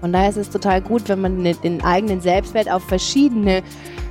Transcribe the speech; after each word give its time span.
Von 0.00 0.12
daher 0.12 0.28
ist 0.28 0.36
es 0.36 0.50
total 0.50 0.80
gut, 0.82 1.08
wenn 1.08 1.20
man 1.20 1.42
den 1.42 1.82
eigenen 1.82 2.20
Selbstwert 2.20 2.70
auf 2.70 2.82
verschiedene 2.84 3.62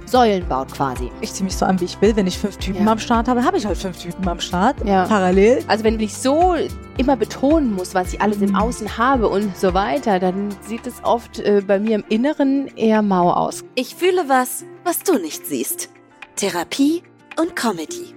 Säulen 0.05 0.47
baut 0.47 0.71
quasi. 0.73 1.09
Ich 1.21 1.31
ziehe 1.33 1.45
mich 1.45 1.55
so 1.55 1.65
an, 1.65 1.79
wie 1.79 1.85
ich 1.85 1.99
will. 2.01 2.15
Wenn 2.15 2.27
ich 2.27 2.37
fünf 2.37 2.57
Typen 2.57 2.85
Ja. 2.85 2.91
am 2.91 2.99
Start 2.99 3.27
habe, 3.27 3.43
habe 3.43 3.57
ich 3.57 3.65
halt 3.65 3.77
fünf 3.77 3.97
Typen 4.01 4.27
am 4.27 4.39
Start. 4.39 4.75
Ja. 4.85 5.05
Parallel. 5.05 5.63
Also 5.67 5.83
wenn 5.83 5.99
ich 5.99 6.13
so 6.15 6.55
immer 6.97 7.15
betonen 7.15 7.73
muss, 7.73 7.95
was 7.95 8.13
ich 8.13 8.21
alles 8.21 8.41
im 8.41 8.49
Mhm. 8.51 8.55
Außen 8.55 8.97
habe 8.97 9.27
und 9.29 9.55
so 9.57 9.73
weiter, 9.73 10.19
dann 10.19 10.49
sieht 10.61 10.85
es 10.85 10.95
oft 11.03 11.39
äh, 11.39 11.61
bei 11.65 11.79
mir 11.79 11.95
im 11.95 12.03
Inneren 12.09 12.67
eher 12.75 13.01
mau 13.01 13.31
aus. 13.31 13.63
Ich 13.75 13.95
fühle 13.95 14.27
was, 14.27 14.63
was 14.83 14.99
du 14.99 15.17
nicht 15.17 15.45
siehst. 15.47 15.89
Therapie 16.35 17.01
und 17.39 17.55
Comedy. 17.55 18.13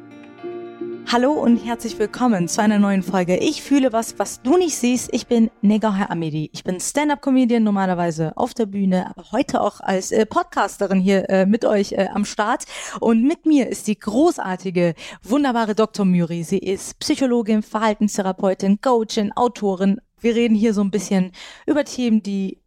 Hallo 1.11 1.33
und 1.33 1.57
herzlich 1.65 1.99
willkommen 1.99 2.49
zu 2.49 2.61
einer 2.61 2.79
neuen 2.79 3.03
Folge. 3.03 3.39
Ich 3.39 3.63
fühle 3.63 3.95
was, 3.95 4.19
was 4.19 4.43
du 4.43 4.59
nicht 4.59 4.77
siehst. 4.77 5.09
Ich 5.15 5.27
bin 5.27 5.51
Negaher 5.63 6.11
Amedi. 6.11 6.51
Ich 6.53 6.65
bin 6.65 6.81
Stand-up-Comedian 6.81 7.63
normalerweise 7.63 8.37
auf 8.37 8.53
der 8.53 8.67
Bühne, 8.67 9.07
aber 9.09 9.33
heute 9.33 9.63
auch 9.63 9.81
als 9.81 10.13
äh, 10.13 10.27
Podcasterin 10.27 11.01
hier 11.01 11.31
äh, 11.31 11.47
mit 11.47 11.65
euch 11.65 11.93
äh, 11.93 12.09
am 12.13 12.27
Start. 12.27 12.65
Und 13.01 13.23
mit 13.23 13.47
mir 13.47 13.71
ist 13.71 13.87
die 13.87 13.99
großartige, 13.99 14.95
wunderbare 15.23 15.75
Dr. 15.75 16.05
Muri. 16.05 16.43
Sie 16.45 16.59
ist 16.59 16.99
Psychologin, 16.99 17.63
Verhaltenstherapeutin, 17.63 18.83
Coachin, 18.83 19.33
Autorin. 19.35 20.03
Wir 20.21 20.35
reden 20.35 20.55
hier 20.55 20.75
so 20.75 20.83
ein 20.83 20.91
bisschen 20.91 21.33
über 21.65 21.87
Themen, 21.87 22.23
die 22.23 22.59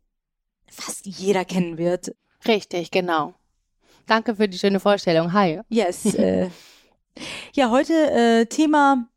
fast 0.67 1.05
jeder 1.05 1.45
kennen 1.45 1.77
wird. 1.77 2.15
Richtig, 2.47 2.89
genau. 2.89 3.35
Danke 4.07 4.35
für 4.35 4.47
die 4.47 4.57
schöne 4.57 4.79
Vorstellung. 4.79 5.31
Hi. 5.31 5.61
Yes. 5.69 6.17
äh, 7.15 7.21
ja, 7.53 7.69
heute 7.69 7.93
äh, 8.11 8.45
Thema 8.45 9.07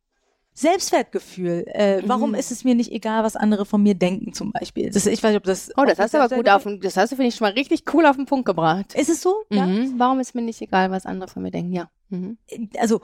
Selbstwertgefühl. 0.56 1.64
Äh, 1.66 2.02
warum 2.06 2.30
Mhm. 2.30 2.34
ist 2.36 2.52
es 2.52 2.62
mir 2.64 2.74
nicht 2.76 2.92
egal, 2.92 3.24
was 3.24 3.34
andere 3.36 3.66
von 3.66 3.82
mir 3.82 3.94
denken, 3.94 4.32
zum 4.32 4.52
Beispiel? 4.52 4.88
Das, 4.90 5.04
ich 5.06 5.22
weiß 5.22 5.30
nicht, 5.30 5.38
ob 5.38 5.44
das. 5.44 5.70
Oh, 5.76 5.84
das 5.84 5.98
hast 5.98 6.14
du 6.14 6.18
aber 6.22 6.34
gut 6.36 6.48
auf 6.48 6.62
den, 6.62 6.80
das 6.80 6.96
hast 6.96 7.10
du, 7.10 7.16
finde 7.16 7.28
ich, 7.28 7.34
schon 7.34 7.46
mal 7.46 7.52
richtig 7.54 7.82
cool 7.92 8.06
auf 8.06 8.16
den 8.16 8.26
Punkt 8.26 8.46
gebracht. 8.46 8.94
Ist 8.94 9.08
es 9.10 9.20
so? 9.20 9.34
Ja. 9.50 9.66
Mhm. 9.66 9.94
Warum 9.98 10.20
ist 10.20 10.34
mir 10.34 10.42
nicht 10.42 10.60
egal, 10.62 10.90
was 10.92 11.06
andere 11.06 11.28
von 11.28 11.42
mir 11.42 11.50
denken? 11.50 11.72
Ja. 11.72 11.90
Mhm. 12.08 12.38
Also, 12.78 13.00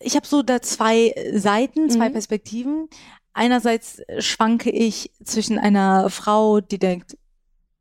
ich 0.00 0.14
habe 0.14 0.26
so 0.26 0.42
da 0.42 0.60
zwei 0.60 1.14
Seiten, 1.32 1.88
zwei 1.88 2.08
Mhm. 2.10 2.12
Perspektiven. 2.12 2.88
Einerseits 3.32 4.02
schwanke 4.18 4.70
ich 4.70 5.10
zwischen 5.24 5.58
einer 5.58 6.10
Frau, 6.10 6.60
die 6.60 6.78
denkt, 6.78 7.16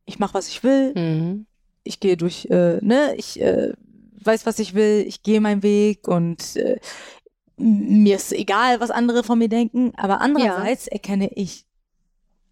ich 0.05 0.17
mache, 0.19 0.33
was 0.33 0.47
ich 0.47 0.63
will, 0.63 0.93
Mhm. 0.95 1.45
ich 1.83 1.99
gehe 1.99 2.15
durch, 2.15 2.45
äh, 2.49 2.79
ne, 2.81 3.15
ich 3.17 3.39
äh, 3.41 3.73
weiß, 4.25 4.45
was 4.45 4.59
ich 4.59 4.73
will, 4.73 5.03
ich 5.07 5.23
gehe 5.23 5.41
meinen 5.41 5.63
Weg 5.63 6.07
und 6.07 6.55
äh, 6.55 6.79
mir 7.57 8.15
ist 8.15 8.33
egal, 8.33 8.79
was 8.79 8.91
andere 8.91 9.23
von 9.23 9.39
mir 9.39 9.49
denken. 9.49 9.93
Aber 9.95 10.21
andererseits 10.21 10.87
erkenne 10.87 11.29
ich 11.33 11.65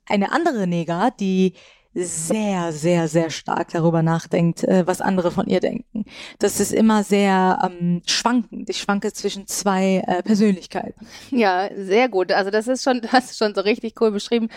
eine 0.05 0.31
andere 0.31 0.67
Neger, 0.67 1.11
die 1.19 1.53
sehr, 1.95 2.71
sehr, 2.71 3.07
sehr 3.07 3.29
stark 3.29 3.69
darüber 3.69 4.01
nachdenkt, 4.01 4.63
äh, 4.63 4.88
was 4.88 4.99
andere 4.99 5.29
von 5.29 5.47
ihr 5.47 5.59
denken. 5.59 6.05
Das 6.39 6.59
ist 6.59 6.73
immer 6.73 7.03
sehr 7.03 7.59
ähm, 7.63 8.01
schwankend. 8.07 8.69
Ich 8.69 8.79
schwanke 8.79 9.13
zwischen 9.13 9.45
zwei 9.45 10.03
äh, 10.07 10.23
Persönlichkeiten. 10.23 11.07
Ja, 11.29 11.69
sehr 11.75 12.09
gut. 12.09 12.31
Also 12.31 12.49
das 12.49 12.67
ist 12.67 12.83
schon, 12.83 13.01
das 13.11 13.31
ist 13.31 13.38
schon 13.38 13.53
so 13.53 13.61
richtig 13.61 14.01
cool 14.01 14.11
beschrieben. 14.11 14.49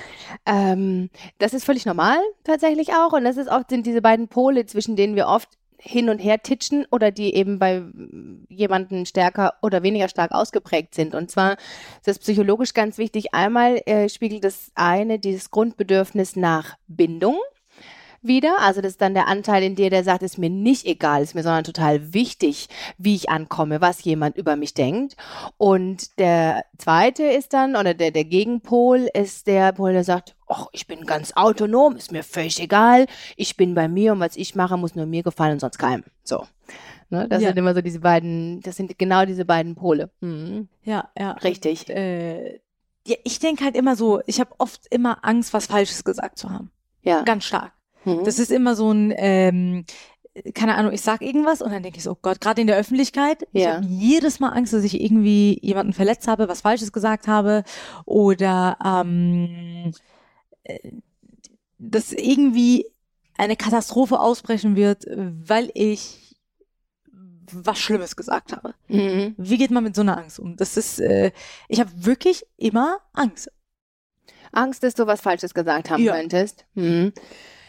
Ähm, 0.46 1.10
das 1.38 1.52
ist 1.52 1.64
völlig 1.64 1.84
normal 1.84 2.18
tatsächlich 2.44 2.94
auch. 2.94 3.12
Und 3.12 3.24
das 3.24 3.36
ist 3.36 3.50
oft 3.50 3.68
sind 3.68 3.86
diese 3.86 4.00
beiden 4.00 4.28
Pole, 4.28 4.64
zwischen 4.64 4.96
denen 4.96 5.14
wir 5.14 5.26
oft 5.26 5.50
hin 5.78 6.08
und 6.08 6.18
her 6.18 6.42
titschen 6.42 6.86
oder 6.90 7.10
die 7.10 7.34
eben 7.34 7.58
bei 7.58 7.82
jemanden 8.48 9.06
stärker 9.06 9.54
oder 9.62 9.82
weniger 9.82 10.08
stark 10.08 10.32
ausgeprägt 10.32 10.94
sind. 10.94 11.14
Und 11.14 11.30
zwar 11.30 11.52
ist 11.52 12.06
das 12.06 12.18
psychologisch 12.18 12.74
ganz 12.74 12.98
wichtig. 12.98 13.34
Einmal 13.34 13.82
äh, 13.86 14.08
spiegelt 14.08 14.44
das 14.44 14.70
eine 14.74 15.18
dieses 15.18 15.50
Grundbedürfnis 15.50 16.36
nach 16.36 16.76
Bindung 16.88 17.38
wieder. 18.26 18.56
Also 18.60 18.80
das 18.80 18.92
ist 18.92 19.00
dann 19.00 19.14
der 19.14 19.28
Anteil 19.28 19.62
in 19.62 19.74
dir, 19.76 19.90
der 19.90 20.04
sagt, 20.04 20.22
ist 20.22 20.38
mir 20.38 20.50
nicht 20.50 20.86
egal, 20.86 21.22
ist 21.22 21.34
mir 21.34 21.42
sondern 21.42 21.64
total 21.64 22.12
wichtig, 22.14 22.68
wie 22.98 23.14
ich 23.14 23.30
ankomme, 23.30 23.80
was 23.80 24.02
jemand 24.04 24.36
über 24.36 24.56
mich 24.56 24.74
denkt. 24.74 25.16
Und 25.56 26.18
der 26.18 26.64
zweite 26.78 27.24
ist 27.24 27.52
dann, 27.52 27.76
oder 27.76 27.94
der, 27.94 28.10
der 28.10 28.24
Gegenpol 28.24 29.08
ist 29.14 29.46
der 29.46 29.72
Pol, 29.72 29.92
der 29.92 30.04
sagt, 30.04 30.36
ach, 30.48 30.66
ich 30.72 30.86
bin 30.86 31.06
ganz 31.06 31.32
autonom, 31.36 31.96
ist 31.96 32.12
mir 32.12 32.22
völlig 32.22 32.60
egal, 32.60 33.06
ich 33.36 33.56
bin 33.56 33.74
bei 33.74 33.88
mir 33.88 34.12
und 34.12 34.20
was 34.20 34.36
ich 34.36 34.54
mache, 34.54 34.76
muss 34.76 34.94
nur 34.94 35.06
mir 35.06 35.22
gefallen 35.22 35.52
und 35.54 35.60
sonst 35.60 35.78
keinem. 35.78 36.04
So. 36.22 36.46
Ne, 37.08 37.28
das 37.28 37.40
Ja. 37.42 37.48
sind 37.50 37.58
immer 37.58 37.74
so 37.74 37.82
diese 37.82 38.00
beiden, 38.00 38.60
das 38.62 38.76
sind 38.76 38.98
genau 38.98 39.24
diese 39.26 39.44
beiden 39.44 39.76
Pole. 39.76 40.10
Mhm. 40.20 40.68
Ja, 40.82 41.08
ja. 41.16 41.32
Richtig. 41.32 41.88
Äh, 41.88 42.54
ja, 43.06 43.16
ich 43.22 43.38
denke 43.38 43.64
halt 43.64 43.76
immer 43.76 43.94
so, 43.94 44.20
ich 44.26 44.40
habe 44.40 44.50
oft 44.58 44.86
immer 44.90 45.24
Angst, 45.24 45.52
was 45.52 45.66
Falsches 45.66 46.02
gesagt 46.02 46.38
zu 46.38 46.50
haben. 46.50 46.72
Ja. 47.02 47.22
Ganz 47.22 47.44
stark. 47.44 47.72
Mhm. 48.06 48.24
Das 48.24 48.38
ist 48.38 48.50
immer 48.50 48.74
so 48.76 48.90
ein, 48.90 49.12
ähm, 49.16 49.84
keine 50.54 50.74
Ahnung, 50.76 50.92
ich 50.92 51.00
sag 51.02 51.22
irgendwas 51.22 51.60
und 51.62 51.72
dann 51.72 51.82
denke 51.82 51.98
ich 51.98 52.04
so, 52.04 52.12
oh 52.12 52.18
Gott, 52.20 52.40
gerade 52.40 52.60
in 52.60 52.66
der 52.66 52.76
Öffentlichkeit, 52.76 53.46
ich 53.52 53.62
Ja. 53.64 53.76
habe 53.76 53.86
jedes 53.86 54.38
Mal 54.40 54.50
Angst, 54.50 54.72
dass 54.72 54.84
ich 54.84 55.00
irgendwie 55.00 55.58
jemanden 55.62 55.92
verletzt 55.92 56.28
habe, 56.28 56.48
was 56.48 56.60
Falsches 56.60 56.92
gesagt 56.92 57.26
habe 57.26 57.64
oder 58.04 58.76
ähm, 58.84 59.92
äh, 60.64 60.78
dass 61.78 62.12
irgendwie 62.12 62.86
eine 63.38 63.56
Katastrophe 63.56 64.18
ausbrechen 64.20 64.76
wird, 64.76 65.04
weil 65.10 65.70
ich 65.74 66.36
was 67.52 67.78
Schlimmes 67.78 68.16
gesagt 68.16 68.52
habe. 68.52 68.74
Mhm. 68.88 69.34
Wie 69.36 69.56
geht 69.58 69.70
man 69.70 69.84
mit 69.84 69.94
so 69.94 70.00
einer 70.02 70.16
Angst 70.18 70.40
um? 70.40 70.56
Das 70.56 70.76
ist, 70.76 70.98
äh, 71.00 71.32
ich 71.68 71.78
habe 71.80 71.90
wirklich 71.94 72.44
immer 72.56 72.98
Angst. 73.12 73.50
Angst, 74.52 74.82
dass 74.82 74.94
du 74.94 75.06
was 75.06 75.20
Falsches 75.20 75.54
gesagt 75.54 75.90
haben 75.90 76.02
Ja. 76.02 76.14
könntest. 76.16 76.64
Mhm. 76.74 77.12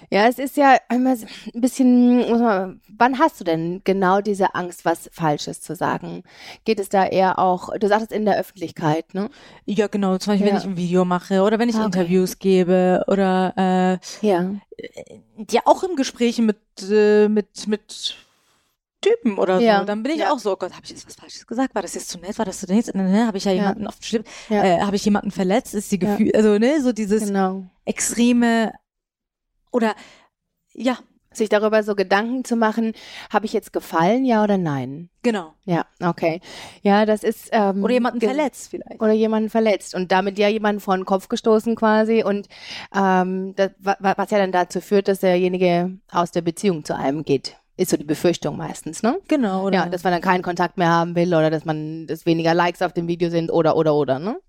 Ja, 0.10 0.28
es 0.28 0.40
ist 0.40 0.56
ja 0.56 0.78
immer 0.90 1.18
so 1.18 1.26
ein 1.54 1.60
bisschen, 1.60 2.18
muss 2.30 2.40
man, 2.40 2.80
wann 2.98 3.20
hast 3.20 3.42
du 3.42 3.44
denn 3.44 3.82
genau 3.84 4.22
diese 4.22 4.56
Angst, 4.56 4.86
was 4.86 5.10
Falsches 5.12 5.60
zu 5.60 5.76
sagen? 5.76 6.24
Geht 6.64 6.80
es 6.80 6.88
da 6.88 7.06
eher 7.06 7.40
auch, 7.40 7.78
du 7.78 7.88
sagtest 7.90 8.14
in 8.14 8.24
der 8.24 8.38
Öffentlichkeit, 8.40 9.14
ne? 9.14 9.30
Ja, 9.66 9.88
genau. 9.88 10.18
Zum 10.18 10.32
Beispiel, 10.32 10.48
Ja. 10.48 10.54
wenn 10.54 10.60
ich 10.62 10.66
ein 10.68 10.78
Video 10.78 11.04
mache 11.04 11.42
oder 11.42 11.60
wenn 11.60 11.68
ich 11.68 11.76
Ah, 11.76 11.80
okay. 11.80 12.00
Interviews 12.00 12.40
gebe 12.40 13.04
oder 13.08 13.54
äh, 13.58 14.26
Ja. 14.26 14.54
ja 15.52 15.62
auch 15.66 15.84
im 15.84 15.98
Gespräch 15.98 16.38
mit 16.40 16.58
äh, 16.90 17.28
mit 17.28 17.68
mit 17.68 18.16
Typen 19.02 19.38
oder 19.38 19.60
Ja. 19.60 19.80
so, 19.80 19.86
dann 19.86 20.04
bin 20.04 20.14
ich 20.14 20.20
Ja. 20.20 20.32
auch 20.32 20.40
so, 20.40 20.54
oh 20.54 20.56
Gott, 20.56 20.72
habe 20.72 20.82
ich 20.86 20.90
jetzt 20.92 21.06
was 21.06 21.16
Falsches 21.16 21.46
gesagt? 21.46 21.76
War 21.76 21.82
das 21.82 21.96
jetzt 21.96 22.08
zu 22.10 22.18
nett? 22.18 22.38
War 22.38 22.46
das 22.46 22.60
zu 22.62 22.66
nett? 22.68 22.96
Ne, 22.96 23.28
habe 23.28 23.38
ich 23.38 23.44
ja 23.44 23.52
Ja. 23.52 23.58
jemanden 23.58 23.84
den 23.84 23.92
Schlipp, 24.02 24.26
Ja. 24.50 24.64
äh, 24.64 24.80
habe 24.82 24.96
ich 24.96 25.04
jemanden 25.04 25.32
verletzt? 25.32 25.74
Ist 25.76 25.92
die 25.92 26.00
Ja. 26.00 26.12
Gefühl, 26.16 26.32
also 26.34 26.58
ne, 26.58 26.82
so 26.82 26.94
dieses 26.94 27.26
Genau. 27.26 27.66
extreme 27.86 28.72
oder 29.72 29.96
ja, 30.74 30.98
Sich 31.32 31.50
darüber 31.50 31.84
so 31.84 31.94
Gedanken 31.94 32.44
zu 32.46 32.56
machen, 32.56 32.94
habe 33.32 33.46
ich 33.46 33.54
jetzt 33.54 33.72
gefallen, 33.74 34.26
ja 34.26 34.44
oder 34.44 34.58
nein? 34.58 35.10
genau. 35.22 35.54
Ja, 35.66 35.86
okay. 36.02 36.40
Ja, 36.82 37.06
das 37.06 37.22
ist. 37.24 37.50
Ähm, 37.52 37.84
Oder 37.84 37.94
jemanden 37.94 38.22
verletzt 38.22 38.70
vielleicht. 38.72 39.02
Oder 39.02 39.12
jemanden 39.12 39.50
verletzt 39.50 39.94
und 39.94 40.12
damit 40.12 40.40
ja 40.40 40.48
jemanden 40.48 40.80
vor 40.80 40.96
den 40.96 41.06
Kopf 41.06 41.28
gestoßen 41.28 41.76
quasi 41.76 42.24
und 42.24 42.48
ähm, 42.96 43.54
das, 43.56 43.72
wa- 43.80 43.98
wa- 44.00 44.14
was 44.18 44.32
ja 44.32 44.38
dann 44.40 44.52
dazu 44.54 44.80
führt, 44.82 45.08
dass 45.10 45.20
derjenige 45.20 45.92
aus 46.12 46.32
der 46.32 46.42
Beziehung 46.42 46.86
zu 46.86 46.96
einem 46.96 47.24
geht. 47.26 47.58
Ist 47.76 47.92
so 47.92 47.98
die 47.98 48.06
Befürchtung 48.06 48.58
meistens, 48.58 49.04
ne? 49.04 49.20
Genau, 49.28 49.66
oder? 49.68 49.76
Ja, 49.80 49.86
dass 49.90 50.04
man 50.04 50.14
dann 50.14 50.22
keinen 50.22 50.42
Kontakt 50.44 50.78
mehr 50.78 50.90
haben 50.90 51.16
will 51.16 51.28
oder 51.36 51.52
dass 51.52 51.66
man, 51.66 52.08
dass 52.08 52.26
weniger 52.26 52.54
Likes 52.56 52.82
auf 52.82 52.94
dem 52.94 53.08
Video 53.08 53.30
sind 53.30 53.52
oder, 53.52 53.76
oder, 53.76 53.94
oder, 53.94 54.18
ne? 54.18 54.40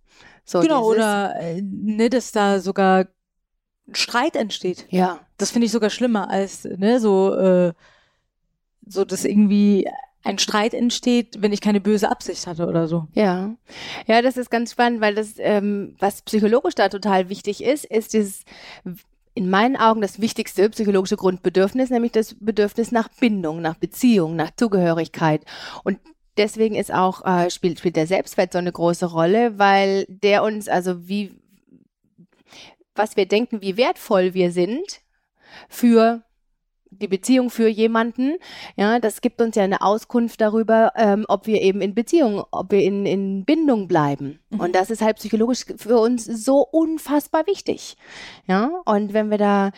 So 0.45 0.61
genau, 0.61 0.93
dieses- 0.93 0.97
oder 1.05 1.35
äh, 1.41 1.61
ne, 1.61 2.09
dass 2.09 2.33
da 2.33 2.61
sogar 2.61 3.06
Streit 3.93 4.37
entsteht. 4.37 4.87
Ja, 4.91 5.21
Das 5.38 5.50
finde 5.50 5.66
ich 5.66 5.72
sogar 5.72 5.91
schlimmer 5.91 6.31
als, 6.31 6.65
ne, 6.65 7.00
so, 7.00 7.34
äh, 7.34 7.72
so, 8.87 9.04
dass 9.04 9.25
irgendwie 9.25 9.88
ein 10.25 10.38
Streit 10.38 10.75
entsteht, 10.75 11.37
wenn 11.41 11.53
ich 11.53 11.60
keine 11.60 11.81
böse 11.81 12.10
Absicht 12.10 12.47
hatte 12.47 12.66
oder 12.66 12.88
so. 12.88 13.06
ja. 13.15 13.54
Ja, 14.06 14.21
das 14.22 14.37
ist 14.37 14.50
ganz 14.50 14.72
spannend, 14.72 15.00
weil 15.00 15.15
das, 15.15 15.34
ähm, 15.38 15.94
was 15.99 16.22
psychologisch 16.22 16.75
da 16.75 16.88
total 16.88 17.29
wichtig 17.29 17.62
ist, 17.62 17.85
ist 17.85 18.12
dieses, 18.14 18.44
in 19.35 19.49
meinen 19.49 19.76
Augen 19.76 20.00
das 20.00 20.20
wichtigste 20.20 20.69
psychologische 20.70 21.17
Grundbedürfnis, 21.17 21.90
nämlich 21.90 22.12
das 22.12 22.35
Bedürfnis 22.40 22.90
nach 22.90 23.08
Bindung, 23.20 23.62
nach 23.62 23.76
Beziehung, 23.76 24.35
nach 24.35 24.50
Zugehörigkeit. 24.56 25.44
Und 25.85 25.99
deswegen 26.37 26.75
ist 26.75 26.93
auch, 26.93 27.25
äh, 27.25 27.49
spielt, 27.50 27.79
spielt 27.79 27.96
der 27.96 28.06
Selbstwert 28.08 28.52
so 28.52 28.58
eine 28.58 28.73
große 28.73 29.06
Rolle, 29.06 29.58
weil 29.58 30.06
der 30.08 30.43
uns, 30.43 30.69
also 30.69 31.08
wie, 31.08 31.38
was 32.99 33.17
wir 33.17 33.27
denken, 33.27 33.62
wie 33.62 33.77
wertvoll 33.77 34.35
wir 34.35 34.50
sind 34.53 35.00
für 35.69 36.23
die 36.91 37.09
Beziehung 37.09 37.50
für 37.50 37.69
jemanden, 37.69 38.37
ja, 38.77 38.99
das 38.99 39.21
gibt 39.21 39.41
uns 39.41 39.56
ja 39.56 39.62
eine 39.62 39.83
Auskunft 39.83 40.41
darüber, 40.41 40.93
ähm, 40.97 41.25
ob 41.29 41.47
wir 41.47 41.61
eben 41.61 41.81
in 41.81 41.95
Beziehung, 41.95 42.45
ob 42.50 42.73
wir 42.73 42.83
in, 42.83 43.06
in 43.06 43.45
Bindung 43.45 43.89
bleiben. 43.89 44.41
Mhm. 44.50 44.61
Und 44.61 44.75
das 44.75 44.91
ist 44.91 45.03
halt 45.03 45.17
psychologisch 45.17 45.65
für 45.77 45.99
uns 45.99 46.25
so 46.25 46.61
unfassbar 46.61 47.47
wichtig. 47.47 47.97
Ja, 48.47 48.71
und 48.85 49.12
wenn 49.12 49.31
wir 49.31 49.39
da 49.39 49.71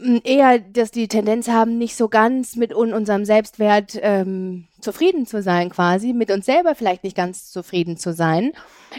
eher, 0.00 0.58
dass 0.58 0.90
die 0.90 1.08
Tendenz 1.08 1.48
haben, 1.48 1.78
nicht 1.78 1.96
so 1.96 2.08
ganz 2.08 2.56
mit 2.56 2.74
un 2.74 2.92
unserem 2.92 3.24
Selbstwert 3.24 3.98
ähm, 4.00 4.66
zufrieden 4.80 5.26
zu 5.26 5.42
sein, 5.42 5.70
quasi, 5.70 6.12
mit 6.12 6.30
uns 6.30 6.46
selber 6.46 6.74
vielleicht 6.74 7.04
nicht 7.04 7.16
ganz 7.16 7.50
zufrieden 7.50 7.96
zu 7.96 8.12
sein, 8.12 8.52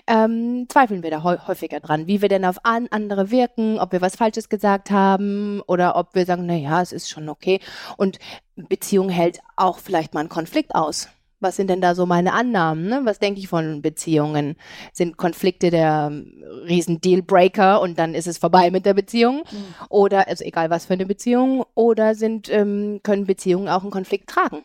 ähm, 0.07 0.67
zweifeln 0.69 1.03
wir 1.03 1.11
da 1.11 1.23
häufiger 1.23 1.79
dran, 1.79 2.07
wie 2.07 2.21
wir 2.21 2.29
denn 2.29 2.45
auf 2.45 2.63
an 2.63 2.87
andere 2.91 3.31
wirken, 3.31 3.79
ob 3.79 3.91
wir 3.91 4.01
was 4.01 4.15
Falsches 4.15 4.49
gesagt 4.49 4.91
haben 4.91 5.61
oder 5.67 5.95
ob 5.95 6.15
wir 6.15 6.25
sagen, 6.25 6.45
na 6.45 6.55
ja, 6.55 6.81
es 6.81 6.91
ist 6.91 7.09
schon 7.09 7.27
okay. 7.27 7.59
Und 7.97 8.19
Beziehung 8.55 9.09
hält 9.09 9.39
auch 9.55 9.79
vielleicht 9.79 10.13
mal 10.13 10.21
einen 10.21 10.29
Konflikt 10.29 10.75
aus. 10.75 11.09
Was 11.43 11.57
sind 11.57 11.69
denn 11.69 11.81
da 11.81 11.93
so 11.93 12.05
meine 12.05 12.33
Annahmen? 12.33 12.87
Ne? 12.87 13.01
Was 13.03 13.19
denke 13.19 13.39
ich 13.39 13.47
von 13.47 13.81
Beziehungen? 13.81 14.55
Sind 14.93 15.17
Konflikte 15.17 15.69
der 15.69 16.09
ähm, 16.11 16.43
riesen 16.67 17.01
Dealbreaker 17.01 17.81
und 17.81 17.99
dann 17.99 18.15
ist 18.15 18.27
es 18.27 18.37
vorbei 18.37 18.71
mit 18.71 18.85
der 18.85 18.93
Beziehung? 18.93 19.43
Mhm. 19.51 19.65
Oder, 19.89 20.27
also 20.27 20.43
egal 20.43 20.69
was 20.69 20.85
für 20.85 20.93
eine 20.93 21.05
Beziehung, 21.05 21.65
oder 21.75 22.15
sind, 22.15 22.49
ähm, 22.49 23.01
können 23.03 23.25
Beziehungen 23.25 23.67
auch 23.67 23.81
einen 23.81 23.91
Konflikt 23.91 24.29
tragen 24.29 24.63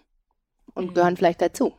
und 0.74 0.90
mhm. 0.90 0.94
gehören 0.94 1.16
vielleicht 1.16 1.42
dazu? 1.42 1.74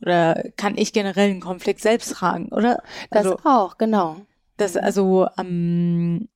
Oder 0.00 0.42
kann 0.56 0.78
ich 0.78 0.92
generell 0.92 1.30
einen 1.30 1.40
Konflikt 1.40 1.80
selbst 1.80 2.12
tragen, 2.12 2.48
oder? 2.48 2.82
Das 3.10 3.26
also, 3.26 3.38
auch, 3.44 3.78
genau. 3.78 4.16
Das, 4.56 4.76
also, 4.76 5.28
ähm, 5.36 6.28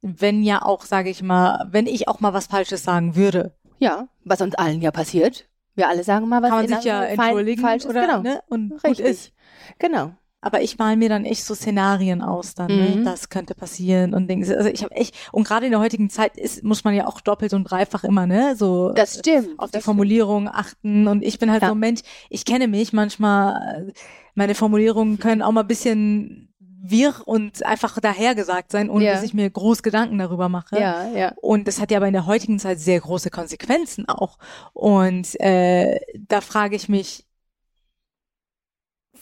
wenn 0.00 0.42
ja 0.42 0.62
auch, 0.62 0.84
sage 0.84 1.10
ich 1.10 1.22
mal, 1.22 1.66
wenn 1.70 1.86
ich 1.86 2.08
auch 2.08 2.20
mal 2.20 2.32
was 2.32 2.46
Falsches 2.46 2.82
sagen 2.82 3.16
würde. 3.16 3.52
Ja, 3.78 4.08
was 4.24 4.40
uns 4.40 4.54
allen 4.54 4.80
ja 4.80 4.90
passiert. 4.90 5.48
Wir 5.78 5.88
alle 5.88 6.02
sagen 6.02 6.28
mal 6.28 6.42
was. 6.42 6.50
Kann 6.50 6.68
man 6.68 6.80
sich 6.80 6.84
ja 6.84 7.04
entschuldigen 7.04 7.62
falsch 7.62 7.86
oder, 7.86 8.00
genau. 8.00 8.20
Ne? 8.20 8.42
Und 8.48 8.72
Richtig. 8.72 8.96
gut 8.96 8.98
ist. 8.98 9.32
Genau. 9.78 10.10
Aber 10.40 10.60
ich 10.60 10.76
mal 10.76 10.96
mir 10.96 11.08
dann 11.08 11.24
echt 11.24 11.44
so 11.44 11.54
Szenarien 11.54 12.20
aus, 12.20 12.54
dann, 12.54 12.66
ne? 12.66 12.88
mhm. 12.88 12.98
ne? 12.98 13.04
das 13.04 13.28
könnte 13.28 13.54
passieren 13.54 14.12
und 14.12 14.28
Dinge. 14.28 14.44
Also 14.56 14.68
ich 14.68 14.82
habe 14.82 14.94
echt 14.96 15.14
und 15.30 15.46
gerade 15.46 15.66
in 15.66 15.72
der 15.72 15.80
heutigen 15.80 16.10
Zeit 16.10 16.36
ist, 16.36 16.64
muss 16.64 16.82
man 16.82 16.94
ja 16.94 17.06
auch 17.06 17.20
doppelt 17.20 17.54
und 17.54 17.64
dreifach 17.64 18.02
immer, 18.02 18.26
ne, 18.26 18.56
so 18.56 18.90
das 18.90 19.20
stimmt, 19.20 19.56
auf 19.56 19.70
die 19.70 19.80
Formulierung 19.80 20.46
stimmt. 20.46 20.58
achten. 20.58 21.06
Und 21.06 21.22
ich 21.22 21.38
bin 21.38 21.52
halt 21.52 21.62
ja. 21.62 21.68
so 21.68 21.74
ein 21.74 21.80
Mensch. 21.80 22.00
Ich 22.28 22.44
kenne 22.44 22.66
mich 22.66 22.92
manchmal. 22.92 23.92
Meine 24.34 24.56
Formulierungen 24.56 25.20
können 25.20 25.42
auch 25.42 25.52
mal 25.52 25.60
ein 25.62 25.68
bisschen 25.68 26.47
wirr 26.80 27.14
und 27.24 27.64
einfach 27.64 27.98
dahergesagt 28.00 28.70
sein, 28.70 28.88
ohne 28.90 29.04
ja. 29.04 29.12
dass 29.12 29.22
ich 29.22 29.34
mir 29.34 29.50
groß 29.50 29.82
Gedanken 29.82 30.18
darüber 30.18 30.48
mache. 30.48 30.78
Ja, 30.78 31.08
ja. 31.08 31.32
Und 31.40 31.66
das 31.66 31.80
hat 31.80 31.90
ja 31.90 31.98
aber 31.98 32.06
in 32.06 32.12
der 32.12 32.26
heutigen 32.26 32.58
Zeit 32.58 32.78
sehr 32.78 33.00
große 33.00 33.30
Konsequenzen 33.30 34.08
auch. 34.08 34.38
Und 34.72 35.38
äh, 35.40 35.98
da 36.14 36.40
frage 36.40 36.76
ich 36.76 36.88
mich, 36.88 37.26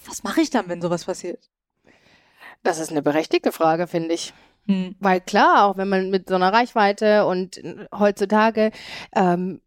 was 0.05 0.23
mache 0.23 0.41
ich 0.41 0.51
dann, 0.51 0.69
wenn 0.69 0.83
sowas 0.83 1.05
passiert? 1.05 1.51
Das 2.63 2.79
ist 2.79 2.91
eine 2.91 3.03
berechtigte 3.03 3.53
Frage, 3.53 3.87
finde 3.87 4.15
ich. 4.15 4.33
Hm. 4.67 4.97
Weil 4.99 5.21
klar, 5.21 5.67
auch 5.67 5.77
wenn 5.77 5.89
man 5.89 6.11
mit 6.11 6.29
so 6.29 6.35
einer 6.35 6.53
Reichweite 6.53 7.27
und 7.27 7.61
heutzutage 7.93 8.73
ähm, 9.15 9.61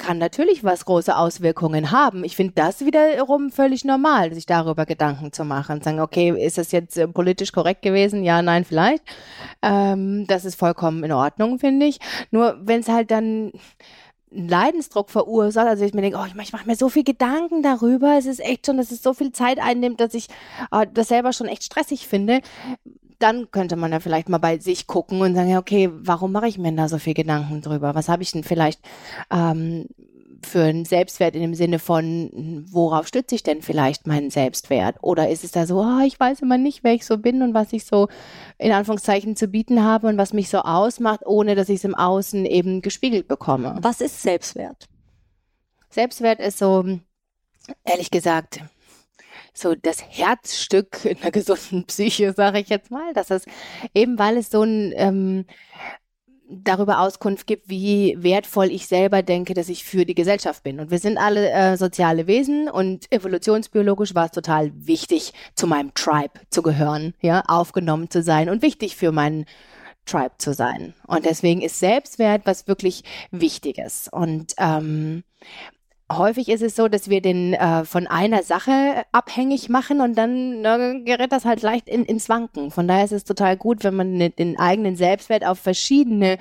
kann 0.00 0.18
natürlich 0.18 0.64
was 0.64 0.84
große 0.86 1.16
Auswirkungen 1.16 1.92
haben. 1.92 2.24
Ich 2.24 2.34
finde 2.34 2.54
das 2.56 2.84
wiederum 2.84 3.50
völlig 3.50 3.84
normal, 3.84 4.34
sich 4.34 4.46
darüber 4.46 4.86
Gedanken 4.86 5.32
zu 5.32 5.44
machen. 5.44 5.82
Sagen, 5.82 6.00
okay, 6.00 6.30
ist 6.30 6.58
das 6.58 6.72
jetzt 6.72 6.96
äh, 6.96 7.06
politisch 7.06 7.52
korrekt 7.52 7.82
gewesen? 7.82 8.24
Ja, 8.24 8.42
nein, 8.42 8.64
vielleicht. 8.64 9.04
Ähm, 9.62 10.26
das 10.26 10.44
ist 10.44 10.56
vollkommen 10.56 11.04
in 11.04 11.12
Ordnung, 11.12 11.58
finde 11.58 11.86
ich. 11.86 11.98
Nur 12.30 12.58
wenn 12.62 12.80
es 12.80 12.88
halt 12.88 13.10
dann 13.10 13.52
einen 14.32 14.48
Leidensdruck 14.48 15.10
verursacht, 15.10 15.66
also 15.66 15.84
ich 15.84 15.92
mir 15.92 16.02
denke, 16.02 16.18
oh, 16.20 16.26
ich 16.26 16.34
mache 16.34 16.48
mach 16.52 16.64
mir 16.64 16.76
so 16.76 16.88
viel 16.88 17.04
Gedanken 17.04 17.62
darüber, 17.62 18.16
es 18.16 18.26
ist 18.26 18.40
echt 18.40 18.66
schon, 18.66 18.78
dass 18.78 18.90
es 18.90 19.02
so 19.02 19.12
viel 19.12 19.32
Zeit 19.32 19.58
einnimmt, 19.60 20.00
dass 20.00 20.14
ich 20.14 20.28
äh, 20.72 20.86
das 20.92 21.08
selber 21.08 21.32
schon 21.32 21.46
echt 21.46 21.64
stressig 21.64 22.06
finde, 22.06 22.40
dann 23.20 23.50
könnte 23.50 23.76
man 23.76 23.92
ja 23.92 24.00
vielleicht 24.00 24.28
mal 24.28 24.38
bei 24.38 24.58
sich 24.58 24.86
gucken 24.86 25.20
und 25.20 25.34
sagen, 25.34 25.50
ja, 25.50 25.58
okay, 25.58 25.90
warum 25.92 26.32
mache 26.32 26.48
ich 26.48 26.58
mir 26.58 26.72
da 26.72 26.88
so 26.88 26.98
viel 26.98 27.14
Gedanken 27.14 27.60
drüber? 27.60 27.94
Was 27.94 28.08
habe 28.08 28.22
ich 28.22 28.32
denn 28.32 28.44
vielleicht 28.44 28.80
ähm, 29.30 29.86
für 30.42 30.62
einen 30.62 30.84
Selbstwert 30.84 31.34
in 31.34 31.42
dem 31.42 31.54
Sinne 31.54 31.78
von, 31.78 32.64
worauf 32.70 33.06
stütze 33.06 33.34
ich 33.34 33.42
denn 33.42 33.62
vielleicht 33.62 34.06
meinen 34.06 34.30
Selbstwert? 34.30 34.96
Oder 35.02 35.28
ist 35.28 35.44
es 35.44 35.52
da 35.52 35.66
so, 35.66 35.80
oh, 35.80 36.00
ich 36.04 36.18
weiß 36.18 36.40
immer 36.40 36.58
nicht, 36.58 36.82
wer 36.82 36.94
ich 36.94 37.04
so 37.04 37.18
bin 37.18 37.42
und 37.42 37.54
was 37.54 37.72
ich 37.72 37.84
so 37.84 38.08
in 38.58 38.72
Anführungszeichen 38.72 39.36
zu 39.36 39.48
bieten 39.48 39.84
habe 39.84 40.06
und 40.06 40.16
was 40.16 40.32
mich 40.32 40.48
so 40.48 40.58
ausmacht, 40.58 41.20
ohne 41.26 41.54
dass 41.54 41.68
ich 41.68 41.76
es 41.76 41.84
im 41.84 41.94
Außen 41.94 42.46
eben 42.46 42.80
gespiegelt 42.80 43.28
bekomme? 43.28 43.76
Was 43.82 44.00
ist 44.00 44.22
Selbstwert? 44.22 44.86
Selbstwert 45.90 46.40
ist 46.40 46.58
so, 46.58 46.84
ehrlich 47.84 48.10
gesagt, 48.10 48.60
so 49.52 49.74
das 49.74 50.02
Herzstück 50.02 51.04
in 51.04 51.20
einer 51.20 51.30
gesunden 51.30 51.84
Psyche, 51.86 52.32
sage 52.32 52.60
ich 52.60 52.68
jetzt 52.68 52.90
mal. 52.90 53.12
Das 53.14 53.30
ist 53.30 53.46
eben, 53.94 54.18
weil 54.18 54.36
es 54.36 54.50
so 54.50 54.62
ein 54.62 54.92
ähm, 54.96 55.44
darüber 56.50 57.00
Auskunft 57.00 57.46
gibt, 57.46 57.68
wie 57.68 58.16
wertvoll 58.18 58.70
ich 58.70 58.86
selber 58.86 59.22
denke, 59.22 59.54
dass 59.54 59.68
ich 59.68 59.84
für 59.84 60.04
die 60.04 60.14
Gesellschaft 60.14 60.62
bin. 60.62 60.80
Und 60.80 60.90
wir 60.90 60.98
sind 60.98 61.16
alle 61.16 61.50
äh, 61.50 61.76
soziale 61.76 62.26
Wesen 62.26 62.68
und 62.68 63.10
evolutionsbiologisch 63.12 64.14
war 64.14 64.26
es 64.26 64.32
total 64.32 64.72
wichtig, 64.74 65.32
zu 65.54 65.66
meinem 65.66 65.94
Tribe 65.94 66.40
zu 66.50 66.62
gehören, 66.62 67.14
ja, 67.20 67.42
aufgenommen 67.46 68.10
zu 68.10 68.22
sein 68.22 68.48
und 68.48 68.62
wichtig 68.62 68.96
für 68.96 69.12
meinen 69.12 69.46
Tribe 70.06 70.34
zu 70.38 70.52
sein. 70.52 70.94
Und 71.06 71.24
deswegen 71.24 71.62
ist 71.62 71.78
Selbstwert 71.78 72.42
was 72.44 72.66
wirklich 72.66 73.04
Wichtiges. 73.30 74.08
Und 74.10 74.54
ähm, 74.58 75.22
häufig 76.10 76.48
ist 76.48 76.62
es 76.62 76.76
so, 76.76 76.88
dass 76.88 77.08
wir 77.08 77.20
den 77.20 77.54
äh, 77.54 77.84
von 77.84 78.06
einer 78.06 78.42
Sache 78.42 79.04
abhängig 79.12 79.68
machen 79.68 80.00
und 80.00 80.16
dann 80.16 80.60
ne, 80.60 81.02
gerät 81.04 81.32
das 81.32 81.44
halt 81.44 81.62
leicht 81.62 81.88
in, 81.88 82.04
ins 82.04 82.28
Wanken. 82.28 82.70
Von 82.70 82.88
daher 82.88 83.04
ist 83.04 83.12
es 83.12 83.24
total 83.24 83.56
gut, 83.56 83.84
wenn 83.84 83.94
man 83.94 84.12
ne, 84.12 84.30
den 84.30 84.58
eigenen 84.58 84.96
Selbstwert 84.96 85.44
auf 85.44 85.58
verschiedene 85.58 86.38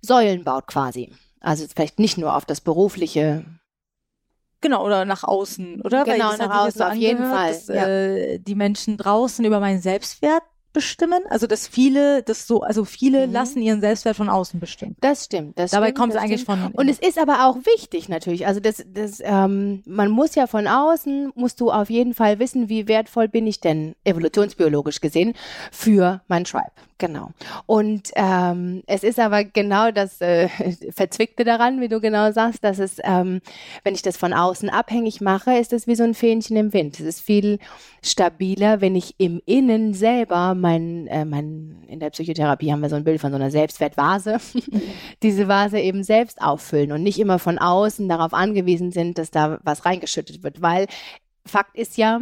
Säulen 0.00 0.44
baut 0.44 0.66
quasi. 0.66 1.12
Also 1.40 1.66
vielleicht 1.74 1.98
nicht 1.98 2.18
nur 2.18 2.34
auf 2.34 2.44
das 2.44 2.60
berufliche. 2.60 3.44
Genau, 4.60 4.84
oder 4.84 5.04
nach 5.04 5.24
außen, 5.24 5.80
oder? 5.82 6.04
Genau, 6.04 6.36
nach 6.36 6.66
außen, 6.66 6.78
so 6.78 6.84
auf 6.84 6.94
jeden 6.94 7.24
Fall. 7.24 7.52
Dass, 7.52 7.68
ja. 7.68 7.86
äh, 7.86 8.38
die 8.38 8.54
Menschen 8.54 8.96
draußen 8.98 9.44
über 9.44 9.60
meinen 9.60 9.80
Selbstwert 9.80 10.42
bestimmen? 10.72 11.20
Also 11.28 11.46
dass 11.46 11.66
viele, 11.66 12.22
das 12.22 12.46
so, 12.46 12.62
also 12.62 12.84
viele 12.84 13.26
mhm. 13.26 13.32
lassen 13.32 13.62
ihren 13.62 13.80
Selbstwert 13.80 14.16
von 14.16 14.28
außen 14.28 14.60
bestimmen. 14.60 14.96
Das 15.00 15.24
stimmt. 15.24 15.58
Das 15.58 15.72
Dabei 15.72 15.86
stimmt, 15.86 15.98
kommt 15.98 16.14
es 16.14 16.18
eigentlich 16.18 16.42
stimmt. 16.42 16.60
von. 16.60 16.72
Und 16.72 16.88
es 16.88 16.98
ist 16.98 17.18
aber 17.18 17.46
auch 17.46 17.56
wichtig 17.64 18.08
natürlich. 18.08 18.46
Also 18.46 18.60
das, 18.60 18.84
das, 18.86 19.20
ähm, 19.22 19.82
man 19.86 20.10
muss 20.10 20.34
ja 20.34 20.46
von 20.46 20.66
außen 20.66 21.32
musst 21.34 21.60
du 21.60 21.70
auf 21.70 21.90
jeden 21.90 22.14
Fall 22.14 22.38
wissen, 22.38 22.68
wie 22.68 22.88
wertvoll 22.88 23.28
bin 23.28 23.46
ich 23.46 23.60
denn 23.60 23.94
evolutionsbiologisch 24.04 25.00
gesehen 25.00 25.34
für 25.70 26.22
mein 26.28 26.44
Tribe. 26.44 26.72
Genau. 27.00 27.30
Und 27.64 28.10
ähm, 28.14 28.82
es 28.86 29.04
ist 29.04 29.18
aber 29.18 29.42
genau 29.42 29.90
das 29.90 30.20
äh, 30.20 30.48
Verzwickte 30.90 31.44
daran, 31.44 31.80
wie 31.80 31.88
du 31.88 31.98
genau 31.98 32.30
sagst, 32.30 32.62
dass 32.62 32.78
es, 32.78 32.98
ähm, 33.02 33.40
wenn 33.84 33.94
ich 33.94 34.02
das 34.02 34.18
von 34.18 34.34
außen 34.34 34.68
abhängig 34.68 35.22
mache, 35.22 35.56
ist 35.56 35.72
es 35.72 35.86
wie 35.86 35.94
so 35.94 36.04
ein 36.04 36.12
Fähnchen 36.12 36.58
im 36.58 36.74
Wind. 36.74 37.00
Es 37.00 37.06
ist 37.06 37.20
viel 37.22 37.58
stabiler, 38.02 38.82
wenn 38.82 38.94
ich 38.94 39.14
im 39.16 39.40
Innen 39.46 39.94
selber 39.94 40.54
mein, 40.54 41.06
äh, 41.06 41.24
mein, 41.24 41.84
in 41.88 42.00
der 42.00 42.10
Psychotherapie 42.10 42.70
haben 42.70 42.82
wir 42.82 42.90
so 42.90 42.96
ein 42.96 43.04
Bild 43.04 43.22
von 43.22 43.30
so 43.30 43.36
einer 43.36 43.50
Selbstwertvase, 43.50 44.36
diese 45.22 45.48
Vase 45.48 45.80
eben 45.80 46.04
selbst 46.04 46.42
auffüllen 46.42 46.92
und 46.92 47.02
nicht 47.02 47.18
immer 47.18 47.38
von 47.38 47.58
außen 47.58 48.10
darauf 48.10 48.34
angewiesen 48.34 48.92
sind, 48.92 49.16
dass 49.16 49.30
da 49.30 49.58
was 49.62 49.86
reingeschüttet 49.86 50.42
wird, 50.42 50.60
weil 50.60 50.86
Fakt 51.46 51.78
ist 51.78 51.96
ja, 51.96 52.20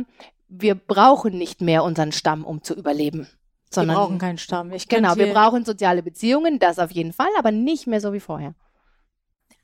wir 0.48 0.76
brauchen 0.76 1.36
nicht 1.36 1.62
mehr 1.62 1.82
unseren 1.82 2.12
Stamm, 2.12 2.44
um 2.44 2.62
zu 2.62 2.74
überleben. 2.74 3.26
Sondern, 3.70 3.96
wir 3.96 4.00
brauchen 4.00 4.18
keinen 4.18 4.38
Stamm. 4.38 4.72
Ich 4.72 4.88
genau, 4.88 5.16
wir 5.16 5.32
brauchen 5.32 5.64
soziale 5.64 6.02
Beziehungen, 6.02 6.58
das 6.58 6.78
auf 6.78 6.90
jeden 6.90 7.12
Fall, 7.12 7.28
aber 7.38 7.50
nicht 7.50 7.86
mehr 7.86 8.00
so 8.00 8.12
wie 8.12 8.20
vorher. 8.20 8.54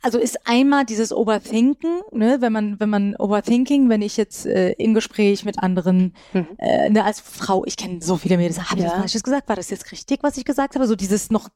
Also 0.04 0.18
ist 0.18 0.46
einmal 0.46 0.84
dieses 0.84 1.14
Overthinken, 1.14 2.02
ne, 2.12 2.37
wenn 2.40 2.52
man, 2.52 2.78
wenn 2.78 2.90
man 2.90 3.16
Overthinking, 3.16 3.88
wenn 3.88 4.02
ich 4.02 4.18
jetzt 4.18 4.44
äh, 4.44 4.73
im 4.73 4.92
Gespräch 4.92 5.46
mit 5.46 5.61
anderen, 5.61 6.14
mhm. 6.34 6.46
äh, 6.58 6.90
ne, 6.90 7.04
als 7.04 7.20
Frau, 7.20 7.64
ich 7.64 7.78
kenne 7.78 8.02
so 8.02 8.18
viele 8.18 8.37
Mädels, 8.37 8.70
habe 8.70 8.80
ich 8.80 8.84
ja. 8.84 8.90
das 8.90 8.99
Falsches 8.99 9.23
gesagt? 9.23 9.49
War 9.49 9.56
das 9.56 9.70
jetzt 9.70 9.90
richtig, 9.92 10.23
was 10.23 10.37
ich 10.37 10.44
gesagt 10.44 10.75
habe? 10.75 10.87
So 10.87 10.94
dieses 10.94 11.30
noch 11.30 11.49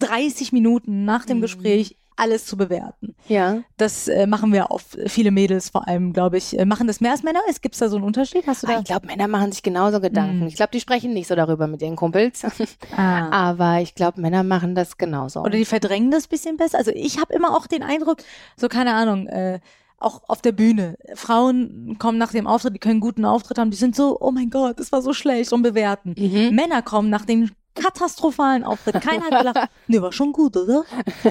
30 0.00 0.52
Minuten 0.52 1.04
nach 1.04 1.24
dem 1.24 1.38
mhm. 1.38 1.42
Gespräch 1.42 1.96
alles 2.20 2.44
zu 2.44 2.58
bewerten. 2.58 3.14
Ja. 3.28 3.62
Das 3.78 4.06
äh, 4.06 4.26
machen 4.26 4.52
wir 4.52 4.70
auf 4.70 4.84
viele 5.06 5.30
Mädels 5.30 5.70
vor 5.70 5.88
allem, 5.88 6.12
glaube 6.12 6.36
ich. 6.36 6.58
Äh, 6.58 6.66
machen 6.66 6.86
das 6.86 7.00
mehr 7.00 7.12
als 7.12 7.22
Männer? 7.22 7.40
Gibt 7.62 7.74
es 7.74 7.78
da 7.78 7.88
so 7.88 7.96
einen 7.96 8.04
Unterschied? 8.04 8.46
Hast 8.46 8.62
du 8.62 8.66
da? 8.66 8.76
Ah, 8.76 8.78
ich 8.80 8.84
glaube, 8.84 9.06
Männer 9.06 9.26
machen 9.26 9.52
sich 9.52 9.62
genauso 9.62 10.00
Gedanken. 10.00 10.40
Mhm. 10.40 10.46
Ich 10.46 10.56
glaube, 10.56 10.70
die 10.72 10.80
sprechen 10.80 11.14
nicht 11.14 11.28
so 11.28 11.34
darüber 11.34 11.66
mit 11.66 11.80
ihren 11.82 11.96
Kumpels. 11.96 12.42
Ah. 12.96 13.30
Aber 13.30 13.80
ich 13.80 13.94
glaube, 13.94 14.20
Männer 14.20 14.42
machen 14.42 14.74
das 14.74 14.98
genauso. 14.98 15.40
Oder 15.40 15.50
die 15.50 15.64
verdrängen 15.64 16.10
das 16.10 16.26
bisschen 16.26 16.56
besser. 16.56 16.78
Also 16.78 16.90
ich 16.92 17.18
habe 17.18 17.32
immer 17.32 17.56
auch 17.56 17.66
den 17.66 17.82
Eindruck, 17.82 18.18
so 18.56 18.68
keine 18.68 18.94
Ahnung, 18.94 19.26
äh, 19.28 19.60
auch 19.98 20.22
auf 20.28 20.42
der 20.42 20.52
Bühne. 20.52 20.96
Frauen 21.14 21.96
kommen 21.98 22.18
nach 22.18 22.32
dem 22.32 22.46
Auftritt, 22.46 22.74
die 22.74 22.78
können 22.78 22.94
einen 22.94 23.00
guten 23.00 23.24
Auftritt 23.24 23.58
haben, 23.58 23.70
die 23.70 23.76
sind 23.76 23.94
so, 23.94 24.18
oh 24.20 24.30
mein 24.30 24.50
Gott, 24.50 24.80
das 24.80 24.92
war 24.92 25.02
so 25.02 25.12
schlecht 25.12 25.52
und 25.52 25.62
bewerten. 25.62 26.14
Mhm. 26.18 26.54
Männer 26.54 26.82
kommen 26.82 27.10
nach 27.10 27.24
den 27.24 27.50
katastrophalen 27.74 28.64
Auftritt. 28.64 29.00
Keiner 29.00 29.26
hat 29.26 29.38
gelacht. 29.38 29.70
Nee, 29.86 30.00
war 30.02 30.12
schon 30.12 30.32
gut, 30.32 30.56
oder? 30.56 30.84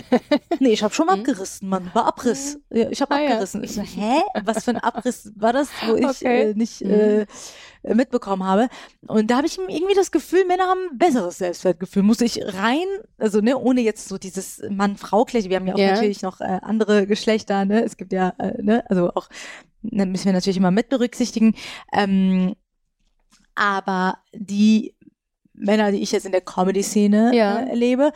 Nee, 0.59 0.69
ich 0.73 0.83
habe 0.83 0.93
schon 0.93 1.09
abgerissen, 1.09 1.69
Mann. 1.69 1.89
War 1.93 2.05
Abriss. 2.05 2.59
Ja, 2.69 2.89
ich 2.89 3.01
habe 3.01 3.13
Ah, 3.15 3.19
ja. 3.19 3.29
abgerissen. 3.31 3.63
Ich 3.63 3.73
so, 3.73 3.81
hä? 3.81 4.21
Was 4.43 4.63
für 4.65 4.71
ein 4.71 4.77
Abriss 4.77 5.31
war 5.35 5.53
das, 5.53 5.69
wo 5.87 5.95
ich 5.95 6.05
Okay. 6.05 6.51
äh, 6.51 6.53
nicht 6.53 6.81
äh, 6.81 7.25
mitbekommen 7.83 8.43
habe? 8.43 8.67
Und 9.07 9.31
da 9.31 9.37
habe 9.37 9.47
ich 9.47 9.57
irgendwie 9.57 9.95
das 9.95 10.11
Gefühl, 10.11 10.45
Männer 10.45 10.63
haben 10.65 10.79
ein 10.91 10.97
besseres 10.97 11.37
Selbstwertgefühl. 11.37 12.03
Muss 12.03 12.19
ich 12.21 12.41
rein, 12.43 12.85
also 13.17 13.39
ne, 13.41 13.57
ohne 13.57 13.81
jetzt 13.81 14.07
so 14.09 14.17
dieses 14.17 14.61
Mann-Frau-Gleich. 14.69 15.49
Wir 15.49 15.57
haben 15.57 15.67
ja 15.67 15.75
auch 15.75 15.79
Ja. 15.79 15.91
natürlich 15.93 16.21
noch 16.21 16.41
äh, 16.41 16.59
andere 16.61 17.07
Geschlechter, 17.07 17.63
ne? 17.65 17.83
Es 17.83 17.95
gibt 17.97 18.11
ja, 18.11 18.33
äh, 18.39 18.61
ne, 18.61 18.83
also 18.89 19.11
auch, 19.13 19.29
ne, 19.81 20.05
müssen 20.05 20.25
wir 20.25 20.33
natürlich 20.33 20.57
immer 20.57 20.71
mit 20.71 20.89
berücksichtigen. 20.89 21.55
Ähm, 21.93 22.55
aber 23.55 24.19
die 24.33 24.95
Männer, 25.59 25.91
die 25.91 26.01
ich 26.01 26.11
jetzt 26.11 26.25
in 26.25 26.31
der 26.31 26.41
Comedy-Szene 26.41 27.31
Ja. 27.35 27.59
äh, 27.59 27.69
erlebe, 27.69 28.11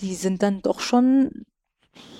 die 0.00 0.14
sind 0.14 0.42
dann 0.42 0.60
doch 0.62 0.80
schon, 0.80 1.44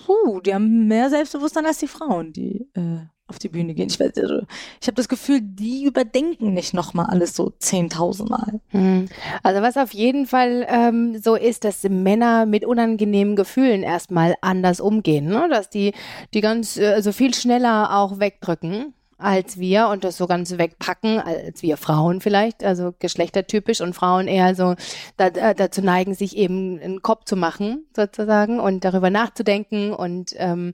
puh, 0.06 0.40
die 0.40 0.54
haben 0.54 0.86
mehr 0.88 1.10
Selbstbewusstsein 1.10 1.66
als 1.66 1.78
die 1.78 1.88
Frauen, 1.88 2.32
die 2.32 2.68
äh, 2.74 3.00
auf 3.28 3.38
die 3.38 3.50
Bühne 3.50 3.74
gehen. 3.74 3.88
Ich, 3.90 4.00
weiß, 4.00 4.16
also, 4.16 4.40
ich 4.80 4.86
habe 4.86 4.94
das 4.94 5.08
Gefühl, 5.08 5.40
die 5.42 5.84
überdenken 5.84 6.54
nicht 6.54 6.72
nochmal 6.72 7.06
alles 7.06 7.36
so 7.36 7.52
10.000 7.60 8.28
Mal. 8.30 8.60
Hm. 8.68 9.06
Also 9.42 9.60
was 9.60 9.76
auf 9.76 9.92
jeden 9.92 10.26
Fall 10.26 10.66
ähm, 10.68 11.20
so 11.22 11.34
ist, 11.34 11.64
dass 11.64 11.82
Männer 11.82 12.46
mit 12.46 12.64
unangenehmen 12.64 13.36
Gefühlen 13.36 13.82
erstmal 13.82 14.34
anders 14.40 14.80
umgehen, 14.80 15.26
ne? 15.26 15.46
dass 15.50 15.68
die 15.68 15.92
die 16.32 16.40
ganz 16.40 16.78
also 16.78 17.12
viel 17.12 17.34
schneller 17.34 17.94
auch 17.98 18.18
wegdrücken 18.18 18.94
als 19.18 19.58
wir 19.58 19.88
und 19.88 20.04
das 20.04 20.16
so 20.16 20.26
ganz 20.26 20.56
wegpacken 20.56 21.20
als 21.20 21.62
wir 21.62 21.76
Frauen 21.76 22.20
vielleicht, 22.20 22.64
also 22.64 22.94
geschlechtertypisch 22.98 23.80
und 23.80 23.94
Frauen 23.94 24.28
eher 24.28 24.54
so 24.54 24.76
da, 25.16 25.30
dazu 25.30 25.82
neigen, 25.82 26.14
sich 26.14 26.36
eben 26.36 26.80
einen 26.80 27.02
Kopf 27.02 27.24
zu 27.24 27.36
machen 27.36 27.86
sozusagen 27.94 28.60
und 28.60 28.84
darüber 28.84 29.10
nachzudenken 29.10 29.92
und 29.92 30.34
ähm, 30.36 30.72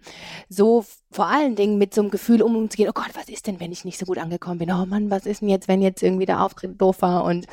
so 0.48 0.84
vor 1.14 1.28
allen 1.28 1.54
Dingen 1.54 1.78
mit 1.78 1.94
so 1.94 2.00
einem 2.00 2.10
Gefühl 2.10 2.42
um 2.42 2.56
umzugehen, 2.56 2.88
oh 2.88 2.92
Gott, 2.92 3.10
was 3.14 3.28
ist 3.28 3.46
denn, 3.46 3.60
wenn 3.60 3.70
ich 3.70 3.84
nicht 3.84 4.00
so 4.00 4.04
gut 4.04 4.18
angekommen 4.18 4.58
bin? 4.58 4.72
Oh 4.72 4.84
Mann, 4.84 5.10
was 5.10 5.26
ist 5.26 5.42
denn 5.42 5.48
jetzt, 5.48 5.68
wenn 5.68 5.80
jetzt 5.80 6.02
irgendwie 6.02 6.26
der 6.26 6.42
Auftritt 6.42 6.80
doof 6.80 7.02
war 7.02 7.22
und 7.22 7.46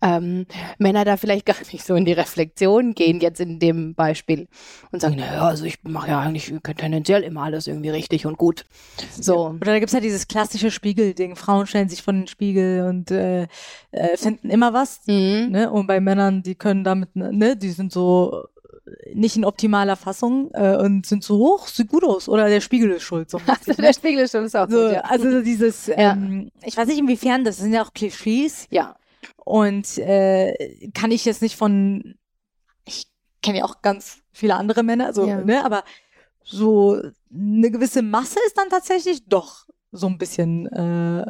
ähm, 0.00 0.46
Männer 0.78 1.04
da 1.04 1.16
vielleicht 1.16 1.44
gar 1.46 1.56
nicht 1.72 1.84
so 1.84 1.96
in 1.96 2.04
die 2.04 2.12
Reflexion 2.12 2.94
gehen, 2.94 3.18
jetzt 3.18 3.40
in 3.40 3.58
dem 3.58 3.94
Beispiel 3.94 4.46
und 4.92 5.00
sagen, 5.00 5.16
naja, 5.16 5.42
also 5.42 5.64
ich 5.64 5.82
mache 5.82 6.10
ja 6.10 6.20
eigentlich 6.20 6.54
tendenziell 6.76 7.24
immer 7.24 7.42
alles 7.42 7.66
irgendwie 7.66 7.90
richtig 7.90 8.24
und 8.24 8.38
gut. 8.38 8.66
So. 9.20 9.48
Oder 9.48 9.72
da 9.72 9.78
gibt's 9.80 9.94
ja 9.94 10.00
dieses 10.00 10.28
klassische 10.28 10.70
Spiegelding. 10.70 11.34
Frauen 11.34 11.66
stellen 11.66 11.88
sich 11.88 12.02
vor 12.02 12.12
den 12.12 12.28
Spiegel 12.28 12.86
und 12.88 13.10
äh, 13.10 13.48
äh, 13.90 14.16
finden 14.16 14.48
immer 14.48 14.72
was. 14.74 15.00
Mhm. 15.06 15.48
Ne? 15.50 15.72
Und 15.72 15.88
bei 15.88 15.98
Männern, 15.98 16.44
die 16.44 16.54
können 16.54 16.84
damit, 16.84 17.16
ne, 17.16 17.56
die 17.56 17.70
sind 17.70 17.90
so 17.90 18.44
nicht 19.14 19.36
in 19.36 19.44
optimaler 19.44 19.96
Fassung 19.96 20.50
äh, 20.54 20.76
und 20.76 21.06
sind 21.06 21.22
so 21.24 21.38
hoch, 21.38 21.66
sieht 21.68 21.88
gut 21.88 22.04
aus. 22.04 22.28
Oder 22.28 22.48
der 22.48 22.60
Spiegel 22.60 22.90
ist 22.92 23.02
schuld. 23.02 23.30
So. 23.30 23.40
Also 23.46 23.72
der 23.80 23.92
Spiegel 23.92 24.24
ist 24.24 24.32
schon 24.32 24.44
ist 24.44 24.56
auch 24.56 24.68
So, 24.68 24.82
gut, 24.82 24.92
ja. 24.92 25.00
Also 25.02 25.42
dieses, 25.42 25.86
Ja. 25.86 26.12
ähm, 26.12 26.50
ich 26.64 26.76
weiß 26.76 26.86
nicht 26.88 26.98
inwiefern, 26.98 27.44
das 27.44 27.58
sind 27.58 27.72
ja 27.72 27.82
auch 27.84 27.92
Klischees 27.92 28.66
ja. 28.70 28.96
und 29.44 29.98
äh, 29.98 30.88
kann 30.94 31.10
ich 31.10 31.24
jetzt 31.24 31.42
nicht 31.42 31.56
von, 31.56 32.14
ich 32.84 33.06
kenne 33.42 33.58
ja 33.58 33.64
auch 33.64 33.82
ganz 33.82 34.18
viele 34.32 34.54
andere 34.56 34.82
Männer, 34.82 35.12
so, 35.12 35.26
Ja. 35.26 35.40
ne, 35.42 35.64
aber 35.64 35.84
so 36.44 37.00
eine 37.32 37.70
gewisse 37.70 38.02
Masse 38.02 38.38
ist 38.46 38.56
dann 38.56 38.70
tatsächlich 38.70 39.26
doch 39.26 39.66
so 39.92 40.06
ein 40.06 40.18
bisschen, 40.18 40.66
äh, 40.66 41.26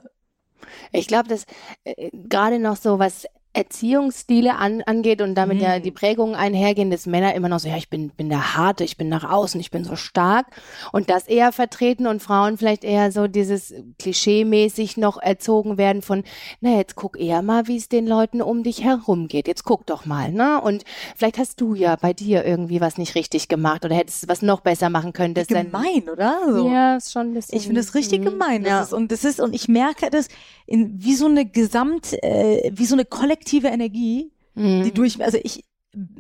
Ich 0.93 1.07
glaube, 1.07 1.29
dass 1.29 1.45
äh, 1.85 2.11
gerade 2.13 2.59
noch 2.59 2.77
so 2.77 2.99
was 2.99 3.27
Erziehungsstile 3.59 4.57
an, 4.57 4.83
angeht 4.83 5.21
und 5.23 5.35
damit 5.35 5.61
ja 5.61 5.79
Mhm. 5.79 5.83
die 5.83 5.91
Prägungen 5.91 6.35
einhergehen, 6.35 6.91
dass 6.91 7.07
Männer 7.07 7.35
immer 7.35 7.49
noch 7.49 7.59
so, 7.61 7.69
ja, 7.69 7.77
ich 7.77 7.89
bin, 7.91 8.11
bin 8.11 8.29
der 8.29 8.57
Harte, 8.57 8.85
ich 8.85 8.97
bin 8.97 9.09
nach 9.09 9.29
außen, 9.29 9.61
ich 9.61 9.71
bin 9.71 9.85
so 9.85 9.97
stark 9.97 10.47
und 10.93 11.11
das 11.11 11.27
eher 11.27 11.53
vertreten 11.53 12.07
und 12.07 12.23
Frauen 12.23 12.57
vielleicht 12.59 12.85
eher 12.85 13.13
so 13.13 13.27
dieses 13.29 13.73
klischee-mäßig 13.99 14.97
noch 14.99 15.21
erzogen 15.21 15.79
werden 15.79 16.03
von, 16.03 16.25
na, 16.61 16.77
jetzt 16.77 16.97
guck 16.97 17.19
eher 17.19 17.43
mal, 17.43 17.67
wie 17.69 17.77
es 17.77 17.89
den 17.89 18.07
Leuten 18.07 18.43
um 18.43 18.63
dich 18.63 18.83
herum 18.85 19.29
geht. 19.29 19.49
Jetzt 19.49 19.65
guck 19.65 19.87
doch 19.87 20.07
mal, 20.07 20.33
ne? 20.33 20.61
Und 20.61 20.85
vielleicht 21.17 21.39
hast 21.39 21.61
du 21.61 21.75
ja 21.75 21.97
bei 21.97 22.13
dir 22.13 22.45
irgendwie 22.45 22.81
was 22.81 22.99
nicht 22.99 23.15
richtig 23.15 23.49
gemacht 23.49 23.85
oder 23.85 23.95
hättest 23.95 24.25
du 24.25 24.29
was 24.29 24.43
noch 24.43 24.61
besser 24.61 24.91
machen 24.91 25.13
können. 25.13 25.35
dein- 25.35 25.47
gemein, 25.47 26.09
oder? 26.13 26.39
So. 26.53 26.69
Ja, 26.69 26.97
ist 26.97 27.13
schon 27.13 27.31
ein 27.31 27.35
bisschen. 27.35 27.57
Ich 27.59 27.67
finde 27.67 27.81
es 27.81 27.95
richtig 27.95 28.21
Mhm. 28.21 28.25
gemein. 28.25 28.63
Das 28.65 28.71
Ja. 28.71 28.83
ist, 28.83 28.93
und 28.93 29.13
das 29.13 29.25
ist, 29.25 29.41
und 29.41 29.55
ich 29.55 29.69
merke 29.69 30.11
das 30.11 30.29
in, 30.67 31.03
wie 31.03 31.15
so 31.15 31.27
eine 31.27 31.45
Gesamt, 31.47 32.13
äh, 32.23 32.71
wie 32.75 32.85
so 32.87 32.95
eine 32.95 33.05
kollektive 33.05 33.48
Energie, 33.69 34.31
Mhm. 34.55 34.83
die 34.85 34.93
durch, 34.93 35.23
also 35.23 35.39
ich, 35.43 35.65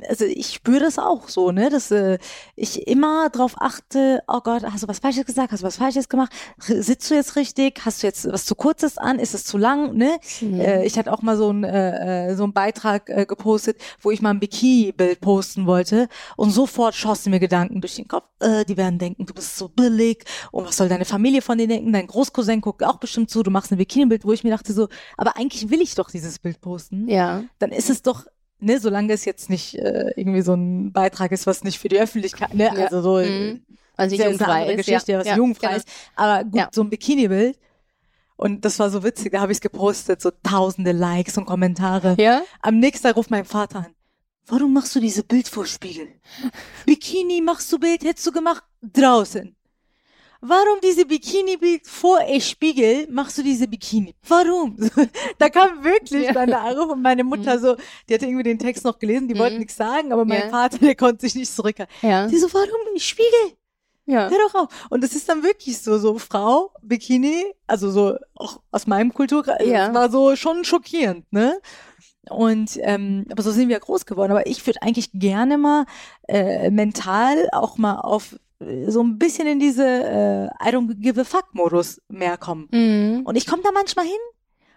also 0.08 0.24
ich 0.24 0.54
spüre 0.54 0.80
das 0.80 0.98
auch 0.98 1.28
so, 1.28 1.52
ne, 1.52 1.68
dass 1.68 1.90
äh, 1.90 2.18
ich 2.56 2.86
immer 2.86 3.28
drauf 3.28 3.54
achte, 3.58 4.22
oh 4.26 4.40
Gott, 4.40 4.62
hast 4.64 4.82
du 4.82 4.88
was 4.88 4.98
Falsches 4.98 5.26
gesagt, 5.26 5.52
hast 5.52 5.62
du 5.62 5.66
was 5.66 5.76
Falsches 5.76 6.08
gemacht, 6.08 6.32
R- 6.68 6.82
sitzt 6.82 7.10
du 7.10 7.14
jetzt 7.14 7.36
richtig, 7.36 7.80
hast 7.84 8.02
du 8.02 8.06
jetzt 8.06 8.30
was 8.32 8.46
zu 8.46 8.54
kurzes 8.54 8.96
an, 8.98 9.18
ist 9.18 9.34
es 9.34 9.44
zu 9.44 9.58
lang, 9.58 9.94
ne? 9.94 10.18
Mhm. 10.40 10.60
Äh, 10.60 10.86
ich 10.86 10.98
hatte 10.98 11.12
auch 11.12 11.22
mal 11.22 11.36
so 11.36 11.50
ein 11.52 11.64
äh, 11.64 12.30
äh, 12.30 12.34
so 12.34 12.44
einen 12.44 12.54
Beitrag 12.54 13.10
äh, 13.10 13.26
gepostet, 13.26 13.78
wo 14.00 14.10
ich 14.10 14.22
mal 14.22 14.30
ein 14.30 14.40
Bikini-Bild 14.40 15.20
posten 15.20 15.66
wollte 15.66 16.08
und 16.36 16.50
sofort 16.50 16.94
schossen 16.94 17.30
mir 17.30 17.40
Gedanken 17.40 17.80
durch 17.80 17.96
den 17.96 18.08
Kopf. 18.08 18.26
Äh, 18.40 18.64
die 18.64 18.76
werden 18.76 18.98
denken, 18.98 19.26
du 19.26 19.34
bist 19.34 19.56
so 19.56 19.68
billig 19.68 20.24
und 20.50 20.64
was 20.66 20.76
soll 20.78 20.88
deine 20.88 21.04
Familie 21.04 21.42
von 21.42 21.58
dir 21.58 21.68
denken? 21.68 21.92
Dein 21.92 22.06
Großcousin 22.06 22.62
guckt 22.62 22.82
auch 22.84 22.96
bestimmt 22.96 23.30
zu, 23.30 23.42
du 23.42 23.50
machst 23.50 23.70
ein 23.70 23.78
Bikini-Bild, 23.78 24.24
wo 24.24 24.32
ich 24.32 24.44
mir 24.44 24.50
dachte 24.50 24.72
so, 24.72 24.88
aber 25.16 25.36
eigentlich 25.36 25.70
will 25.70 25.82
ich 25.82 25.94
doch 25.94 26.10
dieses 26.10 26.38
Bild 26.38 26.60
posten 26.60 27.06
ja. 27.08 27.44
dann 27.58 27.70
ist 27.70 27.90
es 27.90 28.02
doch, 28.02 28.24
ne, 28.60 28.80
solange 28.80 29.12
es 29.12 29.24
jetzt 29.24 29.50
nicht 29.50 29.74
äh, 29.76 30.12
irgendwie 30.16 30.42
so 30.42 30.54
ein 30.54 30.92
Beitrag 30.92 31.32
ist, 31.32 31.46
was 31.46 31.64
nicht 31.64 31.78
für 31.78 31.88
die 31.88 31.98
Öffentlichkeit, 32.00 32.54
ne, 32.54 32.64
Ja. 32.64 32.84
also 32.84 33.02
so, 33.02 33.18
Mhm. 33.18 33.64
Also 33.96 34.14
eine 34.14 34.24
jugendfrei 34.24 34.70
ist, 34.70 34.76
Geschichte, 34.76 35.12
ja. 35.12 35.18
was 35.18 35.26
ja. 35.26 35.36
jugendfrei 35.36 35.66
genau. 35.68 35.78
ist, 35.78 35.88
aber 36.14 36.44
gut, 36.44 36.54
Ja. 36.54 36.68
so 36.72 36.82
ein 36.82 36.90
Bikini-Bild 36.90 37.58
und 38.36 38.64
das 38.64 38.78
war 38.78 38.90
so 38.90 39.02
witzig, 39.02 39.32
da 39.32 39.40
habe 39.40 39.50
ich 39.50 39.56
es 39.56 39.60
gepostet, 39.60 40.22
so 40.22 40.30
tausende 40.42 40.92
Likes 40.92 41.36
und 41.36 41.46
Kommentare. 41.46 42.14
Ja? 42.18 42.42
Am 42.62 42.78
nächsten 42.78 43.08
Tag 43.08 43.16
ruft 43.16 43.30
mein 43.32 43.44
Vater 43.44 43.80
an. 43.80 43.94
Warum 44.46 44.72
machst 44.72 44.94
du 44.94 45.00
diese 45.00 45.24
Bild 45.24 45.48
vor 45.48 45.66
Spiegel? 45.66 46.08
Bikini 46.86 47.40
machst 47.40 47.70
du 47.72 47.78
Bild, 47.78 48.04
hättest 48.04 48.26
du 48.26 48.32
gemacht 48.32 48.62
draußen. 48.82 49.54
Warum 50.40 50.78
diese 50.82 51.04
Bikini-Bild 51.04 51.86
vor 51.86 52.20
ich 52.28 52.46
Spiegel 52.48 53.08
machst 53.10 53.36
du 53.38 53.42
diese 53.42 53.66
Bikini? 53.66 54.14
Warum? 54.28 54.76
da 55.38 55.48
kam 55.48 55.82
wirklich 55.82 56.26
Ja. 56.26 56.32
dann 56.32 56.48
der 56.48 56.60
Anruf 56.62 56.92
und 56.92 57.02
meine 57.02 57.24
Mutter 57.24 57.58
so, 57.58 57.76
die 58.08 58.14
hatte 58.14 58.26
irgendwie 58.26 58.44
den 58.44 58.58
Text 58.58 58.84
noch 58.84 58.98
gelesen, 59.00 59.26
die 59.26 59.34
Mhm. 59.34 59.38
wollte 59.40 59.58
nichts 59.58 59.76
sagen, 59.76 60.12
aber 60.12 60.24
mein 60.24 60.42
Ja. 60.42 60.48
Vater, 60.50 60.78
der 60.92 60.94
konnte 60.94 61.22
sich 61.26 61.34
nicht 61.34 61.52
zurückhalten. 61.52 61.92
Ja. 62.02 62.28
Die 62.28 62.38
so, 62.38 62.52
warum 62.52 62.68
ich 62.94 63.04
Spiegel? 63.06 63.56
Ja. 64.06 64.30
Hör 64.30 64.38
doch 64.48 64.54
auf. 64.54 64.86
Und 64.90 65.02
das 65.04 65.12
ist 65.14 65.28
dann 65.28 65.42
wirklich 65.42 65.78
so, 65.80 65.98
so 65.98 66.18
Frau, 66.18 66.70
Bikini, 66.82 67.44
also 67.66 67.90
so 67.90 68.16
auch 68.36 68.60
aus 68.70 68.86
meinem 68.86 69.12
Kulturkreis, 69.12 69.66
Ja. 69.66 69.86
das 69.88 69.94
war 69.94 70.10
so 70.10 70.36
schon 70.36 70.64
schockierend, 70.64 71.30
ne? 71.32 71.60
Und 72.30 72.78
ähm, 72.82 73.26
aber 73.30 73.42
so 73.42 73.50
sind 73.50 73.68
wir 73.70 73.80
groß 73.80 74.06
geworden. 74.06 74.30
Aber 74.32 74.46
ich 74.46 74.66
würde 74.66 74.82
eigentlich 74.82 75.10
gerne 75.14 75.58
mal 75.58 75.84
äh, 76.28 76.70
mental 76.70 77.48
auch 77.52 77.76
mal 77.78 77.96
auf 78.00 78.34
äh, 78.34 78.36
so 78.60 79.02
ein 79.02 79.18
bisschen 79.18 79.46
in 79.46 79.60
diese 79.60 79.84
äh, 79.84 80.46
I 80.68 80.72
don't 80.72 80.94
give 81.00 81.20
a 81.20 81.24
fuck 81.24 81.54
Modus 81.54 82.00
mehr 82.08 82.36
kommen. 82.36 82.68
Mhm. 82.70 83.22
Und 83.24 83.36
ich 83.36 83.46
komme 83.46 83.62
da 83.62 83.70
manchmal 83.72 84.06
hin. 84.06 84.14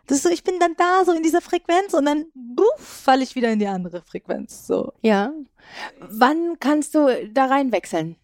Das 0.08 0.18
ist 0.18 0.24
so, 0.24 0.30
ich 0.30 0.44
bin 0.44 0.60
dann 0.60 0.76
da 0.78 1.04
so 1.06 1.14
in 1.14 1.24
dieser 1.24 1.42
Frequenz 1.42 1.94
und 1.94 2.06
dann 2.06 2.26
falle 2.78 3.24
ich 3.24 3.36
wieder 3.36 3.52
in 3.52 3.60
die 3.60 3.68
andere 3.68 4.02
Frequenz. 4.02 4.68
So 4.68 4.94
Ja. 5.02 5.34
Wann 6.00 6.58
kannst 6.60 6.96
du 6.96 7.08
da 7.32 7.46
reinwechseln? 7.46 8.18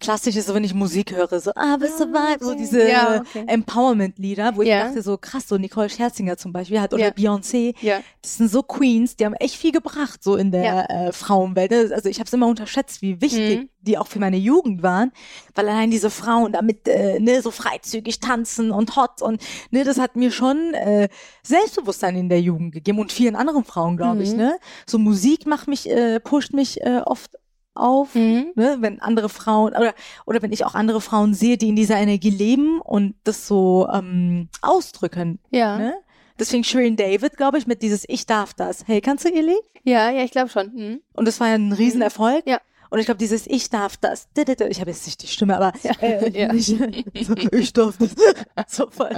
Klassisch 0.00 0.34
ist 0.36 0.46
so, 0.48 0.54
wenn 0.54 0.64
ich 0.64 0.74
Musik 0.74 1.12
höre, 1.14 1.38
so 1.40 1.52
ah, 1.54 1.76
bist 1.76 2.00
du 2.00 2.04
Ah, 2.04 2.12
weit, 2.12 2.40
so 2.40 2.48
okay. 2.48 2.56
diese 2.58 2.88
Ja, 2.88 3.20
okay. 3.20 3.44
Empowerment-Lieder, 3.46 4.56
wo 4.56 4.62
ich 4.62 4.68
Ja. 4.68 4.84
dachte 4.86 5.00
so 5.02 5.16
krass, 5.16 5.46
so 5.48 5.58
Nicole 5.58 5.88
Scherzinger 5.88 6.36
zum 6.36 6.52
Beispiel 6.52 6.80
hat 6.80 6.92
oder 6.92 7.04
Ja. 7.04 7.10
Beyoncé, 7.10 7.74
das 8.20 8.36
sind 8.38 8.50
so 8.50 8.62
Queens, 8.64 9.14
die 9.16 9.24
haben 9.24 9.34
echt 9.34 9.54
viel 9.54 9.70
gebracht 9.72 10.22
so 10.24 10.36
in 10.36 10.50
der 10.50 10.90
äh, 10.90 11.12
Frauenwelt. 11.12 11.72
Also 11.92 12.08
ich 12.08 12.18
habe 12.18 12.26
es 12.26 12.32
immer 12.32 12.48
unterschätzt, 12.48 13.00
wie 13.02 13.20
wichtig 13.20 13.60
Mhm. 13.60 13.68
die 13.80 13.96
auch 13.98 14.06
für 14.08 14.18
meine 14.18 14.36
Jugend 14.36 14.82
waren, 14.82 15.12
weil 15.54 15.68
allein 15.68 15.90
diese 15.90 16.10
Frauen 16.10 16.52
damit 16.52 16.86
äh, 16.88 17.18
ne 17.20 17.40
so 17.42 17.50
freizügig 17.52 18.18
tanzen 18.20 18.70
und 18.72 18.96
hot 18.96 19.22
und 19.22 19.40
ne, 19.70 19.84
das 19.84 19.98
hat 19.98 20.16
mir 20.16 20.30
schon 20.32 20.74
äh, 20.74 21.08
Selbstbewusstsein 21.44 22.16
in 22.16 22.28
der 22.28 22.40
Jugend 22.40 22.72
gegeben 22.72 22.98
und 22.98 23.12
vielen 23.12 23.36
anderen 23.36 23.64
Frauen, 23.64 23.96
glaube 23.96 24.22
ich. 24.22 24.32
Mhm. 24.32 24.36
Ne, 24.38 24.58
so 24.86 24.98
Musik 24.98 25.46
macht 25.46 25.68
mich, 25.68 25.88
äh, 25.88 26.18
pusht 26.20 26.52
mich 26.52 26.80
äh, 26.82 27.00
oft 27.04 27.36
auf 27.74 28.14
Mhm. 28.14 28.52
ne, 28.54 28.76
wenn 28.80 29.00
andere 29.00 29.28
Frauen 29.28 29.72
oder 29.74 29.94
oder 30.26 30.42
wenn 30.42 30.52
ich 30.52 30.64
auch 30.64 30.74
andere 30.74 31.00
Frauen 31.00 31.34
sehe, 31.34 31.56
die 31.56 31.68
in 31.68 31.76
dieser 31.76 31.96
Energie 31.96 32.30
leben 32.30 32.80
und 32.80 33.14
das 33.24 33.46
so 33.46 33.88
ähm, 33.92 34.48
ausdrücken. 34.60 35.38
Ja. 35.50 35.78
Ne? 35.78 35.94
Deswegen 36.38 36.64
Shirin 36.64 36.96
David, 36.96 37.36
glaube 37.36 37.58
ich, 37.58 37.66
mit 37.66 37.82
dieses 37.82 38.04
Ich 38.08 38.26
darf 38.26 38.54
das. 38.54 38.84
Hey, 38.86 39.00
kannst 39.00 39.24
du 39.24 39.28
ihr 39.30 39.42
Lied? 39.42 39.60
Ja, 39.84 40.10
ja, 40.10 40.22
ich 40.24 40.30
glaube 40.32 40.48
schon. 40.48 40.72
Mhm. 40.74 41.00
Und 41.12 41.26
das 41.28 41.38
war 41.40 41.48
ja 41.48 41.54
ein 41.54 41.72
Riesenerfolg. 41.72 42.46
Ja. 42.46 42.60
Und 42.90 42.98
ich 42.98 43.06
glaube, 43.06 43.18
dieses 43.18 43.46
Ich 43.46 43.70
darf 43.70 43.96
das. 43.96 44.28
Ich 44.36 44.80
habe 44.80 44.90
jetzt 44.90 45.06
nicht 45.06 45.22
die 45.22 45.26
Stimme, 45.26 45.56
aber 45.56 45.72
Ja. 45.82 45.92
äh, 46.00 46.30
Ja. 46.38 46.52
ich, 46.52 46.66
so, 47.26 47.34
ich 47.52 47.72
darf 47.72 47.96
das. 47.98 48.14
So 48.68 48.90
voll. 48.90 49.16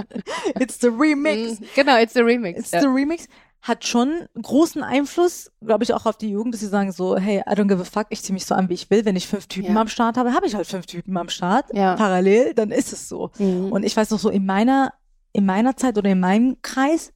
It's 0.59 0.79
the 0.79 0.87
Remix. 0.87 1.59
Mhm. 1.59 1.65
Genau, 1.75 1.97
it's 1.97 2.13
the 2.13 2.21
remix. 2.21 2.59
It's 2.59 2.71
ja. 2.71 2.79
the 2.81 2.87
Remix. 2.87 3.27
Hat 3.67 3.83
schon 3.87 4.27
großen 4.39 4.83
Einfluss, 4.83 5.51
glaube 5.59 5.83
ich, 5.83 5.93
auch 5.95 6.05
auf 6.05 6.17
die 6.17 6.29
Jugend, 6.29 6.53
dass 6.53 6.61
sie 6.61 6.67
sagen 6.67 6.91
so, 6.91 7.17
hey, 7.17 7.39
I 7.39 7.53
don't 7.53 7.67
give 7.67 7.81
a 7.81 7.83
fuck, 7.83 8.05
ich 8.11 8.21
ziehe 8.21 8.33
mich 8.35 8.45
so 8.45 8.53
an, 8.53 8.69
wie 8.69 8.75
ich 8.75 8.91
will. 8.91 9.05
Wenn 9.05 9.15
ich 9.15 9.27
fünf 9.27 9.47
Typen 9.47 9.73
Ja. 9.73 9.81
am 9.81 9.87
Start 9.87 10.17
habe, 10.17 10.33
habe 10.33 10.45
ich 10.45 10.53
halt 10.53 10.67
fünf 10.67 10.85
Typen 10.85 11.17
am 11.17 11.29
Start. 11.29 11.65
Ja. 11.73 11.95
Parallel, 11.95 12.53
dann 12.53 12.69
ist 12.69 12.93
es 12.93 13.09
so. 13.09 13.31
Mhm. 13.39 13.71
Und 13.71 13.83
ich 13.83 13.97
weiß 13.97 14.11
noch 14.11 14.19
so, 14.19 14.29
in 14.29 14.45
meiner, 14.45 14.93
in 15.33 15.47
meiner 15.47 15.75
Zeit 15.75 15.97
oder 15.97 16.11
in 16.11 16.19
meinem 16.19 16.57
Kreis, 16.61 17.11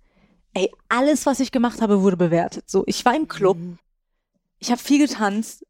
ey, 0.56 0.72
alles, 0.90 1.28
was 1.28 1.40
ich 1.40 1.52
gemacht 1.52 1.82
habe, 1.84 2.02
wurde 2.02 2.18
bewertet. 2.18 2.64
So, 2.68 2.84
ich 2.88 3.06
war 3.06 3.16
im 3.16 3.28
Club, 3.28 3.58
Mhm. 3.58 3.78
ich 4.58 4.72
habe 4.72 4.82
viel 4.82 4.98
getanzt. 5.08 5.64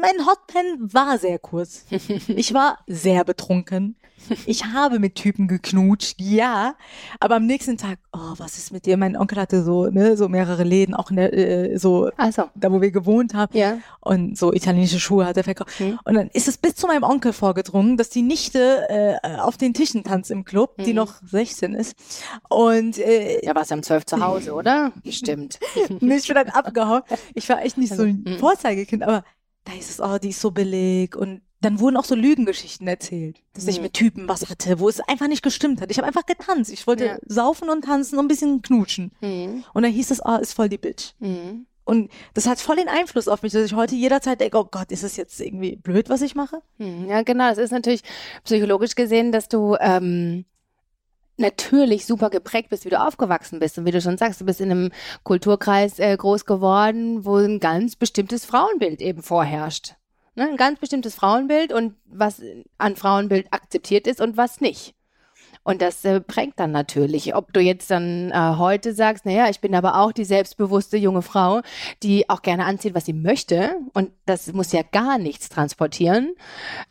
Mein 0.00 0.26
Hotpen 0.26 0.92
war 0.92 1.18
sehr 1.18 1.38
kurz. 1.38 1.84
Ich 2.28 2.54
war 2.54 2.78
sehr 2.86 3.24
betrunken. 3.24 3.96
Ich 4.46 4.64
habe 4.64 4.98
mit 4.98 5.14
Typen 5.14 5.46
geknutscht, 5.46 6.20
ja. 6.20 6.74
Aber 7.20 7.36
am 7.36 7.46
nächsten 7.46 7.76
Tag, 7.76 7.98
oh, 8.12 8.34
was 8.38 8.56
ist 8.58 8.72
mit 8.72 8.86
dir? 8.86 8.96
Mein 8.96 9.16
Onkel 9.16 9.38
hatte 9.38 9.62
so, 9.62 9.86
ne, 9.86 10.16
so 10.16 10.28
mehrere 10.28 10.64
Läden, 10.64 10.94
auch 10.94 11.10
in 11.10 11.16
der, 11.16 11.32
äh, 11.32 11.76
so, 11.78 12.10
Also, 12.16 12.44
da 12.56 12.72
wo 12.72 12.80
wir 12.80 12.90
gewohnt 12.90 13.34
haben. 13.34 13.56
ja. 13.56 13.78
Und 14.00 14.36
so 14.38 14.52
italienische 14.52 14.98
Schuhe 14.98 15.26
hat 15.26 15.36
er 15.36 15.44
verkauft. 15.44 15.78
Mhm. 15.80 15.98
Und 16.04 16.14
dann 16.14 16.28
ist 16.28 16.48
es 16.48 16.56
bis 16.58 16.74
zu 16.74 16.86
meinem 16.86 17.02
Onkel 17.04 17.32
vorgedrungen, 17.32 17.96
dass 17.96 18.08
die 18.08 18.22
Nichte 18.22 18.86
äh, 19.22 19.38
auf 19.38 19.56
den 19.58 19.74
Tischen 19.74 20.02
tanzt 20.02 20.30
im 20.30 20.44
Club, 20.44 20.76
die 20.84 20.90
Mhm. 20.90 20.96
noch 20.96 21.14
16 21.24 21.74
ist. 21.74 21.94
Und 22.48 22.98
äh, 22.98 23.44
Ja, 23.44 23.54
warst 23.54 23.70
du 23.70 23.74
um 23.76 23.82
zwölf 23.82 24.06
zu 24.06 24.20
Hause, 24.24 24.54
oder? 24.54 24.92
Bestimmt. 25.04 25.58
Nee, 26.00 26.16
ich 26.16 26.26
bin 26.26 26.34
dann 26.36 26.48
abgehauen. 26.48 27.02
Ich 27.34 27.48
war 27.48 27.62
echt 27.62 27.78
nicht 27.78 27.94
so 27.94 28.02
ein 28.02 28.24
Mhm. 28.26 28.38
Vorzeigekind, 28.38 29.02
aber 29.02 29.24
da 29.66 29.72
ist 29.74 29.90
es, 29.90 30.00
oh, 30.00 30.16
die 30.18 30.30
ist 30.30 30.40
so 30.40 30.50
billig. 30.50 31.14
Und 31.14 31.42
dann 31.60 31.78
wurden 31.80 31.96
auch 31.96 32.04
so 32.04 32.14
Lügengeschichten 32.14 32.86
erzählt, 32.88 33.42
dass 33.52 33.66
ich 33.66 33.76
Mhm. 33.78 33.82
mit 33.84 33.92
Typen 33.94 34.28
was 34.28 34.48
hatte, 34.48 34.78
wo 34.78 34.88
es 34.88 35.00
einfach 35.00 35.28
nicht 35.28 35.42
gestimmt 35.42 35.80
hat. 35.80 35.90
Ich 35.90 35.98
habe 35.98 36.06
einfach 36.08 36.24
getanzt. 36.26 36.70
Ich 36.72 36.86
wollte 36.86 37.04
Ja. 37.06 37.18
saufen 37.26 37.68
und 37.68 37.84
tanzen 37.84 38.18
und 38.18 38.24
ein 38.24 38.28
bisschen 38.28 38.62
knutschen. 38.62 39.12
Mhm. 39.20 39.64
Und 39.74 39.82
dann 39.82 39.92
hieß 39.92 40.10
es, 40.10 40.20
oh, 40.24 40.36
ist 40.36 40.52
voll 40.54 40.68
die 40.68 40.78
Bitch. 40.78 41.12
Mhm. 41.18 41.66
Und 41.84 42.10
das 42.34 42.46
hat 42.48 42.60
voll 42.60 42.76
den 42.76 42.88
Einfluss 42.88 43.28
auf 43.28 43.42
mich, 43.42 43.52
dass 43.52 43.64
ich 43.64 43.74
heute 43.74 43.94
jederzeit 43.94 44.40
denke, 44.40 44.58
oh 44.58 44.64
Gott, 44.68 44.90
ist 44.90 45.04
es 45.04 45.16
jetzt 45.16 45.40
irgendwie 45.40 45.76
blöd, 45.76 46.08
was 46.08 46.20
ich 46.22 46.34
mache? 46.34 46.60
Hm, 46.78 47.06
Ja, 47.08 47.22
genau. 47.22 47.48
Es 47.50 47.58
ist 47.58 47.70
natürlich 47.70 48.02
psychologisch 48.42 48.96
gesehen, 48.96 49.30
dass 49.30 49.48
du 49.48 49.76
ähm, 49.80 50.44
natürlich 51.36 52.06
super 52.06 52.30
geprägt 52.30 52.70
bist, 52.70 52.84
wie 52.84 52.90
du 52.90 53.00
aufgewachsen 53.00 53.58
bist. 53.58 53.78
Und 53.78 53.84
wie 53.84 53.90
du 53.90 54.00
schon 54.00 54.18
sagst, 54.18 54.40
du 54.40 54.44
bist 54.44 54.60
in 54.60 54.70
einem 54.70 54.90
Kulturkreis 55.22 55.98
äh, 55.98 56.16
groß 56.16 56.44
geworden, 56.44 57.24
wo 57.24 57.36
ein 57.36 57.60
ganz 57.60 57.96
bestimmtes 57.96 58.44
Frauenbild 58.44 59.00
eben 59.00 59.22
vorherrscht. 59.22 59.94
Ne? 60.34 60.48
Ein 60.48 60.56
ganz 60.56 60.80
bestimmtes 60.80 61.14
Frauenbild 61.14 61.72
und 61.72 61.94
was 62.06 62.42
an 62.78 62.96
Frauenbild 62.96 63.52
akzeptiert 63.52 64.06
ist 64.06 64.20
und 64.20 64.36
was 64.36 64.60
nicht. 64.60 64.95
Und 65.66 65.82
das 65.82 66.04
äh, 66.04 66.20
prägt 66.20 66.60
dann 66.60 66.70
natürlich. 66.70 67.34
Ob 67.34 67.52
du 67.52 67.58
jetzt 67.58 67.90
dann 67.90 68.30
äh, 68.30 68.56
heute 68.56 68.94
sagst, 68.94 69.26
naja, 69.26 69.48
ich 69.50 69.60
bin 69.60 69.74
aber 69.74 70.00
auch 70.00 70.12
die 70.12 70.24
selbstbewusste 70.24 70.96
junge 70.96 71.22
Frau, 71.22 71.60
die 72.04 72.30
auch 72.30 72.42
gerne 72.42 72.66
anzieht, 72.66 72.94
was 72.94 73.06
sie 73.06 73.12
möchte. 73.12 73.74
Und 73.92 74.12
das 74.26 74.52
muss 74.52 74.70
ja 74.70 74.82
gar 74.82 75.18
nichts 75.18 75.48
transportieren. 75.48 76.34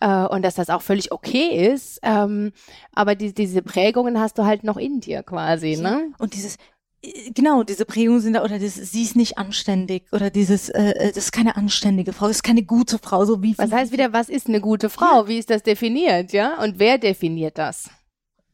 Äh, 0.01 0.25
und 0.25 0.41
dass 0.41 0.55
das 0.55 0.69
auch 0.69 0.81
völlig 0.81 1.13
okay 1.13 1.71
ist. 1.71 2.01
Ähm, 2.03 2.51
aber 2.91 3.15
die, 3.15 3.33
diese 3.33 3.61
Prägungen 3.61 4.19
hast 4.19 4.37
du 4.37 4.43
halt 4.43 4.65
noch 4.65 4.75
in 4.75 4.99
dir 4.99 5.23
quasi, 5.23 5.77
ne? 5.77 6.11
Und 6.17 6.33
dieses, 6.33 6.57
äh, 7.01 7.31
genau, 7.31 7.63
diese 7.63 7.85
Prägungen 7.85 8.19
sind 8.19 8.33
da, 8.33 8.43
oder 8.43 8.59
dieses, 8.59 8.91
sie 8.91 9.03
ist 9.03 9.15
nicht 9.15 9.37
anständig, 9.37 10.03
oder 10.11 10.29
dieses, 10.29 10.67
äh, 10.67 10.89
äh, 10.89 11.07
das 11.07 11.17
ist 11.17 11.31
keine 11.31 11.55
anständige 11.55 12.11
Frau, 12.11 12.27
das 12.27 12.37
ist 12.37 12.43
keine 12.43 12.63
gute 12.63 12.99
Frau, 12.99 13.23
so 13.23 13.41
wie 13.41 13.57
Was 13.57 13.71
heißt 13.71 13.93
wieder, 13.93 14.11
was 14.11 14.27
ist 14.27 14.49
eine 14.49 14.59
gute 14.59 14.89
Frau? 14.89 15.29
Wie 15.29 15.37
ist 15.37 15.49
das 15.49 15.63
definiert, 15.63 16.33
ja? 16.33 16.61
Und 16.61 16.77
wer 16.77 16.97
definiert 16.97 17.57
das? 17.57 17.89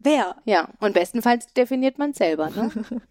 Wer? 0.04 0.36
Ja, 0.46 0.70
und 0.80 0.94
bestenfalls 0.94 1.48
definiert 1.54 1.98
man 1.98 2.14
selber, 2.14 2.50
ne? 2.50 2.72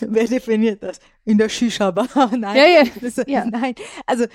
Wer 0.00 0.28
definiert 0.28 0.82
das? 0.82 1.00
In 1.24 1.36
der 1.38 1.48
Shisha-Bar? 1.48 2.08
Nein. 2.36 2.56
Ja, 2.56 2.66
ja. 2.66 2.82
Das 3.00 3.16
Ja. 3.26 3.44
Nein. 3.44 3.74
Also, 4.06 4.26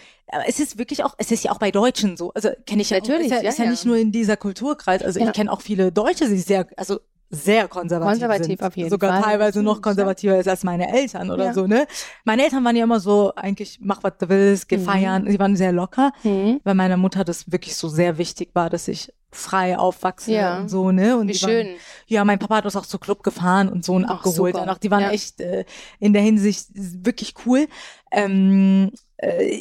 es 0.45 0.59
ist 0.59 0.77
wirklich 0.77 1.03
auch, 1.03 1.15
es 1.17 1.31
ist 1.31 1.43
ja 1.43 1.51
auch 1.51 1.59
bei 1.59 1.71
Deutschen 1.71 2.17
so. 2.17 2.33
Also, 2.33 2.49
kenne 2.65 2.81
ich 2.81 2.89
ja 2.89 2.97
Natürlich, 2.97 3.31
auch, 3.31 3.37
ist 3.37 3.37
ja, 3.37 3.43
ja, 3.43 3.49
ist 3.49 3.59
ja, 3.59 3.69
nicht 3.69 3.85
nur 3.85 3.97
in 3.97 4.11
dieser 4.11 4.37
Kulturkreis. 4.37 5.01
Also, 5.01 5.19
ich 5.19 5.31
kenne 5.33 5.51
auch 5.51 5.61
viele 5.61 5.91
Deutsche, 5.91 6.27
die 6.27 6.37
sehr, 6.37 6.67
also, 6.77 6.99
sehr 7.29 7.67
konservativ, 7.67 8.11
Konservativ 8.21 8.59
sind. 8.59 8.63
auf 8.63 8.77
jeden 8.77 8.89
Sogar 8.89 9.13
Fall. 9.21 9.31
teilweise 9.31 9.63
noch 9.63 9.81
konservativer 9.81 10.37
ist 10.39 10.47
als 10.47 10.63
meine 10.63 10.93
Eltern 10.93 11.31
oder 11.31 11.45
Ja. 11.45 11.53
so, 11.53 11.65
ne? 11.67 11.87
Meine 12.23 12.43
Eltern 12.43 12.63
waren 12.63 12.75
ja 12.75 12.83
immer 12.83 12.99
so, 12.99 13.33
eigentlich, 13.35 13.79
mach 13.81 14.03
was 14.03 14.13
du 14.19 14.29
willst, 14.29 14.69
geh 14.69 14.77
Mhm. 14.77 14.83
feiern. 14.83 15.25
Sie 15.29 15.39
waren 15.39 15.55
sehr 15.55 15.71
locker, 15.71 16.11
Hm. 16.21 16.61
weil 16.63 16.75
meiner 16.75 16.97
Mutter 16.97 17.23
das 17.23 17.51
wirklich 17.51 17.75
so 17.75 17.87
sehr 17.89 18.17
wichtig 18.17 18.51
war, 18.53 18.69
dass 18.69 18.87
ich 18.87 19.11
frei 19.31 19.77
aufwachse 19.77 20.31
Ja. 20.31 20.59
und 20.59 20.69
so, 20.69 20.91
ne? 20.91 21.17
Und 21.17 21.27
Wie 21.27 21.33
die 21.33 21.41
waren- 21.41 21.49
schön. 21.49 21.75
ja, 22.07 22.23
mein 22.23 22.39
Papa 22.39 22.57
hat 22.57 22.65
uns 22.65 22.75
auch 22.77 22.85
zu 22.85 22.99
Club 22.99 23.21
gefahren 23.23 23.67
und 23.69 23.83
so 23.83 23.93
und 23.93 24.05
Ach, 24.05 24.11
abgeholt. 24.17 24.53
super. 24.53 24.65
Danach, 24.65 24.77
die 24.77 24.91
waren 24.91 25.01
Ja. 25.01 25.11
echt 25.11 25.41
äh, 25.41 25.65
in 25.99 26.13
der 26.13 26.21
Hinsicht 26.21 26.69
wirklich 26.73 27.33
cool. 27.45 27.67
Ähm, 28.11 28.91
äh, 29.17 29.59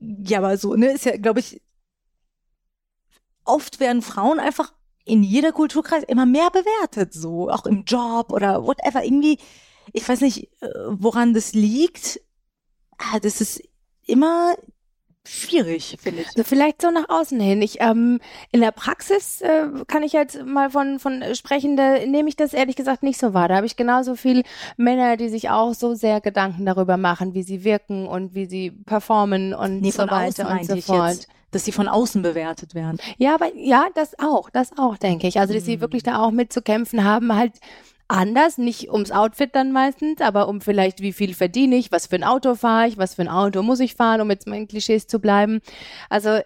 ja, 0.00 0.38
aber 0.38 0.56
so, 0.56 0.74
ne, 0.74 0.86
ist 0.92 1.04
ja, 1.04 1.16
glaube 1.18 1.38
ich, 1.40 1.60
oft 3.44 3.80
werden 3.80 4.02
Frauen 4.02 4.40
einfach 4.40 4.72
in 5.04 5.22
jeder 5.22 5.52
Kulturkreis 5.52 6.04
immer 6.04 6.26
mehr 6.26 6.50
bewertet, 6.50 7.12
so, 7.14 7.50
auch 7.50 7.66
im 7.66 7.84
Job 7.84 8.32
oder 8.32 8.64
whatever. 8.64 9.04
Irgendwie, 9.04 9.38
ich 9.92 10.08
weiß 10.08 10.20
nicht, 10.20 10.50
äh, 10.62 10.68
woran 10.88 11.34
das 11.34 11.52
liegt. 11.54 12.20
Ah, 12.98 13.18
Das 13.20 13.40
ist 13.40 13.62
immer 14.06 14.54
schwierig, 15.24 15.96
finde 16.02 16.22
ich. 16.22 16.28
Also 16.28 16.42
vielleicht 16.42 16.82
so 16.82 16.90
nach 16.90 17.08
außen 17.08 17.38
hin. 17.38 17.62
Ich 17.62 17.80
ähm, 17.80 18.18
in 18.50 18.60
der 18.60 18.72
Praxis 18.72 19.40
äh, 19.40 19.68
kann 19.86 20.02
ich 20.02 20.12
jetzt 20.12 20.44
mal 20.44 20.68
von 20.70 20.98
von 20.98 21.22
sprechen, 21.34 21.76
da 21.76 22.04
nehme 22.06 22.28
ich 22.28 22.34
das 22.36 22.52
ehrlich 22.52 22.74
gesagt 22.74 23.02
nicht 23.04 23.20
so 23.20 23.32
wahr. 23.32 23.48
Da 23.48 23.56
habe 23.56 23.66
ich 23.66 23.76
genauso 23.76 24.16
viel 24.16 24.42
Männer, 24.76 25.16
die 25.16 25.28
sich 25.28 25.48
auch 25.50 25.74
so 25.74 25.94
sehr 25.94 26.20
Gedanken 26.20 26.66
darüber 26.66 26.96
machen, 26.96 27.34
wie 27.34 27.44
sie 27.44 27.62
wirken 27.62 28.06
und 28.08 28.34
wie 28.34 28.46
sie 28.46 28.70
performen 28.72 29.54
und 29.54 29.80
Nee, 29.80 29.90
so 29.92 30.08
weiter 30.10 30.50
und 30.50 30.64
so 30.66 30.76
fort. 30.80 31.10
jetzt, 31.12 31.28
dass 31.52 31.64
sie 31.64 31.70
von 31.72 31.86
außen 31.86 32.20
bewertet 32.22 32.74
werden. 32.74 32.98
Ja, 33.18 33.34
aber 33.34 33.54
ja, 33.56 33.86
das 33.94 34.18
auch, 34.18 34.50
das 34.50 34.70
auch, 34.76 34.96
denke 34.96 35.28
ich. 35.28 35.38
Also, 35.38 35.54
dass 35.54 35.64
sie 35.64 35.76
Mhm. 35.76 35.80
wirklich 35.82 36.02
da 36.02 36.18
auch 36.18 36.32
mit 36.32 36.52
zu 36.52 36.60
kämpfen 36.62 37.04
haben, 37.04 37.32
halt 37.34 37.52
anders, 38.08 38.58
nicht 38.58 38.90
ums 38.90 39.10
Outfit 39.10 39.54
dann 39.54 39.72
meistens, 39.72 40.20
aber 40.20 40.48
um 40.48 40.60
vielleicht, 40.60 41.00
wie 41.00 41.12
viel 41.12 41.32
verdiene 41.34 41.76
ich, 41.76 41.92
was 41.92 42.08
für 42.08 42.16
ein 42.16 42.24
Auto 42.24 42.54
fahre 42.56 42.88
ich, 42.88 42.98
was 42.98 43.14
für 43.14 43.22
ein 43.22 43.28
Auto 43.28 43.62
muss 43.62 43.80
ich 43.80 43.94
fahren, 43.94 44.20
um 44.20 44.30
jetzt 44.30 44.46
in 44.46 44.68
Klischees 44.68 45.06
zu 45.06 45.18
bleiben. 45.18 45.60
Also 46.10 46.40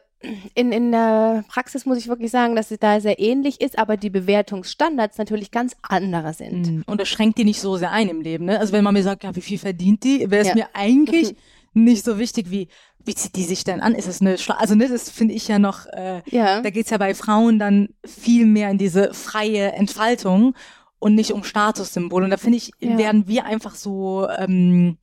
in, 0.54 0.70
in 0.72 0.92
der 0.92 1.44
Praxis 1.48 1.84
muss 1.84 1.98
ich 1.98 2.08
wirklich 2.08 2.30
sagen, 2.30 2.54
dass 2.56 2.70
es 2.70 2.78
da 2.78 3.00
sehr 3.00 3.18
ähnlich 3.18 3.60
ist, 3.60 3.78
aber 3.78 3.96
die 3.96 4.10
Bewertungsstandards 4.10 5.18
natürlich 5.18 5.50
ganz 5.50 5.76
andere 5.82 6.32
sind. 6.32 6.66
Mhm. 6.70 6.82
Und 6.86 7.00
das 7.00 7.08
schränkt 7.08 7.38
die 7.38 7.44
nicht 7.44 7.60
so 7.60 7.76
sehr 7.76 7.90
ein 7.92 8.08
im 8.08 8.20
Leben. 8.20 8.44
Ne? 8.46 8.58
Also 8.58 8.72
wenn 8.72 8.84
man 8.84 8.94
mir 8.94 9.02
sagt, 9.02 9.24
ja, 9.24 9.34
wie 9.34 9.40
viel 9.40 9.58
verdient 9.58 10.04
die, 10.04 10.30
wäre 10.30 10.42
es 10.42 10.48
Ja. 10.48 10.54
mir 10.54 10.68
eigentlich 10.72 11.34
nicht 11.84 12.04
so 12.04 12.18
wichtig 12.18 12.50
wie, 12.50 12.68
wie 13.04 13.14
zieht 13.14 13.36
die 13.36 13.44
sich 13.44 13.62
denn 13.64 13.80
an? 13.80 13.94
Ist 13.94 14.08
es 14.08 14.20
eine 14.20 14.38
Schla 14.38 14.56
Also 14.56 14.74
ne, 14.74 14.88
das 14.88 15.10
finde 15.10 15.34
ich 15.34 15.46
ja 15.48 15.58
noch, 15.58 15.86
äh, 15.86 16.22
Ja. 16.26 16.60
da 16.60 16.70
geht's 16.70 16.90
ja 16.90 16.98
bei 16.98 17.14
Frauen 17.14 17.58
dann 17.58 17.88
viel 18.04 18.46
mehr 18.46 18.70
in 18.70 18.78
diese 18.78 19.14
freie 19.14 19.72
Entfaltung 19.72 20.54
und 20.98 21.14
nicht 21.14 21.32
um 21.32 21.44
Statussymbole. 21.44 22.24
Und 22.24 22.30
da 22.30 22.36
finde 22.36 22.56
ich, 22.58 22.70
Ja. 22.80 22.96
werden 22.98 23.28
wir 23.28 23.44
einfach 23.44 23.74
so 23.74 24.26
ähm, 24.38 24.96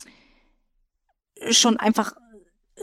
schon 1.52 1.78
einfach 1.78 2.14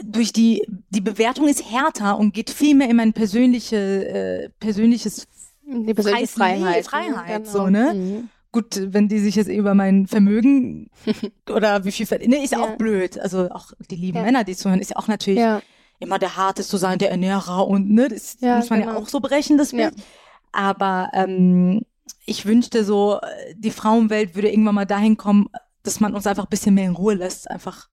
durch 0.03 0.31
die, 0.33 0.65
die 0.89 1.01
Bewertung 1.01 1.47
ist 1.47 1.69
härter 1.69 2.17
und 2.17 2.33
geht 2.33 2.49
viel 2.49 2.75
mehr 2.75 2.89
in 2.89 2.95
mein 2.95 3.13
persönliche, 3.13 3.77
äh, 4.07 4.49
persönliches 4.59 5.27
Die 5.65 5.93
persönliche 5.93 6.27
Freiheit. 6.27 6.85
Freiheit, 6.85 7.43
Genau. 7.43 7.51
so, 7.51 7.67
ne? 7.67 7.93
Mhm. 7.93 8.29
Gut, 8.51 8.81
wenn 8.93 9.07
die 9.07 9.19
sich 9.19 9.35
jetzt 9.35 9.47
über 9.49 9.73
mein 9.73 10.07
Vermögen 10.07 10.89
oder 11.49 11.85
wie 11.85 11.91
viel 11.91 12.05
verdienen, 12.05 12.31
ne, 12.33 12.43
ist 12.43 12.51
ja, 12.51 12.59
Ja. 12.59 12.65
auch 12.65 12.77
blöd. 12.77 13.17
Also 13.19 13.49
auch 13.49 13.71
die 13.89 13.95
lieben 13.95 14.17
Ja. 14.17 14.23
Männer, 14.23 14.43
die 14.43 14.55
zuhören, 14.55 14.81
ist 14.81 14.89
ja 14.91 14.97
auch 14.97 15.07
natürlich 15.07 15.39
Ja. 15.39 15.61
immer 15.99 16.19
der 16.19 16.35
harte 16.35 16.63
zu 16.63 16.77
sein, 16.77 16.99
der 16.99 17.11
Ernährer 17.11 17.65
und 17.67 17.89
ne, 17.89 18.09
das 18.09 18.37
Ja, 18.41 18.57
muss 18.57 18.69
man 18.69 18.81
ja 18.81 18.87
genau. 18.87 18.99
auch 18.99 19.07
so 19.07 19.19
brechen, 19.21 19.57
das 19.57 19.71
Ja. 19.71 19.89
Bild. 19.89 20.03
Aber 20.51 21.09
ähm, 21.13 21.81
ich 22.25 22.45
wünschte 22.45 22.83
so, 22.83 23.19
die 23.55 23.71
Frauenwelt 23.71 24.35
würde 24.35 24.49
irgendwann 24.51 24.75
mal 24.75 24.85
dahin 24.85 25.15
kommen, 25.15 25.47
dass 25.83 25.99
man 26.01 26.13
uns 26.13 26.27
einfach 26.27 26.43
ein 26.43 26.49
bisschen 26.49 26.75
mehr 26.75 26.85
in 26.87 26.95
Ruhe 26.95 27.13
lässt, 27.13 27.49
einfach 27.49 27.87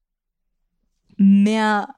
mehr 1.17 1.95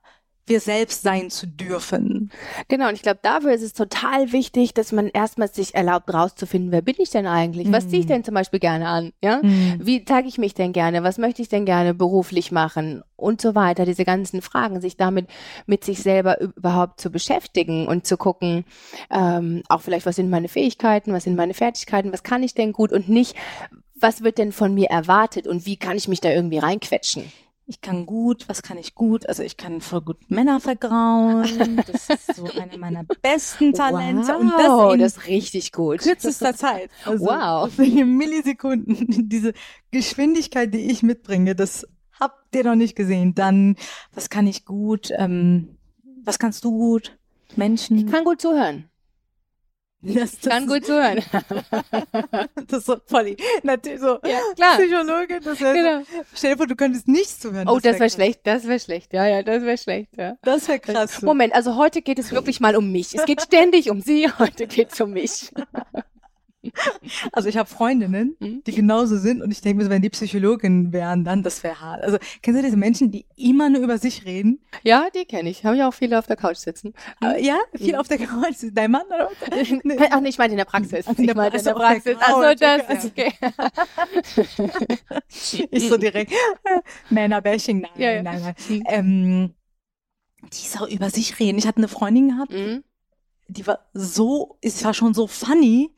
wir 0.46 0.60
selbst 0.60 1.02
sein 1.02 1.30
zu 1.30 1.46
dürfen. 1.46 2.30
Genau, 2.68 2.88
und 2.88 2.94
ich 2.94 3.02
glaube, 3.02 3.20
dafür 3.22 3.52
ist 3.52 3.62
es 3.62 3.72
total 3.72 4.32
wichtig, 4.32 4.74
dass 4.74 4.90
man 4.90 5.06
erstmal 5.08 5.48
sich 5.48 5.74
erlaubt, 5.76 6.12
rauszufinden, 6.12 6.72
wer 6.72 6.82
bin 6.82 6.96
ich 6.98 7.10
denn 7.10 7.26
eigentlich? 7.26 7.70
Was 7.70 7.88
ziehe 7.88 8.00
ich 8.00 8.06
Mhm. 8.06 8.12
denn 8.12 8.24
zum 8.24 8.34
Beispiel 8.34 8.58
gerne 8.58 8.88
an? 8.88 9.12
Ja? 9.22 9.40
Wie 9.78 10.04
zeige 10.04 10.26
ich 10.26 10.38
mich 10.38 10.54
denn 10.54 10.72
gerne? 10.72 11.04
Was 11.04 11.18
möchte 11.18 11.40
ich 11.42 11.48
denn 11.48 11.66
gerne 11.66 11.94
beruflich 11.94 12.50
machen? 12.50 13.02
Und 13.16 13.40
so 13.40 13.54
weiter. 13.54 13.84
Diese 13.84 14.04
ganzen 14.04 14.42
Fragen, 14.42 14.80
sich 14.80 14.96
damit 14.96 15.28
mit 15.66 15.84
sich 15.84 16.02
selber 16.02 16.40
überhaupt 16.40 17.00
zu 17.00 17.10
beschäftigen 17.10 17.86
und 17.86 18.06
zu 18.06 18.16
gucken, 18.16 18.64
ähm, 19.10 19.62
auch 19.68 19.82
vielleicht, 19.82 20.06
was 20.06 20.16
sind 20.16 20.30
meine 20.30 20.48
Fähigkeiten, 20.48 21.12
was 21.12 21.24
sind 21.24 21.36
meine 21.36 21.54
Fertigkeiten, 21.54 22.12
was 22.12 22.22
kann 22.22 22.42
ich 22.42 22.54
denn 22.54 22.72
gut 22.72 22.92
und 22.92 23.08
nicht, 23.08 23.36
was 23.94 24.24
wird 24.24 24.38
denn 24.38 24.52
von 24.52 24.72
mir 24.74 24.88
erwartet 24.88 25.46
und 25.46 25.66
wie 25.66 25.76
kann 25.76 25.96
ich 25.96 26.08
mich 26.08 26.20
da 26.20 26.30
irgendwie 26.30 26.58
reinquetschen? 26.58 27.30
Ich 27.70 27.80
kann 27.80 28.04
gut, 28.04 28.48
was 28.48 28.62
kann 28.62 28.78
ich 28.78 28.96
gut? 28.96 29.28
Also 29.28 29.44
ich 29.44 29.56
kann 29.56 29.80
voll 29.80 30.00
gut 30.00 30.16
Männer 30.28 30.58
vergrauen. 30.58 31.80
Das 31.86 32.08
ist 32.10 32.34
so 32.34 32.44
eine 32.60 32.76
meiner 32.78 33.04
besten 33.22 33.72
Talente. 33.72 34.26
Wow, 34.26 34.40
und 34.40 34.48
das 34.50 34.92
in 34.94 34.98
das 34.98 35.16
ist 35.18 35.26
richtig 35.28 35.70
gut. 35.70 36.00
kürzester 36.00 36.56
Zeit. 36.56 36.90
Also 37.04 37.26
Wow. 37.26 37.78
in 37.78 38.16
Millisekunden. 38.16 39.06
Diese 39.28 39.52
Geschwindigkeit, 39.92 40.74
die 40.74 40.90
ich 40.90 41.04
mitbringe, 41.04 41.54
das 41.54 41.86
hab 42.18 42.50
den 42.50 42.66
noch 42.66 42.74
nicht 42.74 42.96
gesehen. 42.96 43.36
Dann, 43.36 43.76
was 44.12 44.30
kann 44.30 44.48
ich 44.48 44.64
gut? 44.64 45.12
Ähm, 45.16 45.76
was 46.24 46.40
kannst 46.40 46.64
du 46.64 46.72
gut? 46.72 47.16
Menschen. 47.54 47.98
Ich 47.98 48.06
kann 48.08 48.24
gut 48.24 48.40
zuhören. 48.40 48.89
Das, 50.02 50.38
das 50.38 50.52
Kann 50.52 50.66
gut 50.66 50.84
zuhören. 50.86 51.22
Das 52.68 52.78
ist 52.80 52.86
so 52.86 52.96
voll. 53.06 53.36
Natürlich 53.62 54.00
so. 54.00 54.18
Ja, 54.24 54.38
klar. 54.54 54.76
Psychologe, 54.78 55.40
das 55.40 55.60
wäre 55.60 55.74
Genau. 55.74 55.98
so, 56.00 56.22
stell 56.34 56.52
dir 56.52 56.56
vor, 56.56 56.66
du 56.66 56.76
könntest 56.76 57.08
nicht 57.08 57.42
zuhören. 57.42 57.68
Oh, 57.68 57.74
das 57.76 57.84
wäre 57.84 57.98
krass. 57.98 58.12
schlecht, 58.14 58.40
das 58.44 58.66
wäre 58.66 58.78
schlecht. 58.80 59.12
Ja, 59.12 59.26
ja, 59.26 59.42
das 59.42 59.62
wäre 59.62 59.76
schlecht, 59.78 60.16
ja. 60.16 60.36
Das 60.42 60.68
wäre 60.68 60.78
krass. 60.78 61.20
Moment, 61.22 61.54
also 61.54 61.76
heute 61.76 62.00
geht 62.02 62.18
es 62.18 62.30
wirklich 62.32 62.60
mal 62.60 62.76
um 62.76 62.90
mich. 62.92 63.14
Es 63.14 63.24
geht 63.24 63.42
ständig 63.42 63.90
um 63.90 64.00
sie, 64.00 64.28
heute 64.38 64.66
geht 64.66 64.92
es 64.92 65.00
um 65.00 65.10
mich. 65.12 65.50
Also 67.32 67.48
ich 67.48 67.56
habe 67.56 67.68
Freundinnen, 67.68 68.36
Mhm. 68.38 68.62
die 68.66 68.72
genauso 68.72 69.16
sind 69.16 69.40
und 69.42 69.50
ich 69.50 69.60
denke 69.62 69.78
mir, 69.78 69.84
so, 69.84 69.90
wenn 69.90 70.02
die 70.02 70.10
Psychologin 70.10 70.92
wären, 70.92 71.24
dann 71.24 71.42
das 71.42 71.62
wäre 71.62 71.80
hart. 71.80 72.02
Also 72.02 72.18
kennst 72.42 72.60
du 72.60 72.64
diese 72.64 72.76
Menschen, 72.76 73.10
die 73.10 73.24
immer 73.36 73.68
nur 73.70 73.80
über 73.82 73.96
sich 73.98 74.24
reden? 74.26 74.60
Ja, 74.82 75.08
die 75.14 75.24
kenne 75.24 75.48
ich. 75.50 75.64
Habe 75.64 75.76
ich 75.76 75.82
auch 75.82 75.94
viele 75.94 76.18
auf 76.18 76.26
der 76.26 76.36
Couch 76.36 76.58
sitzen. 76.58 76.92
Äh, 77.22 77.42
ja, 77.44 77.58
viel 77.74 77.94
Mhm. 77.94 77.98
auf 78.00 78.08
der 78.08 78.18
Couch. 78.18 78.56
Dein 78.72 78.90
Mann 78.90 79.06
oder? 79.06 79.30
Nee. 79.84 79.96
Ach 80.10 80.20
nee, 80.20 80.28
ich 80.28 80.38
meine 80.38 80.52
in 80.52 80.58
der 80.58 80.64
Praxis. 80.66 81.06
Ach, 81.08 81.16
in 81.18 81.26
der 81.26 81.34
ich 81.36 81.40
Praxis, 81.40 81.60
in 81.60 81.64
der 81.64 81.74
Praxis. 81.74 82.16
Achso, 82.20 82.40
Couch, 82.40 82.60
das 82.60 83.04
okay. 83.06 83.32
Ich 85.70 85.88
so 85.88 85.96
direkt 85.96 86.32
Männerbashing, 87.10 87.80
nein, 87.80 87.90
Ja, 87.96 88.10
ja. 88.12 88.22
nein, 88.22 88.42
nein. 88.42 88.54
Mhm. 88.68 88.82
Ähm, 88.88 89.54
die 90.52 90.66
so 90.66 90.86
über 90.86 91.10
sich 91.10 91.38
reden. 91.38 91.58
Ich 91.58 91.66
hatte 91.66 91.78
eine 91.78 91.88
Freundin 91.88 92.28
gehabt, 92.30 92.52
Mhm. 92.52 92.82
die 93.48 93.66
war 93.66 93.80
so, 93.92 94.58
es 94.62 94.82
war 94.84 94.94
schon 94.94 95.14
so 95.14 95.26
funny, 95.26 95.90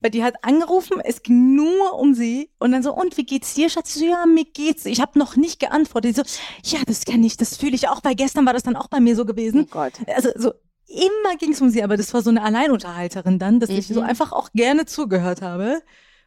weil 0.00 0.10
die 0.10 0.22
hat 0.22 0.44
angerufen, 0.44 1.00
es 1.04 1.22
ging 1.22 1.54
nur 1.54 1.94
um 1.98 2.14
sie 2.14 2.50
und 2.58 2.72
dann 2.72 2.82
so, 2.82 2.94
und 2.94 3.16
wie 3.16 3.24
geht's 3.24 3.54
dir, 3.54 3.68
Schatz? 3.68 3.94
Ich 3.96 4.00
so, 4.02 4.06
ja, 4.08 4.24
mir 4.26 4.44
geht's. 4.44 4.86
Ich 4.86 5.00
habe 5.00 5.18
noch 5.18 5.36
nicht 5.36 5.60
geantwortet. 5.60 6.10
Die 6.10 6.14
so, 6.14 6.76
ja, 6.76 6.82
das 6.86 7.04
kenne 7.04 7.26
ich, 7.26 7.36
das 7.36 7.56
fühle 7.56 7.74
ich 7.74 7.88
auch, 7.88 8.00
weil 8.04 8.14
gestern 8.14 8.46
war 8.46 8.52
das 8.52 8.62
dann 8.62 8.76
auch 8.76 8.88
bei 8.88 9.00
mir 9.00 9.16
so 9.16 9.22
Oh 9.22 9.26
gewesen. 9.26 9.68
Gott. 9.70 9.94
Also 10.14 10.30
so 10.36 10.52
immer 10.86 11.36
ging's 11.38 11.60
um 11.60 11.68
sie, 11.70 11.82
aber 11.82 11.96
das 11.96 12.14
war 12.14 12.22
so 12.22 12.30
eine 12.30 12.42
Alleinunterhalterin 12.42 13.38
dann, 13.38 13.60
dass 13.60 13.70
ich 13.70 13.88
Mhm. 13.90 13.94
so 13.94 14.00
einfach 14.00 14.32
auch 14.32 14.50
gerne 14.54 14.86
zugehört 14.86 15.42
habe, 15.42 15.82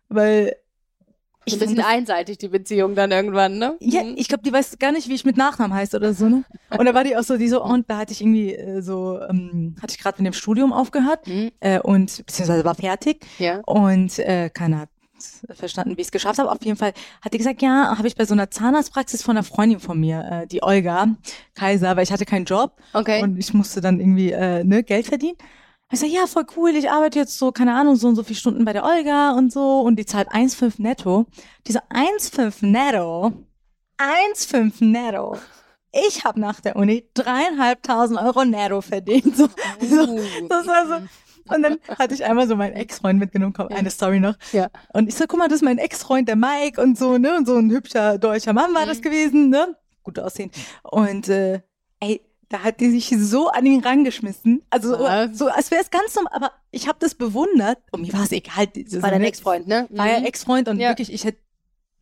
weil 0.09 0.55
Ich 1.45 1.57
fand 1.57 1.77
das- 1.77 1.85
einseitig, 1.85 2.37
die 2.37 2.47
Beziehung 2.49 2.93
dann 2.95 3.11
irgendwann, 3.11 3.57
ne? 3.57 3.75
ja, 3.79 4.03
Mhm. 4.03 4.13
ich 4.15 4.27
glaube, 4.27 4.43
die 4.43 4.53
weiß 4.53 4.77
gar 4.79 4.91
nicht, 4.91 5.09
wie 5.09 5.15
ich 5.15 5.25
mit 5.25 5.37
Nachnamen 5.37 5.75
heißt 5.75 5.95
oder 5.95 6.13
so, 6.13 6.27
ne? 6.29 6.43
Und 6.77 6.85
da 6.85 6.93
war 6.93 7.03
die 7.03 7.17
auch 7.17 7.23
so, 7.23 7.37
die 7.37 7.47
so, 7.47 7.63
und 7.63 7.89
da 7.89 7.97
hatte 7.97 8.13
ich 8.13 8.21
irgendwie 8.21 8.53
äh, 8.55 8.81
so, 8.81 9.19
ähm, 9.27 9.75
hatte 9.81 9.93
ich 9.95 9.99
gerade 9.99 10.21
mit 10.21 10.31
dem 10.31 10.37
Studium 10.37 10.71
aufgehört 10.71 11.25
Mhm. 11.27 11.51
äh, 11.59 11.79
und 11.79 12.17
beziehungsweise 12.25 12.63
war 12.63 12.75
fertig 12.75 13.25
Ja. 13.39 13.61
und 13.65 14.19
äh, 14.19 14.49
keiner 14.53 14.81
hat 14.81 14.89
verstanden, 15.53 15.97
wie 15.97 16.01
ich 16.01 16.07
es 16.07 16.11
geschafft 16.11 16.39
habe. 16.39 16.51
Auf 16.51 16.63
jeden 16.63 16.77
Fall 16.77 16.93
hat 17.21 17.33
die 17.33 17.37
gesagt, 17.37 17.61
ja, 17.61 17.95
habe 17.97 18.07
ich 18.07 18.15
bei 18.15 18.25
so 18.25 18.33
einer 18.33 18.49
Zahnarztpraxis 18.49 19.21
von 19.21 19.37
einer 19.37 19.43
Freundin 19.43 19.79
von 19.79 19.99
mir, 19.99 20.23
äh, 20.43 20.47
die 20.47 20.63
Olga 20.63 21.09
Kaiser, 21.53 21.95
weil 21.95 22.03
ich 22.03 22.11
hatte 22.11 22.25
keinen 22.25 22.45
Job 22.45 22.73
Okay. 22.93 23.21
und 23.21 23.37
ich 23.37 23.53
musste 23.53 23.81
dann 23.81 23.99
irgendwie 23.99 24.31
äh, 24.31 24.63
ne, 24.63 24.83
Geld 24.83 25.05
verdienen. 25.07 25.37
Ich 25.91 25.99
sag, 25.99 26.09
ja, 26.09 26.25
voll 26.25 26.45
cool, 26.55 26.69
ich 26.71 26.89
arbeite 26.89 27.19
jetzt 27.19 27.37
so, 27.37 27.51
keine 27.51 27.73
Ahnung, 27.75 27.95
so 27.97 28.07
und 28.07 28.15
so 28.15 28.23
viele 28.23 28.37
Stunden 28.39 28.63
bei 28.63 28.71
der 28.73 28.85
Olga 28.85 29.31
und 29.31 29.51
so 29.51 29.81
und 29.81 29.97
die 29.97 30.05
zahlt 30.05 30.29
1,5 30.29 30.75
netto. 30.81 31.25
Diese 31.67 31.79
1,5 31.89 32.65
netto, 32.65 33.33
1,5 33.97 34.83
netto. 34.85 35.37
Ich 35.91 36.23
habe 36.23 36.39
nach 36.39 36.61
der 36.61 36.77
Uni 36.77 37.05
dreieinhalbtausend 37.13 38.17
Euro 38.21 38.45
netto 38.45 38.79
verdient. 38.81 39.35
So, 39.35 39.47
so, 39.81 40.19
das 40.47 40.65
war 40.67 40.87
so. 40.87 41.53
Und 41.53 41.63
dann 41.63 41.77
hatte 41.99 42.13
ich 42.13 42.23
einmal 42.23 42.47
so 42.47 42.55
meinen 42.55 42.73
Ex-Freund 42.77 43.19
mitgenommen, 43.19 43.51
komm, 43.51 43.67
Ja. 43.71 43.75
eine 43.75 43.89
Story 43.89 44.21
noch. 44.21 44.35
Ja. 44.53 44.69
Und 44.93 45.09
ich 45.09 45.15
so, 45.15 45.25
guck 45.27 45.39
mal, 45.39 45.49
das 45.49 45.57
ist 45.57 45.63
mein 45.63 45.79
Ex-Freund, 45.79 46.29
der 46.29 46.37
Mike 46.37 46.81
und 46.81 46.97
so, 46.97 47.17
ne? 47.17 47.35
Und 47.35 47.45
so 47.47 47.57
ein 47.57 47.69
hübscher 47.69 48.17
deutscher 48.17 48.53
Mann 48.53 48.73
war 48.73 48.83
Mhm. 48.85 48.89
das 48.89 49.01
gewesen, 49.01 49.49
ne? 49.49 49.75
Gut 50.03 50.17
aussehen. 50.19 50.51
Und 50.83 51.27
äh, 51.27 51.61
ey, 51.99 52.21
da 52.51 52.63
hat 52.63 52.79
die 52.79 52.89
sich 52.91 53.13
so 53.17 53.47
an 53.49 53.65
ihn 53.65 53.81
rangeschmissen. 53.81 54.61
Also 54.69 54.95
so, 54.97 55.03
Was? 55.03 55.37
so 55.37 55.47
als 55.47 55.71
wäre 55.71 55.81
es 55.81 55.89
ganz 55.89 56.13
normal, 56.15 56.33
aber 56.33 56.51
ich 56.71 56.87
habe 56.87 56.97
das 56.99 57.15
bewundert. 57.15 57.79
Und 57.91 58.01
mir 58.01 58.13
war 58.13 58.23
es 58.23 58.31
egal. 58.31 58.67
das 58.67 59.01
War 59.01 59.11
dein 59.11 59.23
Ex-Freund, 59.23 59.67
ne? 59.67 59.87
War 59.89 60.07
ja 60.09 60.19
Mhm. 60.19 60.25
Ex-Freund 60.25 60.67
und 60.67 60.79
Ja. 60.79 60.89
wirklich, 60.89 61.11
ich 61.13 61.23
hätte, 61.23 61.39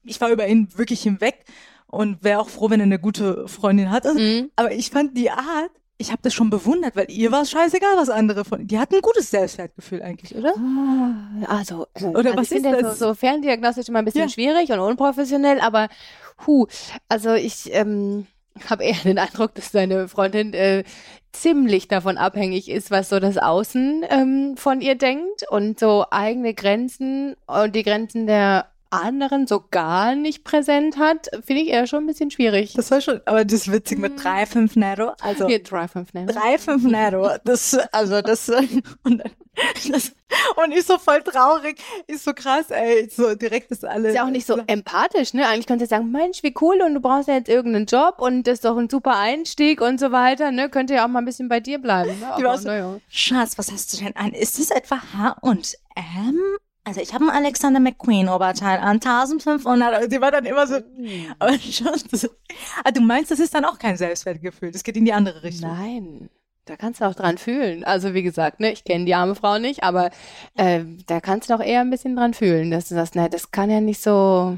ich 0.04 0.20
war 0.20 0.30
über 0.30 0.48
ihn 0.48 0.68
wirklich 0.78 1.02
hinweg 1.04 1.46
und 1.88 2.24
wäre 2.24 2.40
auch 2.40 2.50
froh, 2.50 2.70
wenn 2.70 2.80
er 2.80 2.86
eine 2.86 3.00
gute 3.00 3.48
Freundin 3.48 3.92
hat. 3.92 4.06
Also, 4.08 4.20
Mhm. 4.20 4.52
aber 4.56 4.72
ich 4.74 4.90
fand 4.90 5.18
die 5.18 5.30
Art, 5.32 5.72
ich 5.98 6.12
habe 6.12 6.22
das 6.24 6.34
schon 6.34 6.50
bewundert, 6.50 6.96
weil 6.96 7.12
ihr 7.12 7.32
war 7.32 7.42
es 7.42 7.52
scheißegal, 7.52 7.98
was 7.98 8.10
andere 8.10 8.46
von. 8.46 8.66
Die 8.66 8.80
hatten 8.80 8.96
ein 8.96 9.02
gutes 9.02 9.30
Selbstwertgefühl 9.32 10.02
eigentlich, 10.02 10.34
oder? 10.36 10.54
Ah, 10.56 11.58
Also, 11.60 11.88
Oder 11.96 12.18
also 12.32 12.38
was 12.38 12.44
ich 12.44 12.50
finde 12.50 12.70
ist 12.70 12.76
das 12.76 12.82
das? 12.92 13.00
So, 13.00 13.08
so 13.10 13.14
ferndiagnostisch 13.16 13.90
immer 13.90 14.00
ein 14.00 14.06
bisschen 14.06 14.22
Ja. 14.24 14.30
schwierig 14.30 14.72
und 14.72 14.80
unprofessionell, 14.80 15.60
aber 15.60 15.90
hu, 16.48 16.68
also 17.10 17.34
ich 17.34 17.74
ähm, 17.74 18.28
habe 18.70 18.84
eher 18.84 18.98
den 19.04 19.20
Eindruck, 19.20 19.56
dass 19.56 19.72
deine 19.72 20.08
Freundin 20.08 20.54
äh, 20.54 20.84
ziemlich 21.32 21.88
davon 21.88 22.18
abhängig 22.18 22.70
ist, 22.70 22.92
was 22.92 23.10
so 23.10 23.20
das 23.20 23.38
Außen 23.38 24.06
ähm, 24.10 24.58
von 24.58 24.82
ihr 24.82 24.96
denkt 24.96 25.44
und 25.50 25.80
so 25.80 26.06
eigene 26.12 26.54
Grenzen 26.54 27.36
und 27.46 27.76
die 27.76 27.84
Grenzen 27.84 28.28
der 28.28 28.68
anderen 28.92 29.48
so 29.48 29.64
gar 29.72 30.16
nicht 30.16 30.44
präsent 30.44 30.98
hat, 30.98 31.30
finde 31.46 31.62
ich 31.64 31.70
eher 31.70 31.88
schon 31.88 32.04
ein 32.04 32.08
bisschen 32.08 32.32
schwierig. 32.32 32.74
Das 32.74 32.90
war 32.92 33.02
schon, 33.02 33.22
aber 33.26 33.46
das 33.46 33.54
ist 33.68 33.72
witzig 33.72 34.00
mit 34.00 34.14
Mhm. 34.14 34.18
drei, 34.18 34.46
fünf 34.46 34.76
Netto. 34.76 35.12
Also 35.22 35.48
Hier, 35.48 35.62
Drive 35.64 35.92
5 35.92 36.14
ne? 36.14 36.26
drei, 36.26 36.58
fünf 36.58 36.84
Netto. 36.84 37.30
Das, 37.44 37.78
also 37.92 38.22
das, 38.22 38.50
und, 39.04 39.24
das, 39.92 40.12
und 40.64 40.72
ich 40.72 40.86
so 40.86 40.98
voll 40.98 41.22
traurig. 41.22 41.80
Ist 42.08 42.24
so 42.24 42.34
krass, 42.34 42.70
ey. 42.72 43.10
So 43.10 43.36
direkt 43.36 43.72
ist 43.72 43.84
alles. 43.86 44.10
Ist 44.10 44.16
ja 44.16 44.26
auch 44.26 44.30
nicht 44.30 44.48
so 44.48 44.58
empathisch, 44.68 45.34
ne? 45.34 45.48
Eigentlich 45.48 45.68
könntest 45.68 45.92
du 45.92 45.96
sagen, 45.96 46.12
Mensch, 46.12 46.44
wie 46.44 46.54
cool 46.62 46.82
und 46.82 46.94
du 46.94 47.00
brauchst 47.00 47.28
ja 47.28 47.36
jetzt 47.36 47.50
irgendeinen 47.50 47.86
Job 47.86 48.16
und 48.20 48.44
das 48.48 48.56
ist 48.56 48.66
doch 48.66 48.78
ein 48.78 48.90
super 48.90 49.18
Einstieg 49.18 49.82
und 49.82 50.00
so 50.00 50.12
weiter, 50.12 50.52
ne? 50.52 50.70
Könnte 50.70 50.94
ja 50.96 51.04
auch 51.06 51.10
mal 51.10 51.20
ein 51.20 51.26
bisschen 51.26 51.50
bei 51.50 51.60
dir 51.60 51.80
bleiben. 51.80 52.20
Ne? 52.20 52.34
Aber, 52.34 52.58
so- 52.58 52.68
naja. 52.68 53.00
Schatz, 53.10 53.58
was 53.58 53.72
hast 53.72 53.94
du 53.94 53.98
denn 54.04 54.16
an? 54.16 54.32
Ist 54.34 54.58
das 54.60 54.72
etwa 54.72 54.98
H&M? 55.18 56.40
Also 56.84 57.02
ich 57.02 57.14
habe 57.14 57.26
ein 57.26 57.30
Alexander 57.46 57.80
McQueen 57.80 58.30
Oberteil 58.30 58.80
an, 58.80 58.96
1500. 58.96 59.94
Also 59.94 60.10
die 60.10 60.22
war 60.22 60.32
dann 60.32 60.46
immer 60.46 60.66
so, 60.66 60.76
aber 61.38 61.54
schon, 61.60 61.94
so, 62.12 62.30
ah, 62.84 62.92
du 62.92 63.02
meinst, 63.02 63.32
das 63.32 63.40
ist 63.40 63.54
dann 63.54 63.66
auch 63.66 63.78
kein 63.78 63.98
Selbstwertgefühl. 63.98 64.72
Das 64.72 64.84
geht 64.84 64.98
in 64.98 65.06
die 65.06 65.14
andere 65.14 65.44
Richtung. 65.44 65.70
Nein. 65.70 66.30
Da 66.66 66.76
kannst 66.76 67.02
du 67.02 67.06
auch 67.06 67.16
dran 67.16 67.40
fühlen. 67.40 67.84
Also 67.84 68.14
wie 68.14 68.22
gesagt, 68.22 68.60
ne, 68.60 68.72
ich 68.72 68.84
kenne 68.84 69.06
die 69.06 69.16
arme 69.16 69.34
Frau 69.34 69.58
nicht, 69.58 69.84
aber 69.84 70.12
äh, 70.56 70.84
da 71.08 71.20
kannst 71.20 71.50
du 71.50 71.54
doch 71.54 71.64
eher 71.64 71.82
ein 71.82 71.90
bisschen 71.90 72.16
dran 72.16 72.36
fühlen, 72.36 72.70
dass 72.70 72.90
du 72.90 72.96
sagst, 72.96 73.16
ne, 73.16 73.28
das 73.28 73.50
kann 73.52 73.72
ja 73.72 73.82
nicht 73.82 74.02
so. 74.02 74.58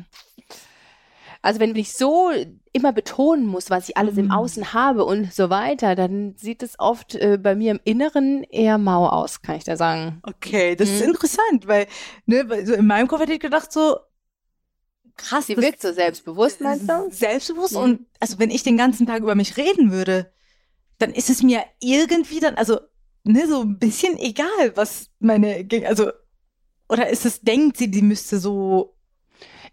Also 1.41 1.60
wenn 1.60 1.75
ich 1.75 1.93
so 1.93 2.30
immer 2.71 2.93
betonen 2.93 3.47
muss, 3.47 3.69
was 3.69 3.89
ich 3.89 3.97
alles 3.97 4.17
im 4.17 4.25
Mhm. 4.25 4.32
Außen 4.32 4.73
habe 4.73 5.06
und 5.06 5.34
so 5.34 5.49
weiter, 5.49 5.95
dann 5.95 6.36
sieht 6.38 6.62
es 6.62 6.80
oft 6.80 7.15
äh, 7.15 7.39
bei 7.41 7.56
mir 7.56 7.71
im 7.71 7.80
Inneren 7.84 8.43
eher 8.43 8.77
mau 8.77 9.08
aus, 9.08 9.41
kann 9.41 9.56
ich 9.56 9.63
da 9.63 9.75
sagen. 9.75 10.21
Okay, 10.23 10.75
das 10.75 10.89
ist 10.89 11.01
Mhm. 11.01 11.08
interessant, 11.08 11.67
weil, 11.67 11.88
ne, 12.27 12.47
weil 12.47 12.65
so 12.65 12.73
in 12.73 12.86
meinem 12.86 13.08
Kopf 13.08 13.21
hätte 13.21 13.34
ich 13.34 13.39
gedacht 13.39 13.71
so, 13.71 13.97
krass, 15.17 15.47
Sie 15.47 15.58
wirkt 15.58 15.82
so 15.82 15.91
selbstbewusst, 15.91 16.62
meinst 16.62 16.88
du? 16.88 17.10
Selbstbewusst 17.10 17.73
Mhm. 17.73 17.82
und 17.82 18.06
also 18.19 18.38
wenn 18.38 18.51
ich 18.51 18.63
den 18.63 18.77
ganzen 18.77 19.08
Tag 19.08 19.21
über 19.23 19.36
mich 19.36 19.58
reden 19.58 19.91
würde, 19.91 20.32
dann 20.99 21.12
ist 21.12 21.30
es 21.32 21.41
mir 21.41 21.63
irgendwie 21.80 22.39
dann, 22.39 22.56
also, 22.56 22.80
ne, 23.23 23.47
so 23.47 23.62
ein 23.62 23.80
bisschen 23.80 24.17
egal, 24.19 24.75
was 24.75 25.10
meine, 25.19 25.67
also, 25.88 26.12
oder 26.88 27.10
ist 27.10 27.25
es, 27.25 27.41
denkt 27.41 27.77
sie, 27.77 27.89
die 27.89 28.04
müsste 28.04 28.38
so, 28.39 28.95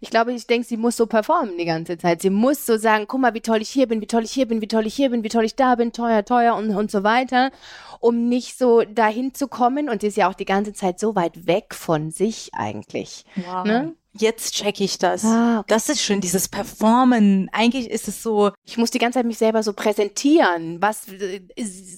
Ich 0.01 0.09
glaube, 0.09 0.33
ich 0.33 0.47
denke, 0.47 0.65
sie 0.65 0.77
muss 0.77 0.95
so 0.95 1.07
performen 1.07 1.57
die 1.57 1.65
ganze 1.65 1.97
Zeit. 1.97 2.21
Sie 2.21 2.29
muss 2.29 2.65
so 2.65 2.77
sagen, 2.77 3.05
guck 3.07 3.19
mal, 3.19 3.33
wie 3.33 3.41
toll 3.41 3.61
ich 3.61 3.69
hier 3.69 3.87
bin, 3.87 4.01
wie 4.01 4.07
toll 4.07 4.23
ich 4.23 4.31
hier 4.31 4.47
bin, 4.47 4.61
wie 4.61 4.67
toll 4.67 4.87
ich 4.87 4.95
hier 4.95 5.09
bin, 5.09 5.23
wie 5.23 5.29
toll 5.29 5.43
ich 5.43 5.55
da 5.55 5.75
bin, 5.75 5.91
teuer, 5.91 6.23
teuer 6.23 6.55
und, 6.55 6.73
und 6.75 6.89
so 6.89 7.03
weiter, 7.03 7.51
um 7.99 8.29
nicht 8.29 8.57
so 8.57 8.81
dahin 8.83 9.33
zu 9.33 9.47
kommen. 9.47 9.89
Und 9.89 10.01
sie 10.01 10.07
ist 10.07 10.17
ja 10.17 10.29
auch 10.29 10.35
die 10.35 10.45
ganze 10.45 10.73
Zeit 10.73 10.99
so 10.99 11.15
weit 11.15 11.47
weg 11.47 11.75
von 11.75 12.11
sich 12.11 12.51
eigentlich. 12.53 13.25
wow. 13.35 13.65
Ne? 13.65 13.95
Jetzt 14.13 14.55
check 14.55 14.81
ich 14.81 14.97
das. 14.97 15.23
Ah, 15.23 15.59
okay. 15.59 15.65
Das 15.67 15.87
ist 15.87 16.01
schön, 16.01 16.19
dieses 16.19 16.47
Performen. 16.47 17.47
Eigentlich 17.51 17.89
ist 17.89 18.07
es 18.07 18.23
so, 18.23 18.51
Ich 18.65 18.77
muss 18.77 18.89
die 18.89 18.97
ganze 18.97 19.19
Zeit 19.19 19.25
mich 19.25 19.37
selber 19.37 19.61
so 19.61 19.73
präsentieren. 19.73 20.81
Was, 20.81 21.07
äh, 21.09 21.41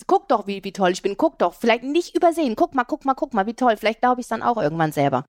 guck 0.08 0.28
doch, 0.28 0.46
wie, 0.46 0.64
wie 0.64 0.74
toll 0.74 0.92
ich 0.92 1.02
bin. 1.02 1.16
Guck 1.16 1.40
doch. 1.40 1.54
Vielleicht 1.54 1.84
nicht 1.84 2.16
übersehen. 2.16 2.56
Guck 2.56 2.76
mal, 2.76 2.84
guck 2.84 3.06
mal, 3.06 3.14
guck 3.14 3.34
mal, 3.34 3.46
wie 3.46 3.54
toll. 3.54 3.78
Vielleicht 3.78 4.02
glaube 4.02 4.20
ich 4.20 4.26
es 4.26 4.30
dann 4.30 4.44
auch 4.44 4.58
irgendwann 4.58 4.92
selber. 4.92 5.26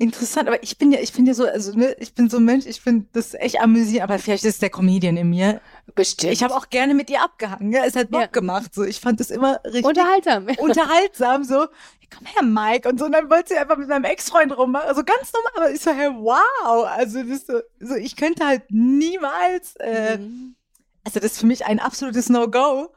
Interessant, 0.00 0.46
aber 0.48 0.62
ich 0.62 0.78
bin 0.78 0.92
ja, 0.92 1.00
ich 1.00 1.12
bin 1.12 1.26
ja 1.26 1.34
so, 1.34 1.44
also 1.44 1.72
ne, 1.76 1.92
ich 1.98 2.14
bin 2.14 2.30
so 2.30 2.36
ein 2.36 2.44
Mensch, 2.44 2.66
ich 2.66 2.80
finde 2.80 3.06
das 3.12 3.34
echt 3.34 3.60
amüsierend, 3.60 4.02
aber 4.08 4.18
vielleicht 4.20 4.44
ist 4.44 4.54
es 4.54 4.58
der 4.60 4.70
Comedian 4.70 5.16
in 5.16 5.28
mir. 5.30 5.60
Bestimmt. 5.96 6.32
Ich 6.32 6.42
habe 6.44 6.54
auch 6.54 6.68
gerne 6.70 6.94
mit 6.94 7.10
ihr 7.10 7.20
abgehangen, 7.20 7.72
ja, 7.72 7.84
es 7.84 7.96
hat 7.96 8.10
Bock 8.10 8.20
Ja. 8.20 8.26
gemacht, 8.28 8.72
so. 8.74 8.84
Ich 8.84 9.00
fand 9.00 9.18
das 9.18 9.30
immer 9.30 9.60
richtig 9.64 9.84
Unterhaltsam. 9.84 10.46
unterhaltsam, 10.58 11.42
so, 11.42 11.66
komm 12.16 12.26
her, 12.26 12.42
Mike, 12.44 12.88
und 12.88 12.98
so, 13.00 13.06
und 13.06 13.12
dann 13.12 13.28
wollte 13.28 13.48
sie 13.54 13.58
einfach 13.58 13.76
mit 13.76 13.88
meinem 13.88 14.04
Ex-Freund 14.04 14.56
rummachen, 14.56 14.88
also 14.88 15.02
ganz 15.02 15.32
normal, 15.32 15.52
aber 15.56 15.74
ich 15.74 15.80
so, 15.80 15.90
hey, 15.90 16.10
wow, 16.14 16.86
also 16.96 17.22
das 17.24 17.46
so, 17.46 17.60
so, 17.80 17.94
ich 17.96 18.14
könnte 18.14 18.46
halt 18.46 18.62
niemals, 18.70 19.74
äh, 19.80 20.18
Mhm. 20.18 20.54
also 21.04 21.18
das 21.18 21.32
ist 21.32 21.40
für 21.40 21.46
mich 21.46 21.66
ein 21.66 21.80
absolutes 21.80 22.28
No-Go. 22.28 22.92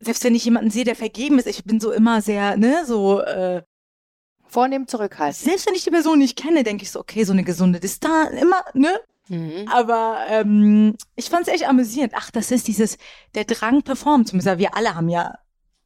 Selbst 0.00 0.22
wenn 0.22 0.36
ich 0.36 0.44
jemanden 0.44 0.70
sehe, 0.70 0.84
der 0.84 0.94
vergeben 0.94 1.40
ist, 1.40 1.48
ich 1.48 1.64
bin 1.64 1.80
so 1.80 1.90
immer 1.90 2.22
sehr, 2.22 2.56
ne, 2.56 2.84
so, 2.86 3.20
äh, 3.22 3.62
Vornehm 4.48 4.86
zurückhalten. 4.88 5.34
selbst 5.38 5.66
wenn 5.66 5.74
ich 5.74 5.84
die 5.84 5.90
Person 5.90 6.18
nicht 6.18 6.36
kenne, 6.36 6.64
denke 6.64 6.82
ich 6.82 6.90
so, 6.90 7.00
okay, 7.00 7.24
so 7.24 7.32
eine 7.32 7.44
gesunde 7.44 7.80
Distanz, 7.80 8.30
immer, 8.40 8.62
ne? 8.74 8.90
Mhm. 9.28 9.68
Aber 9.70 10.18
ähm, 10.30 10.94
ich 11.14 11.28
fand 11.28 11.46
es 11.46 11.52
echt 11.52 11.68
amüsierend. 11.68 12.14
Ach, 12.16 12.30
das 12.30 12.50
ist 12.50 12.66
dieses, 12.66 12.96
der 13.34 13.44
Drang 13.44 13.82
performen 13.82 14.24
zu 14.26 14.34
müssen. 14.36 14.58
Wir 14.58 14.74
alle 14.74 14.94
haben 14.94 15.08
ja 15.10 15.34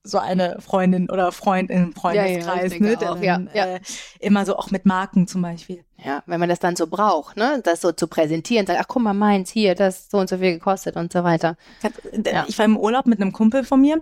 so 0.05 0.19
eine 0.19 0.61
Freundin 0.61 1.09
oder 1.11 1.31
Freund 1.31 1.71
im 1.71 1.93
Freundeskreis, 1.93 2.73
ich 2.73 2.81
ne? 2.81 2.89
denke 2.89 2.97
Der 2.99 3.13
auch, 3.13 3.21
dann, 3.21 3.51
ja, 3.55 3.67
ja. 3.67 3.75
Äh, 3.77 3.81
immer 4.19 4.45
so 4.45 4.57
auch 4.57 4.71
mit 4.73 4.85
Marken 4.85 5.29
zum 5.29 5.43
Beispiel. 5.43 5.85
Ja, 6.05 6.23
wenn 6.27 6.41
man 6.41 6.49
das 6.49 6.59
dann 6.59 6.75
so 6.75 6.89
braucht, 6.89 7.37
ne, 7.37 7.61
das 7.63 7.81
so 7.81 7.93
zu 7.93 8.09
präsentieren, 8.09 8.67
sagt, 8.67 8.81
ach 8.81 8.89
guck 8.89 9.03
mal, 9.03 9.15
meins 9.15 9.51
hier, 9.51 9.77
das 9.77 10.11
so 10.11 10.19
und 10.19 10.29
so 10.29 10.39
viel 10.39 10.55
gekostet 10.55 10.97
und 10.97 11.13
so 11.13 11.23
weiter. 11.23 11.57
Ich, 11.79 11.85
hab, 11.85 11.93
Ja. 12.27 12.45
ich 12.49 12.59
war 12.59 12.65
im 12.65 12.77
Urlaub 12.77 13.07
mit 13.07 13.21
einem 13.21 13.33
Kumpel 13.33 13.63
von 13.65 13.81
mir 13.81 14.01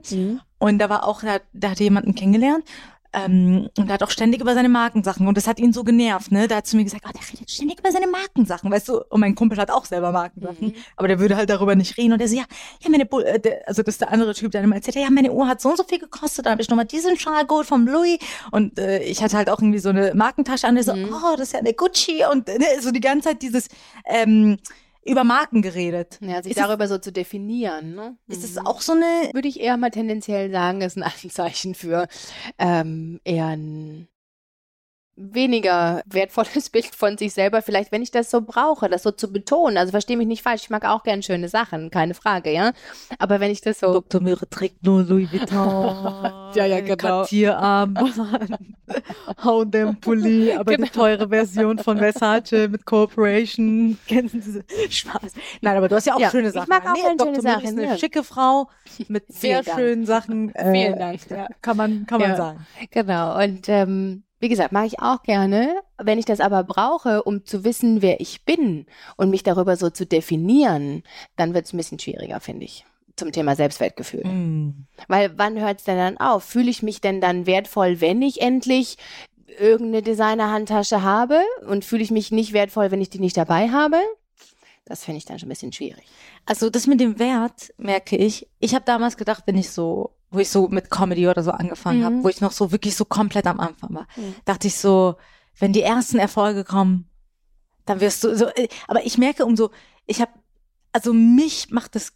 und 0.58 0.78
da 0.78 0.88
war 0.88 1.06
auch, 1.06 1.20
da, 1.22 1.38
da 1.52 1.70
hatte 1.70 1.84
jemanden 1.84 2.14
kennengelernt. 2.14 2.64
Ähm, 3.12 3.68
und 3.76 3.86
der 3.88 3.94
hat 3.94 4.02
auch 4.04 4.10
ständig 4.10 4.40
über 4.40 4.54
seine 4.54 4.68
Markensachen 4.68 5.26
und 5.26 5.36
das 5.36 5.48
hat 5.48 5.58
ihn 5.58 5.72
so 5.72 5.82
genervt, 5.82 6.30
ne? 6.30 6.46
Der 6.46 6.58
hat 6.58 6.66
zu 6.68 6.76
mir 6.76 6.84
gesagt, 6.84 7.04
oh, 7.08 7.10
der 7.12 7.20
redet 7.32 7.50
ständig 7.50 7.80
über 7.80 7.90
seine 7.90 8.06
Markensachen, 8.06 8.70
weißt 8.70 8.88
du? 8.88 9.00
Und 9.08 9.20
mein 9.20 9.34
Kumpel 9.34 9.58
hat 9.58 9.68
auch 9.70 9.84
selber 9.84 10.12
Markensachen, 10.12 10.68
Mhm. 10.68 10.74
aber 10.96 11.08
der 11.08 11.18
würde 11.18 11.36
halt 11.36 11.50
darüber 11.50 11.74
nicht 11.74 11.96
reden 11.98 12.12
und 12.12 12.20
der 12.20 12.28
so, 12.28 12.36
ja, 12.36 12.44
ja, 12.80 12.88
meine, 12.88 13.06
Bu 13.06 13.18
äh, 13.20 13.40
der, 13.40 13.66
also 13.66 13.82
das 13.82 13.94
ist 13.94 14.00
der 14.02 14.12
andere 14.12 14.32
Typ, 14.34 14.52
der 14.52 14.62
immer 14.62 14.76
erzählt, 14.76 14.94
ja, 14.94 15.10
meine 15.10 15.32
Uhr 15.32 15.48
hat 15.48 15.60
so 15.60 15.70
und 15.70 15.76
so 15.76 15.82
viel 15.84 15.98
gekostet, 15.98 16.46
dann 16.46 16.52
habe 16.52 16.62
ich 16.62 16.68
nochmal 16.68 16.84
diesen 16.86 17.18
Schal 17.18 17.46
geholt 17.46 17.66
vom 17.66 17.84
Louis 17.86 18.18
und 18.52 18.78
äh, 18.78 19.02
ich 19.02 19.22
hatte 19.22 19.36
halt 19.36 19.50
auch 19.50 19.58
irgendwie 19.58 19.80
so 19.80 19.88
eine 19.88 20.14
Markentasche 20.14 20.68
an, 20.68 20.76
der 20.76 20.84
so, 20.84 20.94
Mhm. 20.94 21.08
oh, 21.12 21.32
das 21.36 21.48
ist 21.48 21.52
ja 21.54 21.58
eine 21.58 21.74
Gucci 21.74 22.22
und 22.30 22.48
äh, 22.48 22.58
ne, 22.58 22.66
so 22.80 22.92
die 22.92 23.00
ganze 23.00 23.30
Zeit 23.30 23.42
dieses 23.42 23.66
ähm, 24.06 24.58
über 25.04 25.24
Marken 25.24 25.62
geredet. 25.62 26.18
Ja, 26.20 26.42
sich 26.42 26.52
Ist 26.52 26.58
es- 26.58 26.66
darüber 26.66 26.86
so 26.88 26.98
zu 26.98 27.12
definieren, 27.12 27.94
ne? 27.94 28.16
Ist 28.28 28.44
das 28.44 28.54
Mhm. 28.54 28.66
auch 28.66 28.80
so 28.82 28.92
eine 28.92 29.30
würde 29.32 29.48
ich 29.48 29.60
eher 29.60 29.76
mal 29.76 29.90
tendenziell 29.90 30.50
sagen, 30.50 30.80
ist 30.82 30.96
ein 30.96 31.02
Anzeichen 31.02 31.74
für 31.74 32.06
ähm, 32.58 33.20
eher 33.24 33.46
ein 33.46 34.08
weniger 35.20 36.02
wertvolles 36.06 36.70
Bild 36.72 36.87
von 36.94 37.18
sich 37.18 37.33
selber, 37.35 37.62
vielleicht 37.62 37.92
wenn 37.92 38.02
ich 38.02 38.11
das 38.11 38.30
so 38.30 38.40
brauche, 38.40 38.88
das 38.88 39.02
so 39.02 39.11
zu 39.11 39.30
betonen. 39.33 39.76
Also 39.76 39.90
verstehe 39.90 40.16
mich 40.16 40.26
nicht 40.26 40.42
falsch, 40.42 40.62
ich 40.64 40.70
mag 40.70 40.85
auch 40.87 41.02
gern 41.02 41.22
schöne 41.22 41.48
Sachen, 41.48 41.90
keine 41.90 42.14
Frage, 42.14 42.50
ja. 42.52 42.72
Aber 43.18 43.40
wenn 43.40 43.50
ich 43.50 43.61
das 43.61 43.80
so 43.80 43.92
Dr. 43.92 44.20
Möhre 44.22 44.48
trägt 44.48 44.83
nur 44.85 45.02
Louis 45.02 45.30
Vuitton. 45.33 46.30
Ja, 46.54 46.64
ja, 46.66 46.80
genau. 46.80 46.96
Cartierarmband, 46.96 48.14
Haudem-Pulli, 49.44 50.52
aber 50.52 50.72
Genau. 50.72 50.85
die 50.87 50.90
teure 50.90 51.28
Version 51.28 51.78
von 51.78 51.98
Versace 51.98 52.68
mit 52.68 52.85
Corporation. 52.85 53.96
Kennen 54.09 54.28
Sie 54.42 54.62
Spaß. 54.92 55.33
Nein, 55.61 55.76
aber 55.76 55.88
du 55.88 55.94
hast 55.96 56.06
ja 56.06 56.14
auch 56.16 56.20
Ja, 56.20 56.30
schöne 56.30 56.48
ich 56.48 56.54
Sachen. 56.54 56.68
mag 56.68 56.85
auch 56.88 56.94
Nee, 56.94 57.02
Dr. 57.16 57.26
schöne 57.26 57.30
Möhre 57.30 57.42
Sachen, 57.42 57.64
ist 57.64 57.72
eine 57.78 57.87
ja. 57.87 57.98
schicke 57.98 58.24
Frau 58.24 58.68
mit 59.09 59.24
sehr 59.33 59.62
Vielen 59.62 59.64
Dank. 59.64 59.78
schönen 59.78 60.06
Sachen. 60.06 60.54
Äh, 60.54 60.72
Vielen 60.72 60.98
Dank. 60.98 61.30
Ja, 61.30 61.46
kann 61.62 61.76
man, 61.76 62.06
kann 62.06 62.20
man 62.20 62.30
Ja. 62.30 62.37
sagen. 62.37 62.66
Genau. 62.90 63.38
Und 63.42 63.68
ähm, 63.68 64.24
wie 64.40 64.48
gesagt, 64.48 64.72
mag 64.72 64.87
ich 64.87 65.00
auch 65.00 65.22
gerne. 65.22 65.83
Wenn 65.98 66.18
ich 66.18 66.24
das 66.24 66.40
aber 66.40 66.64
brauche, 66.64 67.22
um 67.22 67.44
zu 67.44 67.62
wissen, 67.62 68.03
wer 68.03 68.20
ich 68.20 68.44
bin 68.44 68.87
und 69.16 69.31
mich 69.31 69.42
darüber 69.42 69.76
so 69.76 69.90
zu 69.90 70.07
definieren, 70.07 71.03
dann 71.37 71.55
wird 71.55 71.66
es 71.66 71.72
ein 71.72 71.76
bisschen 71.76 71.98
schwieriger, 71.98 72.40
finde 72.40 72.64
ich. 72.64 72.87
Zum 73.16 73.33
Thema 73.33 73.55
Selbstwertgefühl. 73.55 74.24
Mm. 74.24 74.87
Weil 75.09 75.37
wann 75.37 75.61
hört 75.61 75.81
es 75.81 75.85
denn 75.85 75.98
dann 75.98 76.16
auf? 76.16 76.42
Fühle 76.42 76.70
ich 76.70 76.83
mich 76.83 77.03
denn 77.03 77.20
dann 77.20 77.46
wertvoll, 77.46 78.00
wenn 78.00 78.22
ich 78.22 78.40
endlich 78.40 78.96
irgendeine 79.59 80.03
Designer-Handtasche 80.03 81.03
habe? 81.03 81.42
Und 81.68 81.85
fühle 81.85 82.03
ich 82.03 82.11
mich 82.11 82.33
nicht 82.33 82.55
wertvoll, 82.55 82.90
wenn 82.90 83.03
ich 83.03 83.11
die 83.11 83.18
nicht 83.18 83.37
dabei 83.37 83.68
habe? 83.68 83.98
Das 84.87 85.05
finde 85.05 85.18
ich 85.18 85.26
dann 85.26 85.38
schon 85.38 85.48
ein 85.48 85.50
bisschen 85.50 85.72
schwierig. 85.72 86.05
Also 86.46 86.70
das 86.70 86.87
mit 86.87 86.98
dem 86.98 87.18
Wert 87.18 87.74
merke 87.76 88.16
ich. 88.16 88.48
Ich 88.59 88.74
habe 88.74 88.87
damals 88.87 89.18
gedacht, 89.18 89.44
wenn 89.46 89.57
ich 89.57 89.70
so, 89.70 90.14
wo 90.30 90.38
ich 90.38 90.48
so 90.48 90.68
mit 90.68 90.90
Comedy 90.90 91.26
oder 91.28 91.42
so 91.42 91.50
angefangen 91.50 92.00
Mhm. 92.00 92.04
habe, 92.04 92.22
wo 92.24 92.28
ich 92.28 92.40
noch 92.40 92.52
so 92.52 92.70
wirklich 92.72 92.94
so 92.96 93.04
komplett 93.04 93.46
am 93.46 93.60
Anfang 93.60 93.94
war, 93.94 94.06
Mhm. 94.16 94.34
dachte 94.44 94.68
ich 94.68 94.76
so, 94.76 95.16
wenn 95.58 95.72
die 95.72 95.82
ersten 95.82 96.18
Erfolge 96.18 96.64
kommen, 96.64 97.08
dann 97.86 98.00
wirst 98.00 98.22
du 98.24 98.36
so. 98.36 98.46
äh, 98.46 98.68
Aber 98.86 99.04
ich 99.04 99.18
merke 99.18 99.44
umso, 99.44 99.70
ich 100.06 100.20
habe, 100.20 100.30
also 100.92 101.12
mich 101.12 101.70
macht 101.70 101.94
das, 101.96 102.12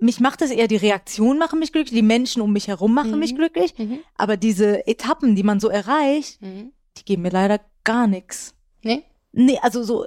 mich 0.00 0.18
macht 0.20 0.42
es 0.42 0.50
eher 0.50 0.66
die 0.66 0.76
Reaktion 0.76 1.38
machen 1.38 1.58
mich 1.60 1.72
glücklich, 1.72 1.94
die 1.94 2.02
Menschen 2.02 2.42
um 2.42 2.52
mich 2.52 2.66
herum 2.68 2.92
machen 2.94 3.12
Mhm. 3.12 3.18
mich 3.20 3.34
glücklich, 3.36 3.74
aber 4.16 4.36
diese 4.36 4.86
Etappen, 4.88 5.36
die 5.36 5.44
man 5.44 5.60
so 5.60 5.68
erreicht, 5.68 6.40
die 6.42 7.04
geben 7.04 7.22
mir 7.22 7.30
leider 7.30 7.60
gar 7.84 8.06
nichts. 8.08 8.54
Nee? 8.82 9.04
Nee, 9.32 9.58
also 9.62 9.84
so, 9.84 10.06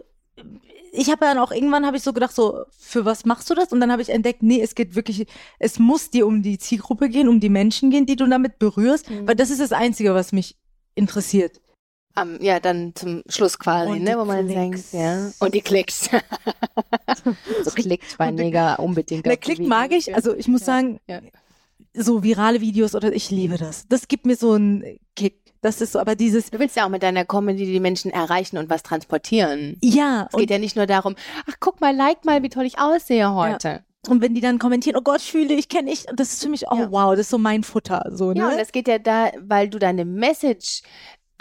ich 0.93 1.09
habe 1.09 1.21
dann 1.25 1.37
auch 1.37 1.51
irgendwann 1.51 1.85
habe 1.85 1.97
ich 1.97 2.03
so 2.03 2.11
gedacht, 2.13 2.35
so, 2.35 2.65
für 2.77 3.05
was 3.05 3.23
machst 3.25 3.49
du 3.49 3.53
das? 3.55 3.71
Und 3.71 3.79
dann 3.79 3.91
habe 3.91 4.01
ich 4.01 4.09
entdeckt, 4.09 4.43
nee, 4.43 4.61
es 4.61 4.75
geht 4.75 4.95
wirklich, 4.95 5.25
es 5.59 5.79
muss 5.79 6.09
dir 6.09 6.27
um 6.27 6.41
die 6.43 6.57
Zielgruppe 6.57 7.07
gehen, 7.09 7.27
um 7.29 7.39
die 7.39 7.49
Menschen 7.49 7.89
gehen, 7.91 8.05
die 8.05 8.15
du 8.17 8.27
damit 8.27 8.59
berührst, 8.59 9.09
Mhm. 9.09 9.27
weil 9.27 9.35
das 9.35 9.49
ist 9.49 9.61
das 9.61 9.71
Einzige, 9.71 10.13
was 10.13 10.31
mich 10.33 10.57
interessiert. 10.95 11.61
Am- 12.13 12.41
ja, 12.41 12.59
dann 12.59 12.93
zum 12.93 13.23
Schluss 13.29 13.57
quasi, 13.57 13.91
Und 13.93 14.03
ne, 14.03 14.17
wo 14.19 14.25
man 14.25 14.45
denkt, 14.47 14.83
ja. 14.91 15.31
Und 15.39 15.53
die 15.55 15.61
Klicks. 15.61 16.09
so 17.63 17.71
klickt 17.71 18.17
bei 18.17 18.31
Neger 18.31 18.79
unbedingt. 18.79 19.25
Der 19.25 19.37
Klick 19.37 19.59
mag 19.65 19.91
ich, 19.93 20.13
also 20.13 20.35
ich 20.35 20.47
muss 20.47 20.61
Ja. 20.61 20.65
sagen, 20.65 20.99
Ja. 21.07 21.21
so 21.93 22.21
virale 22.23 22.59
Videos 22.61 22.95
oder 22.95 23.13
ich 23.13 23.31
liebe 23.31 23.57
das. 23.57 23.87
Das 23.87 24.07
gibt 24.09 24.25
mir 24.25 24.35
so 24.35 24.53
einen 24.53 24.99
Kick. 25.15 25.50
Das 25.61 25.79
ist 25.81 25.93
so, 25.93 25.99
aber 25.99 26.15
dieses, 26.15 26.49
Du 26.49 26.59
willst 26.59 26.75
ja 26.75 26.85
auch 26.85 26.89
mit 26.89 27.03
deiner 27.03 27.23
Comedy 27.25 27.65
die 27.65 27.79
Menschen 27.79 28.09
erreichen 28.11 28.57
und 28.57 28.69
was 28.69 28.81
transportieren. 28.83 29.77
ja, 29.81 30.27
Es 30.31 30.37
geht 30.37 30.49
ja 30.49 30.57
nicht 30.57 30.75
nur 30.75 30.87
darum, 30.87 31.15
ach 31.49 31.55
guck 31.59 31.81
mal, 31.81 31.95
like 31.95 32.25
mal, 32.25 32.41
wie 32.43 32.49
toll 32.49 32.65
ich 32.65 32.79
aussehe 32.79 33.33
heute. 33.33 33.83
und 34.07 34.19
wenn 34.21 34.33
die 34.33 34.41
dann 34.41 34.57
kommentieren, 34.57 34.97
oh 34.97 35.03
Gott, 35.03 35.21
fühle 35.21 35.53
ich, 35.53 35.69
kenne 35.69 35.91
ich, 35.91 36.05
das 36.15 36.33
ist 36.33 36.43
für 36.43 36.49
mich, 36.49 36.65
oh 36.71 36.75
Ja. 36.75 36.91
wow, 36.91 37.11
das 37.11 37.21
ist 37.21 37.29
so 37.29 37.37
mein 37.37 37.63
Futter, 37.63 38.03
so, 38.11 38.31
ne? 38.33 38.39
Ja, 38.39 38.49
und 38.49 38.57
es 38.59 38.71
geht 38.71 38.87
ja 38.87 38.97
da, 38.97 39.29
weil 39.39 39.69
du 39.69 39.77
deine 39.77 40.03
Message 40.05 40.81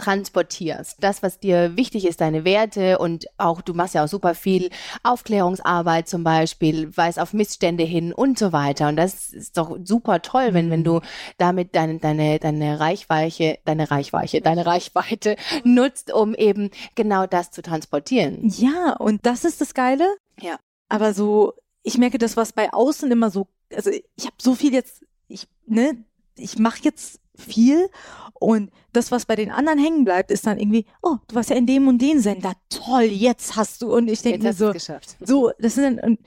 transportierst, 0.00 0.96
das, 1.00 1.22
was 1.22 1.38
dir 1.38 1.76
wichtig 1.76 2.06
ist, 2.06 2.20
deine 2.20 2.44
Werte 2.44 2.98
und 2.98 3.26
auch, 3.36 3.60
du 3.60 3.74
machst 3.74 3.94
ja 3.94 4.04
auch 4.04 4.08
super 4.08 4.34
viel 4.34 4.70
Aufklärungsarbeit 5.02 6.08
zum 6.08 6.24
Beispiel, 6.24 6.96
weist 6.96 7.20
auf 7.20 7.34
Missstände 7.34 7.84
hin 7.84 8.14
und 8.14 8.38
so 8.38 8.52
weiter. 8.52 8.88
Und 8.88 8.96
das 8.96 9.30
ist 9.30 9.58
doch 9.58 9.76
super 9.84 10.22
toll, 10.22 10.54
wenn, 10.54 10.70
wenn 10.70 10.84
du 10.84 11.00
damit 11.36 11.74
deine, 11.76 11.98
deine, 11.98 12.38
deine 12.38 12.80
Reichweite, 12.80 13.58
deine 13.64 13.90
Reichweite, 13.90 14.40
deine 14.40 14.64
Reichweite 14.70 15.36
nutzt, 15.64 16.12
um 16.12 16.34
eben 16.34 16.70
genau 16.94 17.26
das 17.26 17.50
zu 17.50 17.60
transportieren. 17.60 18.48
Ja, 18.48 18.96
und 18.98 19.26
das 19.26 19.44
ist 19.44 19.60
das 19.60 19.74
Geile. 19.74 20.06
Ja. 20.40 20.58
Aber 20.88 21.12
so, 21.12 21.52
ich 21.82 21.98
merke 21.98 22.18
das, 22.18 22.36
was 22.36 22.52
bei 22.52 22.72
außen 22.72 23.10
immer 23.12 23.30
so, 23.30 23.48
also 23.74 23.90
ich 23.90 24.24
habe 24.24 24.36
so 24.40 24.54
viel 24.54 24.72
jetzt, 24.72 25.04
ich, 25.28 25.46
ne, 25.66 26.04
ich 26.36 26.58
mache 26.58 26.80
jetzt 26.82 27.20
viel 27.36 27.88
und 28.34 28.70
das, 28.92 29.10
was 29.12 29.26
bei 29.26 29.36
den 29.36 29.50
anderen 29.50 29.78
hängen 29.78 30.04
bleibt, 30.04 30.30
ist 30.30 30.46
dann 30.46 30.58
irgendwie, 30.58 30.86
oh, 31.02 31.16
du 31.28 31.34
warst 31.34 31.50
ja 31.50 31.56
in 31.56 31.66
dem 31.66 31.88
und 31.88 31.98
dem 32.02 32.18
Sender, 32.20 32.52
toll, 32.68 33.02
jetzt 33.04 33.56
hast 33.56 33.82
du 33.82 33.94
und 33.94 34.08
ich 34.08 34.22
denke 34.22 34.42
mir 34.42 34.52
so, 34.52 34.68
es 34.68 34.74
geschafft. 34.74 35.16
so, 35.20 35.52
das 35.58 35.74
sind 35.74 35.98
dann, 35.98 36.12
und 36.12 36.20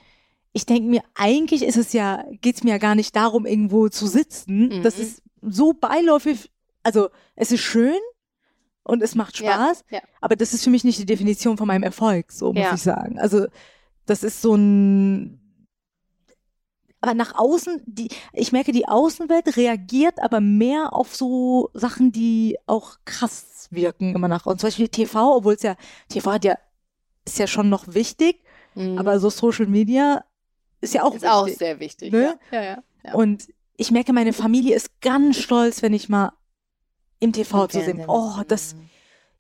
ich 0.54 0.66
denke 0.66 0.88
mir, 0.90 1.02
eigentlich 1.16 1.64
ist 1.64 1.78
es 1.78 1.94
ja, 1.94 2.24
geht's 2.42 2.64
mir 2.64 2.72
ja 2.72 2.78
gar 2.78 2.96
nicht 2.96 3.16
darum, 3.16 3.46
irgendwo 3.46 3.90
zu 3.90 4.06
sitzen. 4.08 4.82
Das 4.84 4.98
Mhm. 4.98 5.02
ist 5.04 5.24
so 5.42 5.74
beiläufig, 5.74 6.52
also 6.84 7.10
es 7.36 7.52
ist 7.52 7.62
schön 7.62 7.98
und 8.84 9.02
es 9.02 9.16
macht 9.16 9.40
Ja, 9.40 9.54
Spaß, 9.54 9.84
ja. 9.92 10.00
aber 10.22 10.36
das 10.36 10.54
ist 10.54 10.64
für 10.64 10.70
mich 10.70 10.84
nicht 10.84 11.00
die 11.00 11.06
Definition 11.06 11.58
von 11.58 11.68
meinem 11.68 11.84
Erfolg, 11.84 12.32
so 12.32 12.54
muss 12.54 12.62
Ja. 12.64 12.74
ich 12.76 12.82
sagen. 12.82 13.18
Also 13.20 13.48
das 14.06 14.24
ist 14.24 14.42
so 14.42 14.56
ein 14.56 15.40
aber 17.04 17.14
nach 17.14 17.36
außen, 17.36 17.82
die, 17.86 18.08
ich 18.32 18.54
merke, 18.54 18.72
die 18.72 18.88
Außenwelt 18.88 19.58
reagiert 19.58 20.22
aber 20.22 20.40
mehr 20.40 20.94
auf 20.94 21.14
so 21.14 21.70
Sachen, 21.74 22.14
die 22.14 22.58
auch 22.66 22.96
krass 23.04 23.68
wirken 23.72 24.16
immer 24.16 24.30
nach. 24.30 24.46
Und 24.46 24.62
zum 24.62 24.68
Beispiel 24.68 24.88
TV, 24.88 25.36
obwohl 25.36 25.56
es 25.56 25.64
ja, 25.64 25.76
TV 26.08 26.32
hat 26.32 26.46
ja, 26.46 26.58
ist 27.26 27.40
ja 27.40 27.46
schon 27.48 27.68
noch 27.70 27.94
wichtig, 27.94 28.42
Mhm. 28.76 28.98
aber 28.98 29.20
so 29.20 29.30
Social 29.30 29.68
Media 29.68 30.24
ist 30.82 30.94
ja 30.94 31.04
auch 31.04 31.14
ist 31.14 31.28
auch 31.28 31.46
wichtig. 31.46 31.60
sehr 31.60 31.80
wichtig. 31.80 32.12
Ne? 32.14 32.40
Ja, 32.52 32.64
ja, 32.64 32.84
ja. 33.04 33.14
Und 33.14 33.48
ich 33.76 33.92
merke, 33.92 34.14
meine 34.14 34.34
Familie 34.34 34.76
ist 34.76 35.02
ganz 35.02 35.38
stolz, 35.38 35.82
wenn 35.82 35.94
ich 35.94 36.08
mal 36.10 36.32
im 37.20 37.34
TV 37.34 37.68
zu 37.68 37.82
sehen. 37.82 38.06
Oh, 38.08 38.42
das 38.48 38.76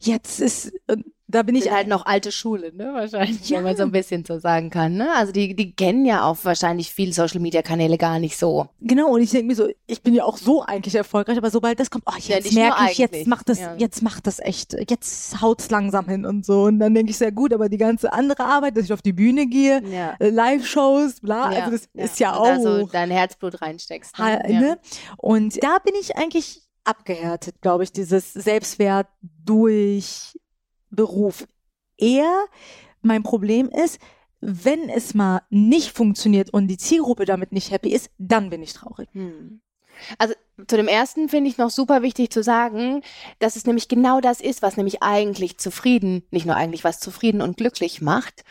jetzt 0.05 0.39
ist, 0.39 0.71
und 0.87 1.05
da 1.27 1.41
bin 1.41 1.55
ich 1.55 1.63
sind 1.63 1.73
halt 1.73 1.87
noch 1.87 2.05
alte 2.05 2.31
Schule, 2.31 2.71
ne? 2.75 2.91
Wahrscheinlich, 2.93 3.49
Ja. 3.49 3.57
wenn 3.57 3.63
man 3.63 3.75
so 3.75 3.81
ein 3.83 3.91
bisschen 3.91 4.23
so 4.23 4.37
sagen 4.37 4.69
kann, 4.69 4.93
ne? 4.97 5.09
Also 5.15 5.31
die, 5.31 5.55
die 5.55 5.73
kennen 5.75 6.05
ja 6.05 6.25
auch 6.25 6.37
wahrscheinlich 6.43 6.93
viele 6.93 7.11
Social 7.11 7.39
Media 7.39 7.63
Kanäle 7.63 7.97
gar 7.97 8.19
nicht 8.19 8.37
so. 8.37 8.67
Genau, 8.81 9.09
und 9.09 9.21
ich 9.21 9.31
denke 9.31 9.47
mir 9.47 9.55
so, 9.55 9.67
ich 9.87 10.03
bin 10.03 10.13
ja 10.13 10.25
auch 10.25 10.37
so 10.37 10.61
eigentlich 10.61 10.93
erfolgreich, 10.93 11.37
aber 11.37 11.49
sobald 11.49 11.79
das 11.79 11.89
kommt, 11.89 12.03
oh, 12.07 12.13
Ja, 12.19 12.35
jetzt 12.35 12.53
nur 12.53 12.63
merke 12.63 12.91
ich, 12.91 12.97
jetzt 12.99 13.25
macht 13.25 13.49
das, 13.49 13.59
ja. 13.59 13.73
jetzt 13.77 14.03
macht 14.03 14.27
das 14.27 14.39
echt, 14.39 14.75
jetzt 14.87 15.41
haut's 15.41 15.71
langsam 15.71 16.07
hin 16.07 16.23
und 16.25 16.45
so. 16.45 16.63
Und 16.65 16.77
dann 16.79 16.93
denke 16.93 17.09
ich 17.09 17.17
sehr 17.17 17.31
gut, 17.31 17.51
aber 17.51 17.67
die 17.67 17.77
ganze 17.79 18.13
andere 18.13 18.43
Arbeit, 18.43 18.77
dass 18.77 18.85
ich 18.85 18.93
auf 18.93 19.01
die 19.01 19.13
Bühne 19.13 19.47
gehe, 19.47 19.81
Ja. 19.89 20.15
äh, 20.19 20.29
Live-Shows, 20.29 21.21
bla, 21.21 21.45
also 21.45 21.71
das 21.71 21.87
ist 21.93 22.19
ja 22.19 22.35
auch. 22.35 22.57
Und 22.57 22.63
da 22.63 22.79
so 22.79 22.85
dein 22.87 23.09
Herzblut 23.09 23.59
reinsteckst. 23.59 24.19
Ne? 24.19 24.39
ne? 24.49 24.79
Und 25.17 25.63
da 25.63 25.77
bin 25.83 25.95
ich 25.99 26.15
eigentlich 26.15 26.61
abgehärtet, 26.83 27.61
glaube 27.61 27.83
ich, 27.83 27.91
dieses 27.91 28.33
Selbstwert 28.33 29.07
durch 29.21 30.37
Beruf. 30.89 31.47
Eher 31.97 32.45
mein 33.01 33.23
Problem 33.23 33.69
ist, 33.69 33.99
wenn 34.41 34.89
es 34.89 35.13
mal 35.13 35.41
nicht 35.49 35.91
funktioniert 35.91 36.49
und 36.51 36.67
die 36.67 36.77
Zielgruppe 36.77 37.25
damit 37.25 37.51
nicht 37.51 37.71
happy 37.71 37.89
ist, 37.89 38.09
dann 38.17 38.49
bin 38.49 38.61
ich 38.61 38.73
traurig. 38.73 39.07
Hm. 39.13 39.61
Also 40.17 40.33
zu 40.67 40.77
dem 40.77 40.87
ersten 40.87 41.29
finde 41.29 41.49
ich 41.49 41.57
noch 41.57 41.69
super 41.69 42.01
wichtig 42.01 42.31
zu 42.31 42.43
sagen, 42.43 43.01
dass 43.39 43.55
es 43.55 43.65
nämlich 43.65 43.87
genau 43.87 44.21
das 44.21 44.39
ist, 44.39 44.61
was 44.61 44.77
nämlich 44.77 45.01
eigentlich 45.01 45.57
zufrieden, 45.57 46.23
nicht 46.31 46.45
nur 46.45 46.55
eigentlich 46.55 46.83
was 46.83 46.99
zufrieden 46.99 47.41
und 47.41 47.57
glücklich 47.57 48.01
macht, 48.01 48.43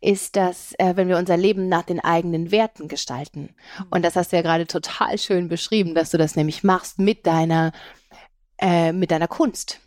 ist, 0.00 0.36
dass 0.36 0.72
äh, 0.78 0.96
wenn 0.96 1.08
wir 1.08 1.18
unser 1.18 1.36
Leben 1.36 1.68
nach 1.68 1.82
den 1.82 2.00
eigenen 2.00 2.50
Werten 2.50 2.88
gestalten. 2.88 3.54
Und 3.90 4.04
das 4.04 4.16
hast 4.16 4.32
du 4.32 4.36
ja 4.36 4.42
gerade 4.42 4.66
total 4.66 5.18
schön 5.18 5.48
beschrieben, 5.48 5.94
dass 5.94 6.10
du 6.10 6.18
das 6.18 6.36
nämlich 6.36 6.64
machst 6.64 6.98
mit 6.98 7.26
deiner 7.26 7.72
äh, 8.58 8.92
mit 8.92 9.10
deiner 9.10 9.28
Kunst. 9.28 9.80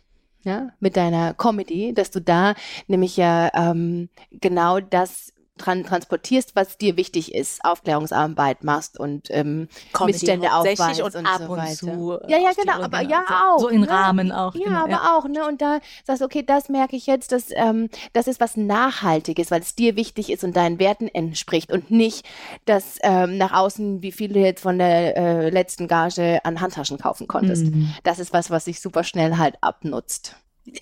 Ja, 0.44 0.68
mit 0.78 0.98
deiner 0.98 1.32
Comedy, 1.32 1.94
dass 1.94 2.10
du 2.10 2.20
da 2.20 2.54
nämlich 2.86 3.16
ja 3.16 3.50
ähm, 3.54 4.10
genau 4.30 4.78
das 4.78 5.32
tran 5.56 5.84
transportierst, 5.84 6.56
was 6.56 6.78
dir 6.78 6.96
wichtig 6.96 7.34
ist, 7.34 7.64
Aufklärungsarbeit 7.64 8.64
machst 8.64 8.98
und 8.98 9.28
ähm, 9.30 9.68
Missstände 10.04 10.52
aufweist 10.52 11.00
und, 11.00 11.14
und 11.14 11.26
ab 11.26 11.42
so 11.46 11.52
und 11.52 11.58
weiter. 11.58 11.74
zu. 11.74 12.18
Ja, 12.28 12.38
ja, 12.38 12.50
genau, 12.56 12.82
aber 12.82 13.02
ja 13.02 13.24
auch. 13.28 13.60
So 13.60 13.68
in 13.68 13.82
ne? 13.82 13.88
Rahmen 13.88 14.32
auch. 14.32 14.54
Ja, 14.56 14.64
genau, 14.64 14.80
aber 14.80 14.90
ja. 14.90 15.16
auch, 15.16 15.28
ne? 15.28 15.46
Und 15.46 15.62
da 15.62 15.78
sagst 16.04 16.22
du, 16.22 16.24
okay, 16.24 16.42
das 16.44 16.68
merke 16.68 16.96
ich 16.96 17.06
jetzt, 17.06 17.30
dass 17.30 17.46
ähm, 17.50 17.88
das 18.12 18.26
ist 18.26 18.40
was 18.40 18.56
Nachhaltiges, 18.56 19.52
weil 19.52 19.60
es 19.60 19.76
dir 19.76 19.94
wichtig 19.94 20.30
ist 20.30 20.42
und 20.42 20.56
deinen 20.56 20.80
Werten 20.80 21.06
entspricht 21.06 21.70
und 21.70 21.90
nicht, 21.90 22.26
dass 22.64 22.98
ähm, 23.02 23.38
nach 23.38 23.52
außen, 23.52 24.02
wie 24.02 24.12
viel 24.12 24.32
du 24.32 24.40
jetzt 24.40 24.62
von 24.62 24.78
der 24.78 25.16
äh, 25.16 25.50
letzten 25.50 25.86
Gage 25.86 26.44
an 26.44 26.60
Handtaschen 26.60 26.98
kaufen 26.98 27.28
konntest. 27.28 27.66
Mhm. 27.66 27.94
Das 28.02 28.18
ist 28.18 28.32
was, 28.32 28.50
was 28.50 28.64
sich 28.64 28.80
super 28.80 29.04
schnell 29.04 29.38
halt 29.38 29.54
abnutzt. 29.60 30.34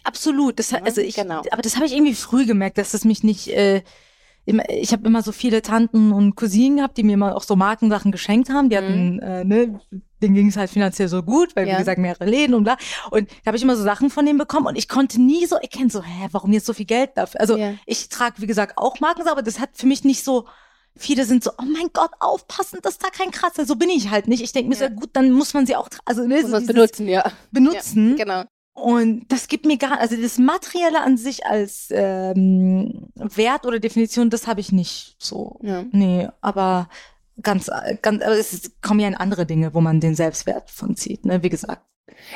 Absolut. 0.05 0.59
Das, 0.59 0.73
also 0.73 1.01
ich, 1.01 1.17
genau. 1.17 1.43
Aber 1.51 1.63
das 1.63 1.77
habe 1.77 1.87
ich 1.87 1.93
irgendwie 1.93 2.15
früh 2.15 2.47
gemerkt, 2.47 2.79
dass 2.79 2.93
das 2.93 3.05
mich 3.05 3.23
nicht 3.23 3.49
äh, 3.49 3.83
ich 4.45 4.93
habe 4.93 5.07
immer 5.07 5.23
so 5.23 5.31
viele 5.31 5.63
Tanten 5.63 6.13
und 6.13 6.35
Cousinen 6.35 6.79
gehabt, 6.79 6.97
die 6.97 7.05
mir 7.05 7.15
immer 7.15 7.37
auch 7.37 7.45
so 7.45 7.55
Markensachen 7.55 8.11
geschenkt 8.11 8.51
haben. 8.51 8.71
Die 8.71 8.77
hatten, 8.77 9.15
mhm. 9.15 9.21
äh, 9.21 9.45
ne, 9.45 9.81
denen 10.21 10.35
ging 10.35 10.49
es 10.49 10.57
halt 10.57 10.71
finanziell 10.71 11.09
so 11.09 11.23
gut, 11.23 11.55
weil 11.55 11.69
ja. 11.69 11.75
wie 11.75 11.79
gesagt 11.79 11.99
mehrere 11.99 12.25
Läden 12.25 12.55
und 12.55 12.65
bla. 12.65 12.77
Und 13.11 13.31
da 13.31 13.47
habe 13.47 13.57
ich 13.57 13.63
immer 13.63 13.77
so 13.77 13.85
Sachen 13.85 14.11
von 14.11 14.27
denen 14.27 14.39
bekommen 14.39 14.67
und 14.67 14.77
ich 14.77 14.89
konnte 14.89 15.21
nie 15.21 15.47
so 15.47 15.57
erkennen, 15.57 15.91
so, 15.91 16.03
hä, 16.03 16.29
warum 16.33 16.53
jetzt 16.53 16.67
so 16.67 16.73
viel 16.73 16.87
Geld 16.87 17.11
dafür? 17.15 17.41
Also 17.41 17.57
ja. 17.57 17.75
ich 17.87 18.09
trage, 18.09 18.37
wie 18.39 18.47
gesagt, 18.47 18.79
auch 18.79 18.99
Markensachen, 19.01 19.39
aber 19.39 19.43
das 19.43 19.61
hat 19.61 19.71
für 19.75 19.87
mich 19.87 20.05
nicht 20.05 20.25
so. 20.25 20.47
Viele 20.95 21.25
sind 21.25 21.43
so, 21.43 21.53
oh 21.53 21.65
mein 21.65 21.89
Gott, 21.95 22.11
aufpassen, 22.21 22.81
dass 22.83 22.99
da 22.99 23.09
kein 23.09 23.31
Kratzer. 23.31 23.65
So 23.65 23.77
bin 23.77 23.89
ich 23.89 24.11
halt 24.11 24.29
nicht. 24.29 24.43
Ich 24.43 24.53
denke 24.53 24.69
mir 24.69 24.77
ja. 24.77 24.89
so, 24.89 24.95
gut, 24.95 25.09
dann 25.15 25.31
muss 25.31 25.55
man 25.55 25.65
sie 25.65 25.75
auch, 25.75 25.89
also 26.05 26.27
ne, 26.27 26.43
muss 26.43 26.51
so 26.51 26.67
benutzen, 26.67 27.09
ja. 27.09 27.33
Benutzen. 27.51 28.11
Ja, 28.11 28.25
genau. 28.25 28.45
Und 28.75 29.27
das 29.29 29.49
gibt 29.49 29.67
mir 29.67 29.77
gar, 29.77 30.01
also 30.01 30.17
das 30.17 30.39
Materielle 30.39 31.03
an 31.03 31.19
sich 31.19 31.45
als 31.45 31.89
ähm, 31.91 33.09
Wert 33.15 33.67
oder 33.67 33.79
Definition, 33.79 34.31
das 34.31 34.47
habe 34.47 34.61
ich 34.61 34.73
nicht 34.73 35.17
so. 35.19 35.59
Ja. 35.63 35.85
Nee, 35.93 36.29
aber 36.41 36.89
ganz, 37.41 37.71
ganz, 38.03 38.23
aber 38.23 38.37
es 38.37 38.73
kommen 38.83 39.01
ja 39.01 39.09
in 39.09 39.15
andere 39.15 39.47
Dinge, 39.47 39.75
wo 39.75 39.81
man 39.81 40.01
den 40.01 40.15
Selbstwert 40.15 40.71
von 40.71 40.97
zieht, 40.97 41.25
ne, 41.25 41.43
wie 41.43 41.49
gesagt. 41.49 41.83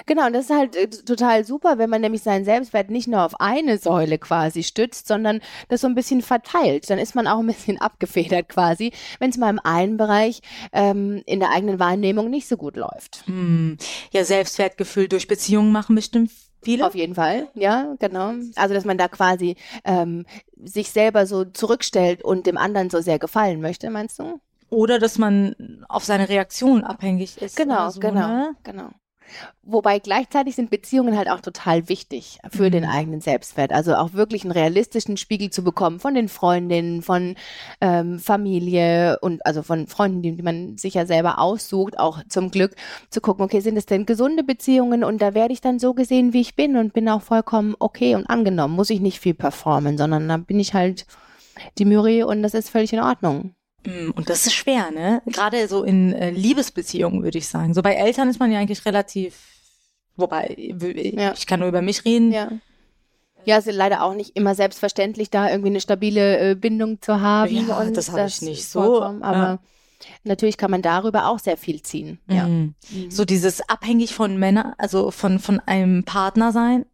Genau, 0.06 0.26
und 0.26 0.32
das 0.32 0.46
ist 0.46 0.56
halt 0.56 0.76
äh, 0.76 0.88
total 0.88 1.44
super, 1.44 1.78
wenn 1.78 1.90
man 1.90 2.00
nämlich 2.00 2.22
seinen 2.22 2.44
Selbstwert 2.44 2.90
nicht 2.90 3.08
nur 3.08 3.24
auf 3.24 3.40
eine 3.40 3.78
Säule 3.78 4.18
quasi 4.18 4.62
stützt, 4.62 5.08
sondern 5.08 5.40
das 5.68 5.80
so 5.80 5.86
ein 5.86 5.94
bisschen 5.94 6.22
verteilt. 6.22 6.88
Dann 6.88 6.98
ist 6.98 7.14
man 7.14 7.26
auch 7.26 7.38
ein 7.38 7.46
bisschen 7.46 7.80
abgefedert 7.80 8.48
quasi, 8.48 8.92
wenn 9.18 9.30
es 9.30 9.36
mal 9.36 9.50
im 9.50 9.60
einen 9.60 9.96
Bereich 9.96 10.40
ähm, 10.72 11.22
in 11.26 11.40
der 11.40 11.50
eigenen 11.50 11.78
Wahrnehmung 11.78 12.30
nicht 12.30 12.48
so 12.48 12.56
gut 12.56 12.76
läuft. 12.76 13.24
Hm. 13.26 13.76
Ja, 14.12 14.24
Selbstwertgefühl 14.24 15.08
durch 15.08 15.28
Beziehungen 15.28 15.72
machen 15.72 15.94
bestimmt 15.94 16.30
viele. 16.62 16.86
Auf 16.86 16.94
jeden 16.94 17.14
Fall, 17.14 17.48
ja, 17.54 17.94
genau. 17.98 18.32
Also 18.56 18.74
dass 18.74 18.84
man 18.84 18.98
da 18.98 19.08
quasi 19.08 19.56
ähm, 19.84 20.26
sich 20.56 20.90
selber 20.90 21.26
so 21.26 21.44
zurückstellt 21.44 22.24
und 22.24 22.46
dem 22.46 22.56
anderen 22.56 22.90
so 22.90 23.00
sehr 23.00 23.18
gefallen 23.18 23.60
möchte, 23.60 23.90
meinst 23.90 24.18
du? 24.18 24.40
Oder 24.68 24.98
dass 24.98 25.18
man 25.18 25.84
auf 25.88 26.04
seine 26.04 26.28
Reaktion 26.28 26.84
abhängig 26.84 27.40
ist. 27.40 27.56
Genau, 27.56 27.90
so, 27.90 28.00
genau, 28.00 28.26
ne? 28.26 28.56
genau. 28.64 28.90
Wobei 29.62 29.98
gleichzeitig 29.98 30.54
sind 30.54 30.70
Beziehungen 30.70 31.16
halt 31.16 31.28
auch 31.28 31.40
total 31.40 31.88
wichtig 31.88 32.38
für 32.50 32.64
mhm. 32.64 32.70
den 32.70 32.84
eigenen 32.84 33.20
Selbstwert. 33.20 33.72
Also 33.72 33.96
auch 33.96 34.12
wirklich 34.12 34.44
einen 34.44 34.52
realistischen 34.52 35.16
Spiegel 35.16 35.50
zu 35.50 35.64
bekommen 35.64 35.98
von 35.98 36.14
den 36.14 36.28
Freundinnen, 36.28 37.02
von 37.02 37.34
ähm, 37.80 38.20
Familie 38.20 39.18
und 39.20 39.44
also 39.44 39.62
von 39.62 39.88
Freunden, 39.88 40.22
die, 40.22 40.36
die 40.36 40.42
man 40.42 40.78
sich 40.78 40.94
ja 40.94 41.06
selber 41.06 41.40
aussucht, 41.40 41.98
auch 41.98 42.22
zum 42.28 42.50
Glück 42.50 42.76
zu 43.10 43.20
gucken, 43.20 43.44
okay, 43.44 43.60
sind 43.60 43.76
es 43.76 43.86
denn 43.86 44.06
gesunde 44.06 44.44
Beziehungen 44.44 45.02
und 45.02 45.20
da 45.20 45.34
werde 45.34 45.52
ich 45.52 45.60
dann 45.60 45.80
so 45.80 45.94
gesehen, 45.94 46.32
wie 46.32 46.40
ich 46.40 46.54
bin 46.54 46.76
und 46.76 46.92
bin 46.92 47.08
auch 47.08 47.22
vollkommen 47.22 47.74
okay 47.80 48.14
und 48.14 48.26
angenommen. 48.26 48.74
Muss 48.74 48.90
ich 48.90 49.00
nicht 49.00 49.18
viel 49.18 49.34
performen, 49.34 49.98
sondern 49.98 50.28
da 50.28 50.36
bin 50.36 50.60
ich 50.60 50.74
halt 50.74 51.06
die 51.78 51.84
Mürri 51.84 52.22
und 52.22 52.42
das 52.42 52.54
ist 52.54 52.70
völlig 52.70 52.92
in 52.92 53.00
Ordnung. 53.00 53.55
Mm, 53.86 54.10
und 54.10 54.28
das 54.28 54.46
ist 54.46 54.54
schwer, 54.54 54.90
ne? 54.90 55.22
Gerade 55.26 55.68
so 55.68 55.84
in 55.84 56.12
äh, 56.12 56.30
Liebesbeziehungen, 56.30 57.22
würde 57.22 57.38
ich 57.38 57.48
sagen. 57.48 57.74
So 57.74 57.82
bei 57.82 57.94
Eltern 57.94 58.28
ist 58.28 58.40
man 58.40 58.50
ja 58.52 58.58
eigentlich 58.58 58.84
relativ, 58.84 59.38
wobei, 60.16 60.54
ich, 60.56 61.14
ja. 61.14 61.32
ich 61.36 61.46
kann 61.46 61.60
nur 61.60 61.68
über 61.68 61.82
mich 61.82 62.04
reden. 62.04 62.32
Ja. 62.32 62.50
Ja, 63.44 63.58
es 63.58 63.68
ist 63.68 63.76
leider 63.76 64.02
auch 64.02 64.14
nicht 64.14 64.36
immer 64.36 64.56
selbstverständlich, 64.56 65.30
da 65.30 65.48
irgendwie 65.48 65.68
eine 65.68 65.80
stabile 65.80 66.38
äh, 66.38 66.54
Bindung 66.56 67.00
zu 67.00 67.20
haben. 67.20 67.68
Ja, 67.68 67.84
das 67.90 68.10
habe 68.10 68.26
ich 68.26 68.42
nicht 68.42 68.68
so. 68.68 69.02
Aber 69.02 69.36
ja. 69.36 69.58
natürlich 70.24 70.56
kann 70.56 70.72
man 70.72 70.82
darüber 70.82 71.28
auch 71.28 71.38
sehr 71.38 71.56
viel 71.56 71.80
ziehen. 71.80 72.18
Ja. 72.28 72.48
Mhm. 72.48 72.74
Mhm. 72.90 73.10
So 73.12 73.24
dieses 73.24 73.66
abhängig 73.68 74.14
von 74.14 74.36
Männern, 74.36 74.74
also 74.78 75.12
von, 75.12 75.38
von 75.38 75.60
einem 75.60 76.02
Partner 76.02 76.50
sein, 76.50 76.86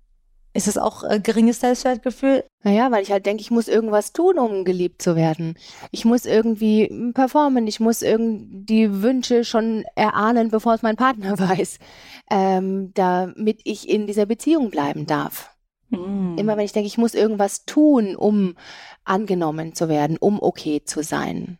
ist 0.55 0.69
es 0.69 0.79
auch 0.79 1.03
äh, 1.05 1.21
geringes 1.21 1.61
Selbstwertgefühl? 1.61 2.45
Naja, 2.62 2.91
weil 2.91 3.03
ich 3.03 3.11
halt 3.11 3.27
denke, 3.27 3.41
ich 3.41 3.51
muss 3.51 3.69
irgendwas 3.69 4.12
tun, 4.12 4.38
um 4.38 4.65
geliebt 4.65 5.01
zu 5.01 5.17
werden. 5.17 5.57
Ich 5.91 6.05
muss 6.05 6.27
irgendwie 6.27 6.88
hm, 6.88 7.15
performen, 7.15 7.67
ich 7.67 7.81
muss 7.81 8.03
irgendwie 8.03 9.03
Wünsche 9.03 9.45
schon 9.45 9.85
erahnen, 9.95 10.51
bevor 10.51 10.75
es 10.75 10.83
mein 10.83 10.97
Partner 10.97 11.38
weiß, 11.38 11.79
ähm, 12.31 12.93
damit 12.95 13.61
ich 13.65 13.88
in 13.88 14.07
dieser 14.07 14.27
Beziehung 14.27 14.71
bleiben 14.71 15.07
darf. 15.07 15.55
Mm. 15.91 16.37
Immer 16.38 16.57
wenn 16.57 16.65
ich 16.65 16.73
denke, 16.73 16.87
ich 16.87 16.99
muss 16.99 17.15
irgendwas 17.15 17.65
tun, 17.65 18.17
um 18.17 18.55
angenommen 19.05 19.75
zu 19.75 19.88
werden, 19.88 20.17
um 20.19 20.43
okay 20.43 20.83
zu 20.85 21.03
sein. 21.03 21.59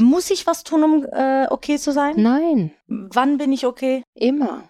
Muss 0.00 0.30
ich 0.30 0.46
was 0.46 0.64
tun, 0.64 0.84
um 0.84 1.06
äh, 1.12 1.46
okay 1.50 1.78
zu 1.78 1.92
sein? 1.92 2.14
Nein. 2.16 2.72
Wann 2.86 3.38
bin 3.38 3.52
ich 3.52 3.66
okay? 3.66 4.02
Immer. 4.14 4.64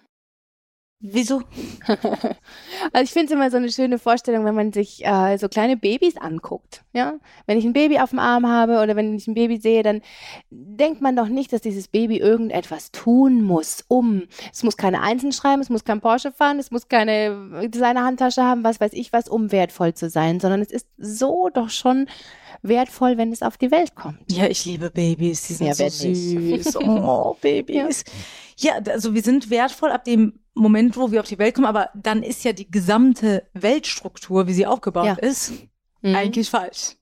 Wieso? 1.01 1.41
also 1.87 3.03
ich 3.03 3.11
finde 3.11 3.25
es 3.25 3.31
immer 3.31 3.51
so 3.51 3.57
eine 3.57 3.69
schöne 3.71 3.99
Vorstellung, 3.99 4.45
wenn 4.45 4.55
man 4.55 4.71
sich 4.71 5.05
äh, 5.05 5.37
so 5.37 5.49
kleine 5.49 5.75
Babys 5.75 6.15
anguckt. 6.17 6.83
Ja, 6.93 7.15
wenn 7.45 7.57
ich 7.57 7.65
ein 7.65 7.73
Baby 7.73 7.99
auf 7.99 8.11
dem 8.11 8.19
Arm 8.19 8.47
habe 8.47 8.81
oder 8.81 8.95
wenn 8.95 9.13
ich 9.13 9.27
ein 9.27 9.33
Baby 9.33 9.57
sehe, 9.57 9.83
dann 9.83 10.01
denkt 10.49 11.01
man 11.01 11.15
doch 11.15 11.27
nicht, 11.27 11.51
dass 11.51 11.61
dieses 11.61 11.89
Baby 11.89 12.17
irgendetwas 12.17 12.91
tun 12.91 13.43
muss, 13.43 13.83
um. 13.89 14.23
Es 14.53 14.63
muss 14.63 14.77
keine 14.77 15.01
Einsen 15.01 15.33
schreiben, 15.33 15.61
es 15.61 15.69
muss 15.69 15.83
kein 15.83 15.99
Porsche 15.99 16.31
fahren, 16.31 16.59
es 16.59 16.71
muss 16.71 16.87
keine 16.87 17.67
Designer-Handtasche 17.67 18.41
haben, 18.41 18.63
was 18.63 18.79
weiß 18.79 18.93
ich 18.93 19.11
was, 19.11 19.27
um 19.27 19.51
wertvoll 19.51 19.93
zu 19.93 20.09
sein, 20.09 20.39
sondern 20.39 20.61
es 20.61 20.71
ist 20.71 20.87
so 20.97 21.49
doch 21.53 21.69
schon 21.69 22.07
wertvoll, 22.61 23.17
wenn 23.17 23.31
es 23.31 23.41
auf 23.41 23.57
die 23.57 23.69
Welt 23.69 23.95
kommt. 23.95 24.19
Ja, 24.31 24.47
ich 24.47 24.65
liebe 24.65 24.89
Babys, 24.89 25.47
die 25.47 25.53
sind 25.53 25.67
ja, 25.67 25.73
so 25.73 25.89
süß. 25.89 26.75
oh, 26.83 27.35
Babys. 27.41 28.03
Ja. 28.07 28.13
Ja, 28.57 28.73
also 28.89 29.13
wir 29.13 29.21
sind 29.21 29.49
wertvoll 29.49 29.91
ab 29.91 30.03
dem 30.05 30.39
Moment, 30.53 30.95
wo 30.95 31.11
wir 31.11 31.19
auf 31.19 31.27
die 31.27 31.37
Welt 31.37 31.55
kommen, 31.55 31.67
aber 31.67 31.89
dann 31.93 32.23
ist 32.23 32.43
ja 32.43 32.53
die 32.53 32.69
gesamte 32.69 33.43
Weltstruktur, 33.53 34.47
wie 34.47 34.53
sie 34.53 34.65
aufgebaut 34.65 35.05
ja. 35.05 35.15
ist, 35.15 35.51
mhm. 36.01 36.15
eigentlich 36.15 36.49
falsch. 36.49 36.95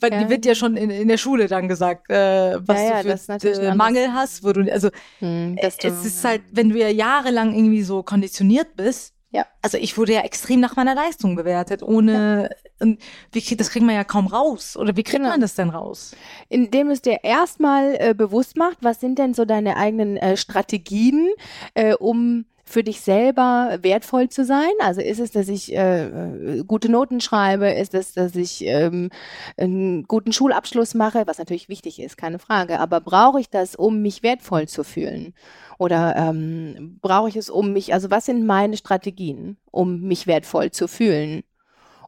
Weil 0.00 0.12
ja. 0.12 0.22
die 0.22 0.30
wird 0.30 0.44
ja 0.44 0.54
schon 0.54 0.76
in, 0.76 0.90
in 0.90 1.08
der 1.08 1.16
Schule 1.16 1.46
dann 1.46 1.68
gesagt, 1.68 2.10
äh, 2.10 2.58
was 2.66 2.80
ja, 2.80 3.02
du 3.02 3.40
für 3.40 3.62
äh, 3.62 3.74
Mangel 3.74 4.12
hast, 4.12 4.42
wo 4.42 4.52
du, 4.52 4.70
also 4.72 4.90
mhm, 5.20 5.56
es 5.60 5.76
ist 5.84 6.24
halt, 6.24 6.42
wenn 6.50 6.68
du 6.68 6.78
ja 6.78 6.88
jahrelang 6.88 7.54
irgendwie 7.54 7.82
so 7.82 8.02
konditioniert 8.02 8.76
bist, 8.76 9.14
ja. 9.32 9.46
Also 9.62 9.78
ich 9.78 9.96
wurde 9.96 10.12
ja 10.12 10.20
extrem 10.20 10.60
nach 10.60 10.76
meiner 10.76 10.94
Leistung 10.94 11.36
bewertet, 11.36 11.82
ohne 11.82 12.50
ja. 12.50 12.56
und 12.80 13.00
wie 13.32 13.56
das 13.56 13.70
kriegt 13.70 13.84
man 13.84 13.94
ja 13.94 14.04
kaum 14.04 14.26
raus. 14.26 14.76
Oder 14.76 14.94
wie 14.96 15.02
kriegt 15.02 15.18
genau. 15.18 15.30
man 15.30 15.40
das 15.40 15.54
denn 15.54 15.70
raus? 15.70 16.14
Indem 16.50 16.90
es 16.90 17.00
dir 17.00 17.20
erstmal 17.22 17.96
äh, 17.98 18.14
bewusst 18.14 18.56
macht, 18.56 18.78
was 18.82 19.00
sind 19.00 19.18
denn 19.18 19.32
so 19.32 19.46
deine 19.46 19.76
eigenen 19.78 20.18
äh, 20.18 20.36
Strategien, 20.36 21.30
äh, 21.74 21.94
um 21.94 22.44
für 22.72 22.82
dich 22.82 23.02
selber 23.02 23.78
wertvoll 23.82 24.28
zu 24.30 24.44
sein? 24.44 24.72
Also 24.80 25.00
ist 25.00 25.20
es, 25.20 25.30
dass 25.30 25.48
ich 25.48 25.74
äh, 25.74 26.06
äh, 26.06 26.64
gute 26.64 26.90
Noten 26.90 27.20
schreibe? 27.20 27.70
Ist 27.70 27.94
es, 27.94 28.14
dass 28.14 28.34
ich 28.34 28.64
ähm, 28.64 29.10
einen 29.56 30.04
guten 30.04 30.32
Schulabschluss 30.32 30.94
mache? 30.94 31.24
Was 31.26 31.38
natürlich 31.38 31.68
wichtig 31.68 32.00
ist, 32.00 32.16
keine 32.16 32.38
Frage. 32.38 32.80
Aber 32.80 33.00
brauche 33.00 33.40
ich 33.40 33.50
das, 33.50 33.76
um 33.76 34.00
mich 34.00 34.22
wertvoll 34.22 34.68
zu 34.68 34.84
fühlen? 34.84 35.34
Oder 35.78 36.16
ähm, 36.16 36.98
brauche 37.02 37.28
ich 37.28 37.36
es, 37.36 37.50
um 37.50 37.72
mich, 37.72 37.92
also 37.92 38.10
was 38.10 38.26
sind 38.26 38.46
meine 38.46 38.76
Strategien, 38.76 39.58
um 39.70 40.00
mich 40.00 40.26
wertvoll 40.26 40.70
zu 40.70 40.88
fühlen? 40.88 41.42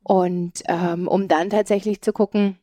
Und 0.02 0.62
ähm, 0.68 1.08
um 1.08 1.28
dann 1.28 1.50
tatsächlich 1.50 2.02
zu 2.02 2.12
gucken, 2.12 2.58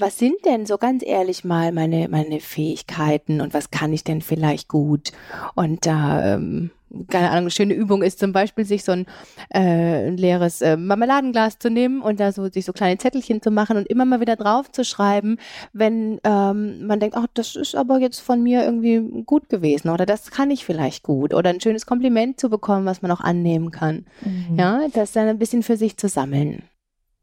was 0.00 0.18
sind 0.18 0.36
denn 0.44 0.66
so 0.66 0.78
ganz 0.78 1.04
ehrlich 1.04 1.44
mal 1.44 1.72
meine, 1.72 2.08
meine 2.08 2.40
Fähigkeiten 2.40 3.40
und 3.40 3.54
was 3.54 3.70
kann 3.70 3.92
ich 3.92 4.04
denn 4.04 4.22
vielleicht 4.22 4.68
gut? 4.68 5.12
Und 5.54 5.86
da, 5.86 6.34
ähm, 6.34 6.70
keine 7.08 7.28
Ahnung, 7.30 7.42
eine 7.42 7.50
schöne 7.50 7.74
Übung 7.74 8.02
ist 8.02 8.18
zum 8.18 8.32
Beispiel, 8.32 8.64
sich 8.64 8.84
so 8.84 8.92
ein, 8.92 9.06
äh, 9.50 10.08
ein 10.08 10.16
leeres 10.16 10.62
äh, 10.62 10.76
Marmeladenglas 10.76 11.58
zu 11.58 11.70
nehmen 11.70 12.00
und 12.00 12.20
da 12.20 12.32
so 12.32 12.48
sich 12.48 12.64
so 12.64 12.72
kleine 12.72 12.98
Zettelchen 12.98 13.42
zu 13.42 13.50
machen 13.50 13.76
und 13.76 13.88
immer 13.88 14.04
mal 14.04 14.20
wieder 14.20 14.36
drauf 14.36 14.70
zu 14.70 14.84
schreiben, 14.84 15.38
wenn 15.72 16.20
ähm, 16.24 16.86
man 16.86 17.00
denkt, 17.00 17.16
ach, 17.16 17.26
das 17.34 17.56
ist 17.56 17.74
aber 17.74 17.98
jetzt 17.98 18.20
von 18.20 18.42
mir 18.42 18.64
irgendwie 18.64 19.22
gut 19.24 19.48
gewesen 19.48 19.90
oder 19.90 20.06
das 20.06 20.30
kann 20.30 20.50
ich 20.50 20.64
vielleicht 20.64 21.02
gut 21.02 21.34
oder 21.34 21.50
ein 21.50 21.60
schönes 21.60 21.86
Kompliment 21.86 22.40
zu 22.40 22.48
bekommen, 22.48 22.86
was 22.86 23.02
man 23.02 23.10
auch 23.10 23.20
annehmen 23.20 23.70
kann. 23.70 24.06
Mhm. 24.22 24.56
Ja, 24.58 24.80
das 24.92 25.12
dann 25.12 25.28
ein 25.28 25.38
bisschen 25.38 25.62
für 25.62 25.76
sich 25.76 25.96
zu 25.96 26.08
sammeln. 26.08 26.62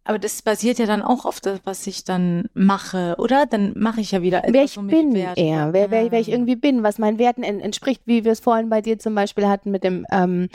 Aber 0.05 0.19
das 0.19 0.41
basiert 0.43 0.77
ja 0.79 0.85
dann 0.85 1.01
auch 1.01 1.25
auf 1.25 1.39
das, 1.41 1.59
was 1.63 1.85
ich 1.87 2.03
dann 2.03 2.47
mache, 2.53 3.15
oder? 3.17 3.45
Dann 3.47 3.73
mache 3.75 4.01
ich 4.01 4.11
ja 4.11 4.21
wieder 4.21 4.39
etwas, 4.45 4.53
wer 4.53 4.63
ich 4.63 4.75
bin 4.75 5.15
eher, 5.15 5.73
wer, 5.73 5.89
wer, 5.91 6.11
wer 6.11 6.19
ich 6.19 6.29
Ah. 6.29 6.33
irgendwie 6.33 6.55
bin, 6.55 6.83
was 6.83 6.99
meinen 6.99 7.17
Werten 7.19 7.43
en 7.43 7.59
entspricht, 7.59 8.03
wie 8.05 8.23
wir 8.23 8.31
es 8.31 8.39
vorhin 8.39 8.69
bei 8.69 8.81
dir 8.81 8.99
zum 8.99 9.15
Beispiel 9.15 9.47
hatten 9.47 9.71
mit 9.71 9.83
dem, 9.83 10.05
ähm, 10.11 10.47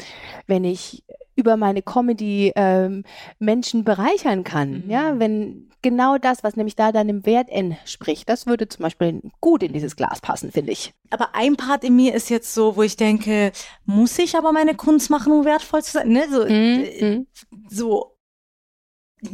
wenn 0.46 0.64
ich 0.64 1.02
über 1.36 1.56
meine 1.56 1.82
Comedy 1.82 2.52
ähm, 2.54 3.02
Menschen 3.38 3.82
bereichern 3.84 4.44
kann, 4.44 4.84
Mhm. 4.84 4.90
ja, 4.90 5.18
wenn 5.18 5.68
genau 5.82 6.18
das, 6.18 6.44
was 6.44 6.54
nämlich 6.56 6.76
da 6.76 6.92
deinem 6.92 7.24
Wert 7.24 7.48
entspricht, 7.48 8.28
das 8.28 8.46
würde 8.46 8.68
zum 8.68 8.82
Beispiel 8.82 9.20
gut 9.40 9.62
in 9.62 9.72
dieses 9.72 9.96
Glas 9.96 10.20
passen, 10.20 10.52
finde 10.52 10.72
ich. 10.72 10.92
Aber 11.08 11.34
ein 11.34 11.56
Part 11.56 11.82
in 11.82 11.96
mir 11.96 12.14
ist 12.14 12.28
jetzt 12.28 12.52
so, 12.54 12.76
wo 12.76 12.82
ich 12.82 12.96
denke, 12.96 13.52
muss 13.86 14.18
ich 14.18 14.36
aber 14.36 14.52
meine 14.52 14.74
Kunst 14.74 15.08
machen, 15.10 15.32
um 15.32 15.44
wertvoll 15.46 15.82
zu 15.82 15.92
sein? 15.92 16.08
Ne? 16.10 16.24
So, 16.30 16.42
äh, 16.44 17.04
Mhm. 17.04 17.26
so 17.70 18.12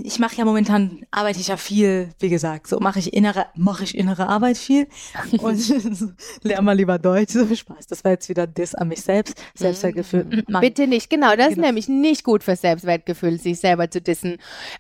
ich 0.03 0.19
mache 0.19 0.37
ja 0.37 0.45
momentan, 0.45 1.05
arbeite 1.11 1.39
ich 1.41 1.49
ja 1.49 1.57
viel, 1.57 2.09
wie 2.19 2.29
gesagt, 2.29 2.67
so 2.67 2.81
mache 2.81 2.99
ich 2.99 3.13
innere, 3.15 3.47
mache 3.55 3.85
ich 3.85 3.97
innere 3.97 4.29
Arbeit 4.29 4.57
viel 4.59 4.89
und 5.39 5.59
lerne 6.43 6.63
mal 6.63 6.77
lieber 6.77 6.99
Deutsch. 6.99 7.33
So 7.33 7.55
Spaß. 7.55 7.87
Das 7.87 8.03
war 8.05 8.13
jetzt 8.13 8.29
wieder 8.29 8.47
Diss 8.47 8.75
an 8.75 8.89
mich 8.89 9.03
selbst. 9.03 9.41
Selbstwertgefühl. 9.55 10.45
Mann. 10.49 10.61
Bitte 10.61 10.87
nicht, 10.87 11.09
genau, 11.11 11.37
das 11.37 11.49
ist 11.49 11.55
Genau. 11.55 11.67
nämlich 11.69 11.89
nicht 11.89 12.25
gut 12.25 12.43
fürs 12.43 12.61
Selbstwertgefühl, 12.61 13.39
sich 13.41 13.61
selber 13.61 13.91
zu 13.91 14.01
dissen, 14.01 14.39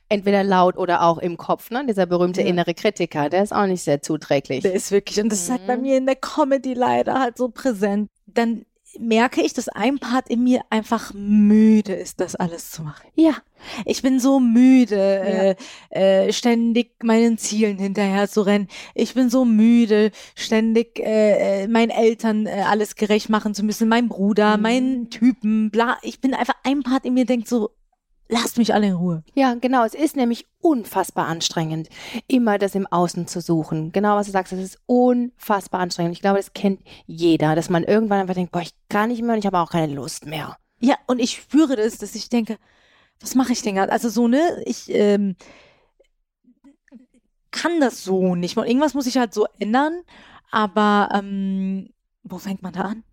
entweder 0.09 0.43
laut 0.45 0.77
oder 0.77 1.03
auch 1.03 1.19
im 1.19 1.37
Kopf, 1.37 1.71
ne? 1.71 1.85
Dieser 1.87 2.07
berühmte 2.07 2.43
Ja. 2.43 2.49
innere 2.49 2.75
Kritiker, 2.75 3.29
der 3.31 3.43
ist 3.43 3.53
auch 3.53 3.67
nicht 3.67 3.83
sehr 3.83 4.03
zuträglich. 4.03 4.63
Der 4.63 4.73
ist 4.75 4.91
wirklich, 4.91 5.21
und 5.21 5.31
das 5.31 5.41
ist 5.43 5.51
halt 5.51 5.67
bei 5.67 5.77
Mhm. 5.77 5.83
mir 5.83 5.97
in 5.99 6.07
der 6.07 6.17
Comedy 6.17 6.75
leider 6.75 7.21
halt 7.21 7.37
so 7.39 7.49
präsent. 7.49 8.11
Dann 8.27 8.65
merke 9.01 9.43
ich, 9.43 9.53
dass 9.53 9.69
ein 9.69 9.99
Part 9.99 10.29
in 10.29 10.43
mir 10.45 10.61
einfach 10.71 11.13
müde 11.15 11.93
ist, 11.95 12.21
das 12.21 12.35
alles 12.37 12.71
zu 12.71 12.83
machen. 12.83 13.07
ja, 13.15 13.35
Ich 13.85 14.03
bin 14.03 14.21
so 14.21 14.39
müde, 14.41 15.57
äh, 15.91 16.27
äh, 16.27 16.33
ständig 16.33 16.93
meinen 17.03 17.39
Zielen 17.39 17.79
hinterher 17.79 18.29
zu 18.29 18.43
rennen. 18.43 18.69
Ich 18.95 19.15
bin 19.15 19.31
so 19.31 19.45
müde, 19.45 20.11
ständig 20.35 20.99
äh, 21.01 21.65
äh, 21.65 21.69
meinen 21.69 21.91
Eltern 21.91 22.47
äh, 22.47 22.63
alles 22.67 22.95
gerecht 22.97 23.29
machen 23.29 23.55
zu 23.55 23.65
müssen, 23.65 23.89
meinem 23.89 24.09
Bruder, 24.09 24.57
Mhm. 24.57 24.63
meinen 24.63 25.11
Typen, 25.11 25.71
bla. 25.71 25.99
Ich 26.03 26.21
bin 26.21 26.35
einfach 26.35 26.55
ein 26.65 26.83
Part 26.83 27.05
in 27.05 27.15
mir 27.15 27.25
denkt 27.27 27.49
so, 27.49 27.71
lasst 28.29 28.59
mich 28.59 28.74
alle 28.74 28.89
in 28.89 28.95
Ruhe. 28.95 29.22
Ja, 29.35 29.55
genau. 29.55 29.85
Es 29.85 29.95
ist 29.95 30.16
nämlich 30.16 30.47
unfassbar 30.61 31.27
anstrengend, 31.27 31.89
immer 32.27 32.59
das 32.59 32.74
im 32.74 32.87
Außen 32.87 33.27
zu 33.27 33.41
suchen. 33.41 33.93
Genau, 33.93 34.16
was 34.16 34.27
du 34.27 34.33
sagst, 34.33 34.53
es 34.53 34.62
ist 34.62 34.79
unfassbar 34.87 35.81
anstrengend. 35.81 36.14
Ich 36.14 36.20
glaube, 36.20 36.39
das 36.39 36.53
kennt 36.53 36.81
jeder, 37.07 37.55
dass 37.55 37.70
man 37.70 37.85
irgendwann 37.85 38.20
einfach 38.20 38.35
denkt, 38.35 38.53
boah, 38.53 38.62
ich 38.62 38.74
kann 38.89 39.11
nicht 39.11 39.22
mehr 39.22 39.35
und 39.35 39.39
ich 39.39 39.47
habe 39.47 39.59
auch 39.59 39.70
keine 39.70 39.95
Lust 39.95 40.27
mehr. 40.27 40.57
Ja, 40.81 40.97
und 41.07 41.20
ich 41.20 41.33
spüre 41.33 41.77
das, 41.77 41.99
dass 41.99 42.14
ich 42.14 42.29
denke, 42.29 42.59
was 43.20 43.35
mache 43.35 43.53
ich 43.53 43.62
denn 43.62 43.77
gerade? 43.77 43.93
Also 43.93 44.09
so, 44.09 44.29
ne, 44.29 44.62
ich 44.66 44.93
ähm, 44.95 45.37
kann 47.51 47.81
das 47.81 48.05
so 48.05 48.35
nicht. 48.35 48.57
Und 48.57 48.66
irgendwas 48.66 48.95
muss 48.95 49.07
ich 49.07 49.16
halt 49.16 49.33
so 49.33 49.47
ändern. 49.59 50.03
Aber 50.51 51.09
ähm, 51.12 51.91
wo 52.22 52.39
fängt 52.39 52.62
man 52.62 52.72
da 52.72 52.83
an? 52.83 53.05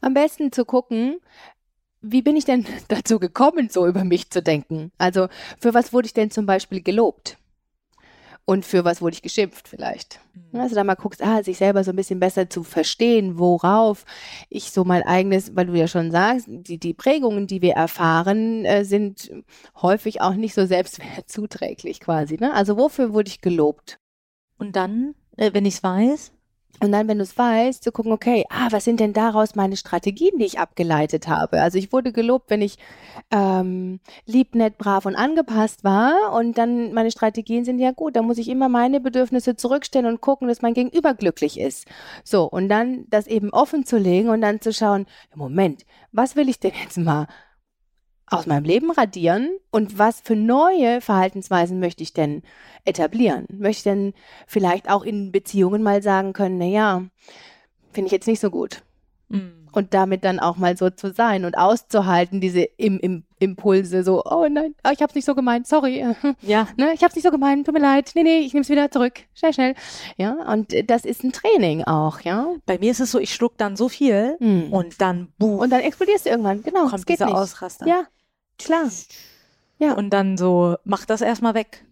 Am 0.00 0.14
besten 0.14 0.52
zu 0.52 0.64
gucken, 0.64 1.18
wie 2.02 2.22
bin 2.22 2.36
ich 2.36 2.44
denn 2.44 2.66
dazu 2.88 3.18
gekommen, 3.18 3.68
so 3.70 3.86
über 3.86 4.04
mich 4.04 4.30
zu 4.30 4.42
denken? 4.42 4.92
Also, 4.98 5.28
für 5.60 5.74
was 5.74 5.92
wurde 5.92 6.06
ich 6.06 6.14
denn 6.14 6.30
zum 6.30 6.46
Beispiel 6.46 6.82
gelobt? 6.82 7.38
Und 8.48 8.64
für 8.64 8.84
was 8.84 9.02
wurde 9.02 9.14
ich 9.14 9.22
geschimpft 9.22 9.66
vielleicht? 9.66 10.20
Also 10.52 10.76
da 10.76 10.84
mal 10.84 10.94
guckst, 10.94 11.20
ah, 11.20 11.42
sich 11.42 11.58
selber 11.58 11.82
so 11.82 11.90
ein 11.90 11.96
bisschen 11.96 12.20
besser 12.20 12.48
zu 12.48 12.62
verstehen, 12.62 13.40
worauf 13.40 14.04
ich 14.48 14.70
so 14.70 14.84
mein 14.84 15.02
eigenes, 15.02 15.56
weil 15.56 15.66
du 15.66 15.74
ja 15.74 15.88
schon 15.88 16.12
sagst, 16.12 16.46
die, 16.48 16.78
die 16.78 16.94
Prägungen, 16.94 17.48
die 17.48 17.60
wir 17.60 17.72
erfahren, 17.72 18.64
äh, 18.64 18.84
sind 18.84 19.32
häufig 19.82 20.20
auch 20.20 20.34
nicht 20.34 20.54
so 20.54 20.64
selbstwertzuträglich 20.64 21.98
quasi. 21.98 22.36
Ne? 22.38 22.54
Also 22.54 22.76
wofür 22.76 23.12
wurde 23.12 23.28
ich 23.28 23.40
gelobt? 23.40 23.98
Und 24.58 24.76
dann, 24.76 25.16
äh, 25.36 25.52
wenn 25.52 25.66
ich 25.66 25.74
es 25.74 25.82
weiß, 25.82 26.32
Und 26.80 26.92
dann, 26.92 27.08
wenn 27.08 27.18
du 27.18 27.24
es 27.24 27.36
weißt, 27.38 27.82
zu 27.82 27.90
gucken, 27.90 28.12
okay, 28.12 28.44
ah, 28.50 28.68
was 28.70 28.84
sind 28.84 29.00
denn 29.00 29.12
daraus 29.12 29.54
meine 29.54 29.76
Strategien, 29.76 30.38
die 30.38 30.44
ich 30.44 30.58
abgeleitet 30.58 31.26
habe? 31.26 31.60
Also 31.62 31.78
ich 31.78 31.92
wurde 31.92 32.12
gelobt, 32.12 32.50
wenn 32.50 32.60
ich 32.60 32.76
ähm, 33.30 34.00
lieb, 34.26 34.54
nett, 34.54 34.76
brav 34.76 35.06
und 35.06 35.16
angepasst 35.16 35.84
war. 35.84 36.32
Und 36.34 36.58
dann 36.58 36.92
meine 36.92 37.10
Strategien 37.10 37.64
sind 37.64 37.78
ja 37.78 37.92
gut, 37.92 38.16
da 38.16 38.22
muss 38.22 38.38
ich 38.38 38.48
immer 38.48 38.68
meine 38.68 39.00
Bedürfnisse 39.00 39.56
zurückstellen 39.56 40.06
und 40.06 40.20
gucken, 40.20 40.48
dass 40.48 40.62
mein 40.62 40.74
Gegenüber 40.74 41.14
glücklich 41.14 41.58
ist. 41.58 41.86
So, 42.24 42.44
und 42.44 42.68
dann 42.68 43.06
das 43.08 43.26
eben 43.26 43.50
offen 43.50 43.86
zu 43.86 43.96
legen 43.96 44.28
und 44.28 44.42
dann 44.42 44.60
zu 44.60 44.72
schauen, 44.72 45.06
Moment, 45.34 45.86
was 46.12 46.36
will 46.36 46.48
ich 46.48 46.60
denn 46.60 46.72
jetzt 46.82 46.98
mal 46.98 47.26
aus 48.28 48.46
meinem 48.46 48.64
Leben 48.64 48.90
radieren 48.90 49.50
und 49.70 49.98
was 49.98 50.20
für 50.20 50.36
neue 50.36 51.00
Verhaltensweisen 51.00 51.78
möchte 51.80 52.02
ich 52.02 52.12
denn 52.12 52.42
etablieren? 52.84 53.46
Möchte 53.50 53.78
ich 53.78 53.82
denn 53.84 54.14
vielleicht 54.46 54.90
auch 54.90 55.04
in 55.04 55.32
Beziehungen 55.32 55.82
mal 55.82 56.02
sagen 56.02 56.32
können, 56.32 56.58
na 56.58 56.64
ja, 56.66 57.02
finde 57.92 58.06
ich 58.06 58.12
jetzt 58.12 58.26
nicht 58.26 58.40
so 58.40 58.50
gut. 58.50 58.82
mm, 59.28 59.68
Und 59.72 59.94
damit 59.94 60.24
dann 60.24 60.40
auch 60.40 60.56
mal 60.56 60.76
so 60.76 60.90
zu 60.90 61.12
sein 61.12 61.44
und 61.44 61.56
auszuhalten, 61.56 62.40
diese 62.40 62.62
im, 62.62 62.98
im, 62.98 63.24
Impulse, 63.38 64.02
so, 64.02 64.22
oh 64.24 64.46
nein, 64.50 64.74
oh, 64.86 64.90
ich 64.92 65.02
hab's 65.02 65.14
nicht 65.14 65.26
so 65.26 65.34
gemeint, 65.34 65.66
sorry, 65.66 66.02
ja, 66.40 66.66
ne, 66.78 66.92
ich 66.94 67.04
hab's 67.04 67.14
nicht 67.14 67.24
so 67.24 67.30
gemeint, 67.30 67.66
tut 67.66 67.74
mir 67.74 67.80
leid, 67.80 68.12
nee, 68.14 68.22
nee, 68.22 68.38
ich 68.38 68.54
nehm's 68.54 68.70
wieder 68.70 68.90
zurück, 68.90 69.20
schnell, 69.34 69.52
schnell. 69.52 69.74
Ja, 70.16 70.32
und 70.52 70.74
das 70.90 71.04
ist 71.04 71.22
ein 71.22 71.32
Training 71.32 71.84
auch, 71.84 72.20
ja. 72.22 72.48
bei 72.64 72.78
mir 72.78 72.90
ist 72.90 73.00
es 73.00 73.10
so, 73.10 73.18
ich 73.18 73.34
schluck 73.34 73.58
dann 73.58 73.76
so 73.76 73.88
viel 73.90 74.36
Hm. 74.40 74.72
und 74.72 75.00
dann 75.02 75.28
buh, 75.38 75.56
Und 75.62 75.68
dann 75.70 75.80
explodierst 75.82 76.24
du 76.26 76.30
irgendwann, 76.30 76.62
genau, 76.62 76.86
es 76.86 76.90
kommt 76.92 77.06
geht 77.06 77.18
dieser 77.18 77.26
nicht. 77.26 77.36
Ausraster. 77.36 77.86
Ja, 77.86 78.06
klar. 78.58 78.90
Ja. 79.78 79.92
Und 79.94 80.10
dann 80.10 80.36
so, 80.36 80.76
mach 80.84 81.04
das 81.06 81.20
erstmal 81.20 81.54
weg. 81.54 81.84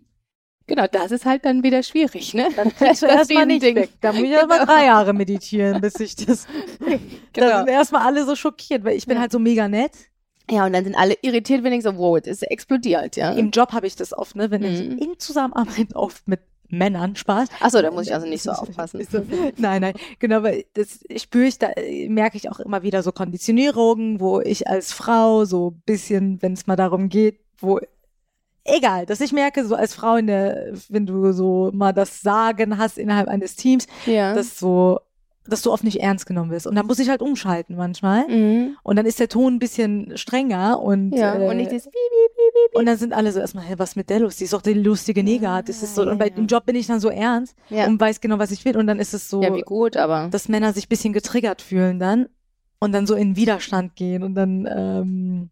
Genau, 0.66 0.86
das 0.90 1.10
ist 1.12 1.26
halt 1.26 1.44
dann 1.44 1.62
wieder 1.62 1.82
schwierig, 1.82 2.32
ne? 2.32 2.48
Dann 2.56 2.74
kriegst 2.74 3.02
du 3.02 3.06
Das 3.06 3.16
erstmal 3.16 3.44
nicht 3.46 3.62
Riesending. 3.62 3.82
weg. 3.84 3.90
Da 4.00 4.12
muss 4.14 4.22
ich 4.22 4.36
aber 4.38 4.54
Genau. 4.60 4.64
drei 4.72 4.86
Jahre 4.86 5.12
meditieren, 5.12 5.80
bis 5.82 6.00
ich 6.00 6.16
das. 6.16 6.46
Da 6.80 6.96
Genau. 7.34 7.58
sind 7.58 7.68
erstmal 7.68 8.06
alle 8.06 8.24
so 8.24 8.34
schockiert, 8.34 8.82
weil 8.84 8.96
ich 8.96 9.06
bin 9.06 9.16
Ja. 9.16 9.20
halt 9.22 9.32
so 9.32 9.38
mega 9.38 9.68
nett. 9.68 9.92
Ja, 10.50 10.64
und 10.66 10.72
dann 10.72 10.84
sind 10.84 10.94
alle 10.94 11.16
irritiert, 11.22 11.64
wenn 11.64 11.72
ich 11.72 11.82
so, 11.82 11.96
wow, 11.96 12.16
es 12.18 12.26
ist 12.26 12.42
explodiert, 12.42 13.16
ja. 13.16 13.32
Im 13.32 13.50
Job 13.50 13.72
habe 13.72 13.86
ich 13.86 13.96
das 13.96 14.12
oft, 14.16 14.36
ne, 14.36 14.50
wenn 14.50 14.62
ich 14.62 14.80
Mhm. 14.88 14.98
in 14.98 15.18
Zusammenarbeit 15.18 15.88
oft 15.94 16.26
mit 16.28 16.40
Männern 16.78 17.16
Spaß. 17.16 17.48
Achso, 17.60 17.80
da 17.82 17.90
muss 17.90 18.06
ich 18.06 18.14
also 18.14 18.26
nicht 18.26 18.42
so 18.42 18.50
aufpassen. 18.52 19.06
Nein, 19.56 19.80
nein, 19.82 19.94
genau, 20.18 20.42
weil 20.42 20.64
das 20.74 21.00
spüre 21.16 21.46
ich, 21.46 21.58
da 21.58 21.70
merke 22.08 22.36
ich 22.36 22.50
auch 22.50 22.60
immer 22.60 22.82
wieder 22.82 23.02
so 23.02 23.12
Konditionierungen, 23.12 24.20
wo 24.20 24.40
ich 24.40 24.68
als 24.68 24.92
Frau 24.92 25.44
so 25.44 25.70
ein 25.70 25.82
bisschen, 25.86 26.40
wenn 26.42 26.52
es 26.54 26.66
mal 26.66 26.76
darum 26.76 27.08
geht, 27.08 27.40
wo 27.58 27.80
egal, 28.64 29.06
dass 29.06 29.20
ich 29.20 29.32
merke, 29.32 29.64
so 29.66 29.74
als 29.74 29.94
Frau 29.94 30.16
in 30.16 30.26
der, 30.26 30.72
wenn 30.88 31.06
du 31.06 31.32
so 31.32 31.70
mal 31.74 31.92
das 31.92 32.20
Sagen 32.22 32.78
hast 32.78 32.98
innerhalb 32.98 33.28
eines 33.28 33.56
Teams, 33.56 33.86
Ja. 34.06 34.34
dass 34.34 34.58
so, 34.58 35.00
dass 35.46 35.62
du 35.62 35.70
oft 35.72 35.84
nicht 35.84 36.00
ernst 36.00 36.26
genommen 36.26 36.50
wirst. 36.50 36.66
Und 36.66 36.74
dann 36.74 36.86
muss 36.86 36.98
ich 36.98 37.08
halt 37.08 37.20
umschalten 37.22 37.76
manchmal. 37.76 38.26
mhm. 38.28 38.76
Und 38.82 38.96
dann 38.96 39.06
ist 39.06 39.20
der 39.20 39.28
Ton 39.28 39.54
ein 39.54 39.58
bisschen 39.58 40.16
strenger 40.16 40.80
und 40.80 41.12
Ja, 41.12 41.34
äh, 41.36 41.48
und 41.48 41.56
nicht 41.58 41.70
dieses 41.70 41.84
piep, 41.86 41.92
piep, 41.92 42.54
piep, 42.70 42.78
und 42.78 42.86
dann 42.86 42.96
sind 42.96 43.12
alle 43.12 43.30
so 43.32 43.40
erstmal, 43.40 43.64
hey, 43.64 43.78
was 43.78 43.94
mit 43.96 44.08
der 44.10 44.20
los? 44.20 44.36
Die 44.36 44.44
ist 44.44 44.52
doch 44.52 44.62
die 44.62 44.72
lustige 44.74 45.22
Neger. 45.22 45.62
Das 45.62 45.82
ist 45.82 45.94
so, 45.94 46.04
ja, 46.04 46.10
und 46.10 46.18
bei 46.18 46.28
ja. 46.28 46.34
dem 46.34 46.46
Job 46.46 46.64
bin 46.66 46.76
ich 46.76 46.86
dann 46.86 47.00
so 47.00 47.08
ernst 47.10 47.54
Ja. 47.68 47.86
und 47.86 48.00
weiß 48.00 48.20
genau, 48.20 48.38
was 48.38 48.50
ich 48.50 48.64
will. 48.64 48.76
Und 48.76 48.86
dann 48.86 48.98
ist 48.98 49.12
es 49.14 49.28
so, 49.28 49.42
Ja, 49.42 49.54
wie 49.54 49.60
gut, 49.62 49.96
aber. 49.96 50.28
dass 50.30 50.48
Männer 50.48 50.72
sich 50.72 50.86
ein 50.86 50.88
bisschen 50.88 51.12
getriggert 51.12 51.60
fühlen 51.62 51.98
dann 51.98 52.28
und 52.80 52.92
dann 52.92 53.06
so 53.06 53.14
in 53.14 53.36
Widerstand 53.36 53.96
gehen 53.96 54.22
und 54.22 54.34
dann, 54.34 54.66
ähm, 54.70 55.50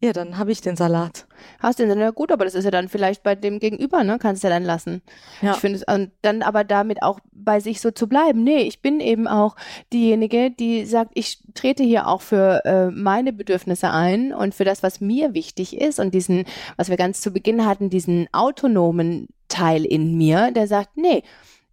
ja, 0.00 0.12
dann 0.12 0.38
habe 0.38 0.52
ich 0.52 0.60
den 0.60 0.76
Salat. 0.76 1.26
Hast 1.58 1.80
du 1.80 1.86
den 1.86 1.98
ja 1.98 2.10
gut, 2.10 2.30
aber 2.30 2.44
das 2.44 2.54
ist 2.54 2.64
ja 2.64 2.70
dann 2.70 2.88
vielleicht 2.88 3.24
bei 3.24 3.34
dem 3.34 3.58
Gegenüber, 3.58 4.04
ne? 4.04 4.18
Kannst 4.20 4.44
du 4.44 4.48
ja 4.48 4.54
dann 4.54 4.62
lassen. 4.62 5.02
Ja. 5.42 5.52
Ich 5.52 5.58
finde 5.58 5.78
es, 5.78 5.84
und 5.92 6.12
dann 6.22 6.42
aber 6.42 6.62
damit 6.62 7.02
auch 7.02 7.18
bei 7.32 7.58
sich 7.58 7.80
so 7.80 7.90
zu 7.90 8.08
bleiben. 8.08 8.44
Nee, 8.44 8.62
ich 8.62 8.80
bin 8.80 9.00
eben 9.00 9.26
auch 9.26 9.56
diejenige, 9.92 10.52
die 10.52 10.84
sagt, 10.84 11.10
ich 11.14 11.40
trete 11.54 11.82
hier 11.82 12.06
auch 12.06 12.20
für 12.20 12.64
äh, 12.64 12.90
meine 12.92 13.32
Bedürfnisse 13.32 13.90
ein 13.90 14.32
und 14.32 14.54
für 14.54 14.64
das, 14.64 14.84
was 14.84 15.00
mir 15.00 15.34
wichtig 15.34 15.76
ist 15.76 15.98
und 15.98 16.14
diesen, 16.14 16.44
was 16.76 16.90
wir 16.90 16.96
ganz 16.96 17.20
zu 17.20 17.32
Beginn 17.32 17.66
hatten, 17.66 17.90
diesen 17.90 18.28
autonomen 18.32 19.26
Teil 19.48 19.84
in 19.84 20.16
mir, 20.16 20.52
der 20.52 20.68
sagt, 20.68 20.96
nee, 20.96 21.24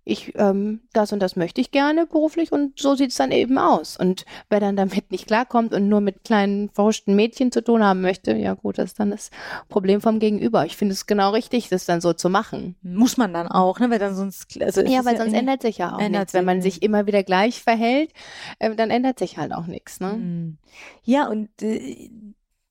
ich, 0.08 0.34
ähm, 0.36 0.82
das 0.94 1.12
und 1.12 1.20
das 1.20 1.36
möchte 1.36 1.60
ich 1.60 1.72
gerne 1.72 2.06
beruflich 2.06 2.52
und 2.52 2.80
so 2.80 2.94
sieht 2.94 3.10
es 3.10 3.18
dann 3.18 3.32
eben 3.32 3.58
aus. 3.58 3.98
Und 3.98 4.26
wer 4.50 4.60
dann 4.60 4.76
damit 4.76 5.10
nicht 5.12 5.26
klarkommt 5.26 5.74
und 5.74 5.90
nur 5.90 6.00
mit 6.00 6.24
kleinen 6.24 6.70
verhuschten 6.70 7.16
Mädchen 7.16 7.52
zu 7.52 7.64
tun 7.64 7.84
haben 7.84 8.02
möchte, 8.02 8.36
ja 8.36 8.54
gut, 8.54 8.78
das 8.78 8.92
ist 8.92 9.00
dann 9.00 9.10
das 9.10 9.32
Problem 9.68 10.02
vom 10.02 10.20
Gegenüber. 10.20 10.64
Ich 10.64 10.78
finde 10.78 10.94
es 10.94 11.08
genau 11.08 11.32
richtig, 11.32 11.70
das 11.70 11.86
dann 11.86 12.02
so 12.02 12.14
zu 12.14 12.30
machen. 12.30 12.76
Muss 12.84 13.18
man 13.18 13.34
dann 13.34 13.48
auch, 13.48 13.80
ne? 13.80 13.90
Weil 13.90 13.98
dann 13.98 14.14
sonst. 14.14 14.62
Also 14.62 14.82
ja, 14.82 15.04
weil 15.06 15.18
sonst 15.18 15.34
ändert 15.34 15.64
sich 15.64 15.80
ja 15.80 15.96
auch 15.96 16.08
nichts. 16.08 16.36
Wenn 16.36 16.46
man 16.46 16.62
sich 16.62 16.84
immer 16.84 17.08
wieder 17.08 17.24
gleich 17.24 17.64
verhält, 17.64 18.12
äh, 18.60 18.76
dann 18.76 18.92
ändert 18.92 19.18
sich 19.18 19.40
halt 19.40 19.54
auch 19.54 19.66
nichts, 19.66 20.00
ne? 20.00 20.14
Mhm. 20.14 20.58
Ja, 21.04 21.28
und 21.28 21.50
äh, 21.64 22.12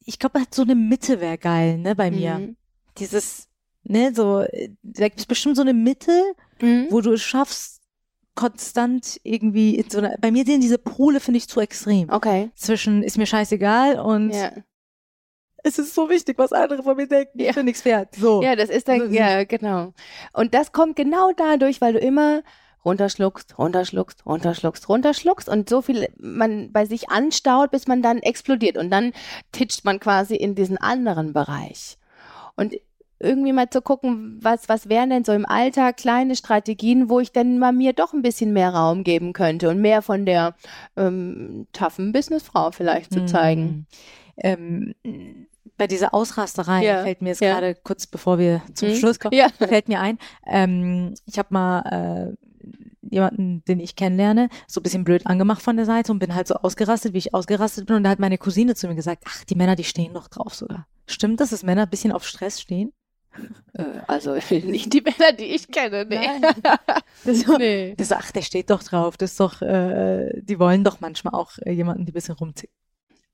ich 0.05 0.19
glaube, 0.21 0.41
so 0.53 0.63
eine 0.63 0.77
Mitte 0.77 1.21
wäre 1.21 1.39
geil, 1.39 1.79
ne, 1.79 1.97
bei 1.97 2.13
mir. 2.13 2.35
Mhm. 2.35 2.57
Dieses, 2.99 3.49
ne, 3.83 4.15
so, 4.15 4.41
äh, 4.41 4.71
da 4.83 5.09
gibt 5.09 5.19
es 5.19 5.27
bestimmt 5.27 5.57
so 5.57 5.63
eine 5.63 5.75
Mitte, 5.75 6.13
mhm. 6.61 6.87
wo 6.91 7.01
du 7.01 7.13
es 7.13 7.23
schaffst, 7.23 7.81
konstant 8.35 9.21
irgendwie 9.23 9.77
in 9.77 9.89
so 9.89 9.99
einer, 9.99 10.17
bei 10.21 10.31
mir 10.31 10.45
sind 10.45 10.61
diese 10.61 10.79
Pole, 10.79 11.21
finde 11.21 11.39
ich, 11.39 11.49
zu 11.49 11.61
extrem. 11.61 12.11
Okay. 12.11 12.51
Zwischen 12.55 13.03
ist 13.03 13.17
mir 13.17 13.27
scheißegal 13.27 14.01
und 14.01 14.31
ja. 14.31 14.51
es 15.63 15.79
ist 15.79 15.95
so 15.95 16.11
wichtig, 16.11 16.39
was 16.39 16.53
andere 16.53 16.83
von 16.83 16.97
mir 16.97 17.07
denken. 17.07 17.41
Ja. 17.41 17.51
Ich 17.51 17.55
bin 17.55 17.67
nichts 17.67 17.85
wert. 17.85 18.15
So. 18.17 18.43
Ja, 18.43 18.57
das 18.57 18.71
ist 18.71 18.89
dann, 18.89 19.13
ja, 19.13 19.45
genau. 19.45 19.93
Und 20.33 20.55
das 20.55 20.73
kommt 20.73 20.97
genau 20.97 21.31
dadurch, 21.37 21.81
weil 21.81 21.93
du 21.93 22.01
immer 22.01 22.43
runterschluckst, 22.85 23.59
runterschluckst, 23.59 24.27
runterschluckst, 24.27 24.89
runterschluckst 24.89 25.49
und 25.49 25.69
so 25.69 25.81
viel 25.81 26.09
man 26.19 26.71
bei 26.71 26.85
sich 26.85 27.09
anstaut, 27.09 27.71
bis 27.71 27.87
man 27.87 28.03
dann 28.03 28.19
explodiert 28.19 28.77
und 28.77 28.91
dann 28.91 29.13
titscht 29.53 29.85
man 29.85 30.01
quasi 30.01 30.35
in 30.35 30.55
diesen 30.55 30.77
anderen 30.77 31.33
Bereich. 31.33 31.97
Und 32.57 32.75
irgendwie 33.25 33.53
mal 33.53 33.69
zu 33.71 33.83
gucken, 33.83 34.39
was, 34.41 34.69
was 34.69 34.89
wären 34.89 35.11
denn 35.11 35.25
so 35.25 35.33
im 35.33 35.47
Alltag 35.47 35.97
kleine 35.97 36.37
Strategien, 36.37 37.09
wo 37.09 37.21
ich 37.21 37.33
dann 37.33 37.59
mal 37.59 37.73
mir 37.73 37.93
doch 37.93 38.13
ein 38.13 38.23
bisschen 38.23 38.53
mehr 38.53 38.71
Raum 38.71 39.03
geben 39.03 39.33
könnte 39.33 39.69
und 39.71 39.81
mehr 39.81 40.03
von 40.03 40.27
der 40.27 40.55
ähm, 40.97 41.67
toughen 41.73 42.13
Businessfrau 42.13 42.71
vielleicht 42.71 43.13
zu 43.13 43.27
zeigen. 43.27 43.87
Mhm. 44.43 44.95
Ähm, 45.03 45.47
bei 45.77 45.87
dieser 45.87 46.15
Ausrasterei 46.15 46.85
ja. 46.85 47.03
fällt 47.03 47.23
mir 47.23 47.31
jetzt 47.31 47.41
ja. 47.41 47.55
gerade 47.55 47.75
kurz 47.75 48.07
bevor 48.07 48.39
wir 48.39 48.63
zum 48.75 48.91
mhm. 48.91 48.95
Schluss 48.95 49.19
kommen, 49.19 49.35
ja. 49.35 49.49
fällt 49.59 49.89
mir 49.89 50.01
ein, 50.01 50.19
ähm, 50.47 51.15
ich 51.27 51.39
habe 51.39 51.49
mal 51.51 52.37
äh, 52.37 52.45
jemanden, 53.11 53.65
den 53.67 53.81
ich 53.81 53.97
kennenlerne, 53.97 54.49
so 54.67 54.81
ein 54.81 54.83
bisschen 54.83 55.05
blöd 55.05 55.27
angemacht 55.27 55.63
von 55.63 55.77
der 55.77 55.87
Seite 55.87 56.13
und 56.13 56.19
bin 56.19 56.35
halt 56.35 56.49
so 56.49 56.55
ausgerastet, 56.55 57.13
wie 57.13 57.19
ich 57.19 57.35
ausgerastet 57.35 57.87
bin. 57.87 57.97
Und 57.97 58.05
da 58.05 58.11
hat 58.11 58.19
meine 58.19 58.39
Cousine 58.39 58.75
zu 58.75 58.89
mir 58.89 58.95
gesagt, 58.95 59.25
ach, 59.27 59.45
die 59.45 59.55
Männer, 59.55 59.77
die 59.77 59.85
stehen 59.85 60.15
doch 60.15 60.29
drauf 60.29 60.55
sogar. 60.55 60.87
Stimmt 61.07 61.41
das, 61.41 61.51
dass 61.51 61.63
Männer 61.63 61.83
ein 61.83 61.91
bisschen 61.91 62.13
auf 62.13 62.27
Stress 62.27 62.61
stehen? 62.61 62.93
Äh, 63.75 63.83
also 64.07 64.35
nicht 64.51 64.93
die 64.93 65.01
Männer, 65.01 65.33
die 65.33 65.45
ich 65.45 65.69
kenne, 65.69 66.07
nee. 66.09 66.29
Das, 67.25 67.47
nee. 67.59 67.95
das, 67.97 68.13
ach, 68.13 68.31
der 68.33 68.43
steht 68.43 68.71
doch 68.71 68.83
drauf. 68.83 69.17
Das 69.17 69.33
ist 69.33 69.41
doch, 69.41 69.63
äh, 69.63 70.31
die 70.43 70.59
wollen 70.59 70.85
doch 70.85 71.01
manchmal 71.01 71.35
auch 71.35 71.53
äh, 71.65 71.73
jemanden, 71.73 72.05
die 72.05 72.13
ein 72.13 72.15
bisschen 72.15 72.35
rumzicken. 72.35 72.75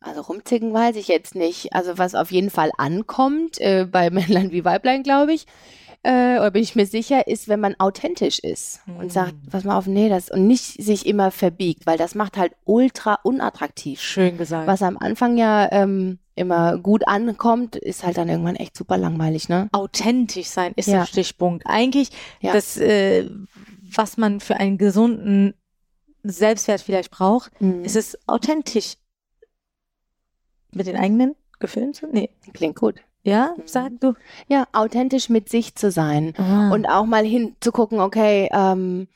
Also 0.01 0.23
rumzicken 0.23 0.73
weiß 0.73 0.97
ich 0.97 1.09
jetzt 1.09 1.35
nicht. 1.35 1.75
Also 1.75 1.99
was 1.99 2.15
auf 2.15 2.31
jeden 2.31 2.51
Fall 2.51 2.71
ankommt, 2.79 3.61
äh, 3.61 3.87
bei 3.91 4.11
Männlein 4.11 4.51
wie 4.51 4.65
Weiblein, 4.65 5.03
glaube 5.03 5.33
ich, 5.35 5.47
äh, 6.03 6.39
oder 6.39 6.51
bin 6.51 6.63
ich 6.63 6.77
mir 6.77 6.87
sicher, 6.87 7.27
ist, 7.27 7.49
wenn 7.49 7.61
man 7.61 7.75
authentisch 7.79 8.39
ist 8.39 8.81
und 8.99 9.13
sagt, 9.13 9.35
was 9.51 9.65
mal 9.65 9.77
auf, 9.77 9.87
nee, 9.87 10.09
das 10.09 10.31
und 10.31 10.47
nicht 10.47 10.83
sich 10.83 11.05
immer 11.05 11.31
verbiegt, 11.31 11.85
weil 11.85 11.99
das 11.99 12.15
macht 12.15 12.39
halt 12.39 12.53
ultra 12.65 13.19
unattraktiv. 13.23 14.01
Schön 14.01 14.39
gesagt. 14.39 14.67
Was 14.67 14.81
am 14.81 14.97
Anfang 14.97 15.37
ja 15.37 15.69
ähm, 15.71 16.19
immer 16.41 16.79
gut 16.79 17.07
ankommt, 17.07 17.77
ist 17.77 18.05
halt 18.05 18.17
dann 18.17 18.29
irgendwann 18.29 18.57
echt 18.57 18.77
super 18.77 18.97
langweilig, 18.97 19.49
ne? 19.49 19.69
Authentisch 19.73 20.49
sein 20.49 20.73
ist 20.77 20.89
ja. 20.89 21.01
der 21.01 21.07
Stichpunkt. 21.07 21.65
Eigentlich 21.67 22.11
ja. 22.41 22.53
das, 22.53 22.77
äh, 22.77 23.29
was 23.95 24.17
man 24.17 24.41
für 24.41 24.57
einen 24.57 24.79
gesunden 24.79 25.55
Selbstwert 26.23 26.81
vielleicht 26.81 27.11
braucht, 27.11 27.61
mhm. 27.61 27.85
ist 27.85 27.97
es 27.97 28.19
authentisch 28.27 28.95
mit 30.73 30.87
den 30.87 30.97
eigenen 30.97 31.37
Gefühlen 31.59 31.95
zu? 31.95 32.07
Nee. 32.11 32.31
Klingt 32.53 32.77
gut. 32.77 32.97
Ja, 33.23 33.55
mhm. 33.57 33.63
sag 33.67 34.01
du. 34.01 34.15
Ja, 34.49 34.67
authentisch 34.73 35.29
mit 35.29 35.49
sich 35.49 35.75
zu 35.75 35.91
sein 35.91 36.35
ah. 36.39 36.71
und 36.73 36.87
auch 36.87 37.05
mal 37.05 37.25
hinzugucken, 37.25 38.01
okay, 38.01 38.49
ähm, 38.53 39.09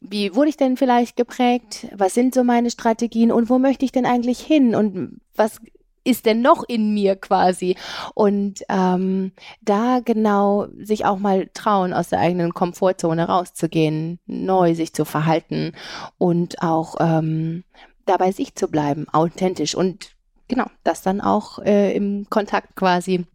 wie 0.00 0.34
wurde 0.34 0.48
ich 0.48 0.56
denn 0.56 0.76
vielleicht 0.76 1.16
geprägt? 1.16 1.86
Was 1.94 2.14
sind 2.14 2.34
so 2.34 2.42
meine 2.42 2.70
Strategien 2.70 3.30
und 3.30 3.48
wo 3.48 3.58
möchte 3.58 3.84
ich 3.84 3.92
denn 3.92 4.04
eigentlich 4.04 4.40
hin? 4.40 4.74
Und 4.74 5.20
was 5.36 5.60
ist 6.04 6.26
denn 6.26 6.40
noch 6.40 6.64
in 6.66 6.94
mir 6.94 7.16
quasi? 7.16 7.76
Und 8.14 8.62
ähm, 8.68 9.32
da 9.60 10.00
genau 10.04 10.66
sich 10.78 11.04
auch 11.04 11.18
mal 11.18 11.48
trauen, 11.54 11.92
aus 11.92 12.08
der 12.08 12.20
eigenen 12.20 12.54
Komfortzone 12.54 13.28
rauszugehen, 13.28 14.18
neu 14.26 14.74
sich 14.74 14.92
zu 14.92 15.04
verhalten 15.04 15.72
und 16.18 16.62
auch 16.62 16.96
ähm, 17.00 17.64
dabei 18.06 18.32
sich 18.32 18.54
zu 18.54 18.68
bleiben, 18.68 19.08
authentisch 19.12 19.74
und 19.74 20.16
genau, 20.48 20.66
das 20.84 21.02
dann 21.02 21.20
auch 21.20 21.58
äh, 21.60 21.94
im 21.94 22.26
Kontakt 22.28 22.76
quasi 22.76 23.26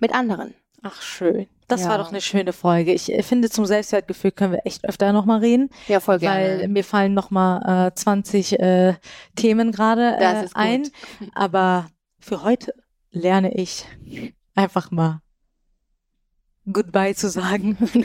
mit 0.00 0.14
anderen. 0.14 0.54
Ach, 0.86 1.00
schön. 1.00 1.46
Das 1.66 1.80
ja. 1.80 1.88
war 1.88 1.98
doch 1.98 2.10
eine 2.10 2.20
schöne 2.20 2.52
Folge. 2.52 2.92
Ich 2.92 3.10
äh, 3.10 3.22
finde, 3.22 3.48
zum 3.48 3.64
Selbstwertgefühl 3.64 4.32
können 4.32 4.52
wir 4.52 4.66
echt 4.66 4.84
öfter 4.84 5.14
nochmal 5.14 5.40
reden. 5.40 5.70
Ja, 5.88 5.98
voll 5.98 6.18
gerne. 6.18 6.60
Weil 6.60 6.68
mir 6.68 6.84
fallen 6.84 7.14
nochmal 7.14 7.88
äh, 7.88 7.94
20 7.94 8.60
äh, 8.60 8.94
Themen 9.34 9.72
gerade 9.72 10.16
äh, 10.18 10.46
ein. 10.52 10.90
Aber 11.34 11.86
für 12.20 12.42
heute 12.42 12.74
lerne 13.10 13.54
ich 13.54 13.86
einfach 14.54 14.90
mal 14.90 15.22
Goodbye 16.70 17.14
zu 17.14 17.30
sagen, 17.30 17.78
wenn 17.80 18.02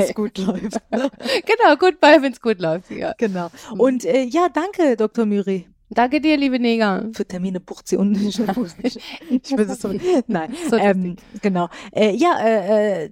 es 0.00 0.14
gut 0.14 0.36
läuft. 0.36 0.78
genau, 0.90 1.76
Goodbye, 1.78 2.20
wenn 2.20 2.32
es 2.32 2.42
gut 2.42 2.60
läuft. 2.60 2.90
Ja. 2.90 3.14
Genau. 3.16 3.50
Und 3.70 4.04
äh, 4.04 4.24
ja, 4.24 4.48
danke, 4.52 4.96
Dr. 4.96 5.24
Müri. 5.24 5.66
Danke 5.90 6.20
dir, 6.20 6.36
liebe 6.36 6.58
Neger. 6.58 7.08
Für 7.12 7.26
Termine 7.26 7.60
bucht 7.60 7.88
sie 7.88 7.96
unten. 7.96 8.28
ich 8.28 8.38
es 8.38 9.80
so. 9.80 9.92
Nein, 10.26 10.54
so 10.68 10.76
ähm, 10.76 11.16
genau. 11.40 11.68
Äh, 11.92 12.14
ja, 12.14 12.38
äh, 12.40 13.04
äh, 13.04 13.10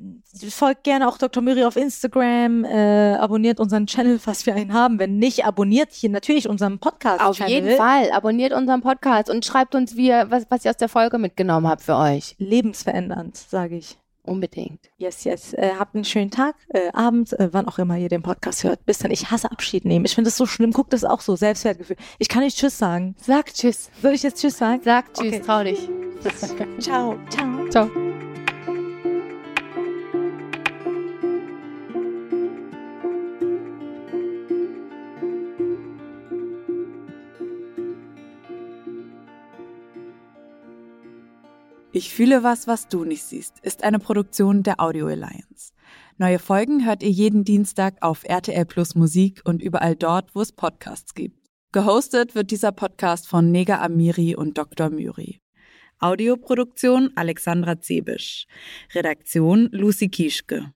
folgt 0.51 0.85
gerne 0.85 1.09
auch 1.09 1.17
Dr. 1.17 1.43
Miri 1.43 1.65
auf 1.65 1.77
Instagram, 1.77 2.65
äh, 2.65 3.15
abonniert 3.15 3.61
unseren 3.61 3.87
Channel, 3.87 4.21
was 4.25 4.45
wir 4.45 4.55
einen 4.55 4.75
haben. 4.75 4.99
Wenn 4.99 5.19
nicht, 5.19 5.47
abonniert 5.47 5.93
hier 5.93 6.11
natürlich 6.11 6.49
unseren 6.49 6.79
Podcast. 6.79 7.23
Auf 7.23 7.39
jeden 7.49 7.77
Fall, 7.77 8.11
abonniert 8.11 8.53
unseren 8.53 8.83
Podcast 8.83 9.31
und 9.31 9.45
schreibt 9.45 9.75
uns, 9.75 9.97
wie, 9.97 10.11
was, 10.11 10.45
was 10.51 10.65
ihr 10.65 10.71
aus 10.71 10.77
der 10.77 10.91
Folge 10.91 11.19
mitgenommen 11.19 11.67
habt 11.67 11.83
für 11.83 11.97
euch. 11.97 12.37
Lebensverändernd, 12.39 13.37
sage 13.37 13.77
ich. 13.77 13.99
Unbedingt. 14.27 14.91
Yes, 14.99 15.25
yes. 15.25 15.53
Äh, 15.55 15.73
habt 15.79 15.95
einen 15.95 16.05
schönen 16.05 16.31
Tag, 16.31 16.57
äh, 16.69 16.91
Abend, 16.93 17.33
äh, 17.39 17.49
wann 17.53 17.69
auch 17.69 17.79
immer 17.79 17.97
ihr 17.97 18.09
den 18.09 18.23
Podcast 18.23 18.65
hört. 18.65 18.85
Bis 18.87 18.99
dann. 18.99 19.11
Ich 19.11 19.31
hasse 19.31 19.51
Abschied 19.51 19.85
nehmen. 19.85 20.05
Ich 20.05 20.15
finde 20.15 20.29
das 20.29 20.37
so 20.37 20.47
schlimm. 20.47 20.73
Guckt 20.73 20.93
das 20.93 21.05
auch 21.05 21.21
so. 21.21 21.37
Selbstwertgefühl. 21.37 21.97
Ich 22.19 22.29
kann 22.29 22.43
nicht 22.43 22.59
Tschüss 22.59 22.79
sagen. 22.79 23.15
Sag 23.21 23.53
Tschüss. 23.53 23.91
Soll 24.03 24.13
ich 24.13 24.23
jetzt 24.23 24.41
Tschüss 24.41 24.59
sagen? 24.59 24.81
Sag 24.85 25.13
Tschüss. 25.15 25.35
Okay. 25.35 25.43
Trau 25.45 25.65
dich. 25.65 25.89
Ciao. 26.81 27.19
Ciao. 27.31 27.69
Ciao. 27.71 28.06
Ich 41.97 42.13
fühle 42.13 42.43
was, 42.43 42.67
was 42.67 42.89
du 42.89 43.07
nicht 43.07 43.23
siehst, 43.23 43.59
ist 43.61 43.83
eine 43.83 43.99
Produktion 43.99 44.63
der 44.63 44.81
Audio 44.81 45.07
Alliance. 45.07 45.73
Neue 46.19 46.39
Folgen 46.39 46.85
hört 46.85 47.03
ihr 47.03 47.09
jeden 47.09 47.43
Dienstag 47.43 47.95
auf 48.03 48.23
RTL 48.25 48.67
Plus 48.67 48.95
Musik 48.95 49.41
und 49.47 49.63
überall 49.63 49.97
dort, 49.97 50.35
wo 50.35 50.43
es 50.43 50.53
Podcasts 50.53 51.15
gibt. 51.15 51.49
Gehostet 51.73 52.35
wird 52.35 52.51
dieser 52.51 52.71
Podcast 52.71 53.27
von 53.27 53.51
Nega 53.51 53.81
Amiri 53.81 54.37
und 54.37 54.59
Dr. 54.59 54.91
Myri. 54.91 55.41
Audioproduktion 55.99 57.13
Alexandra 57.15 57.81
Zebisch. 57.81 58.47
Redaktion 58.95 59.71
Lucy 59.73 60.11
Kieschke. 60.11 60.75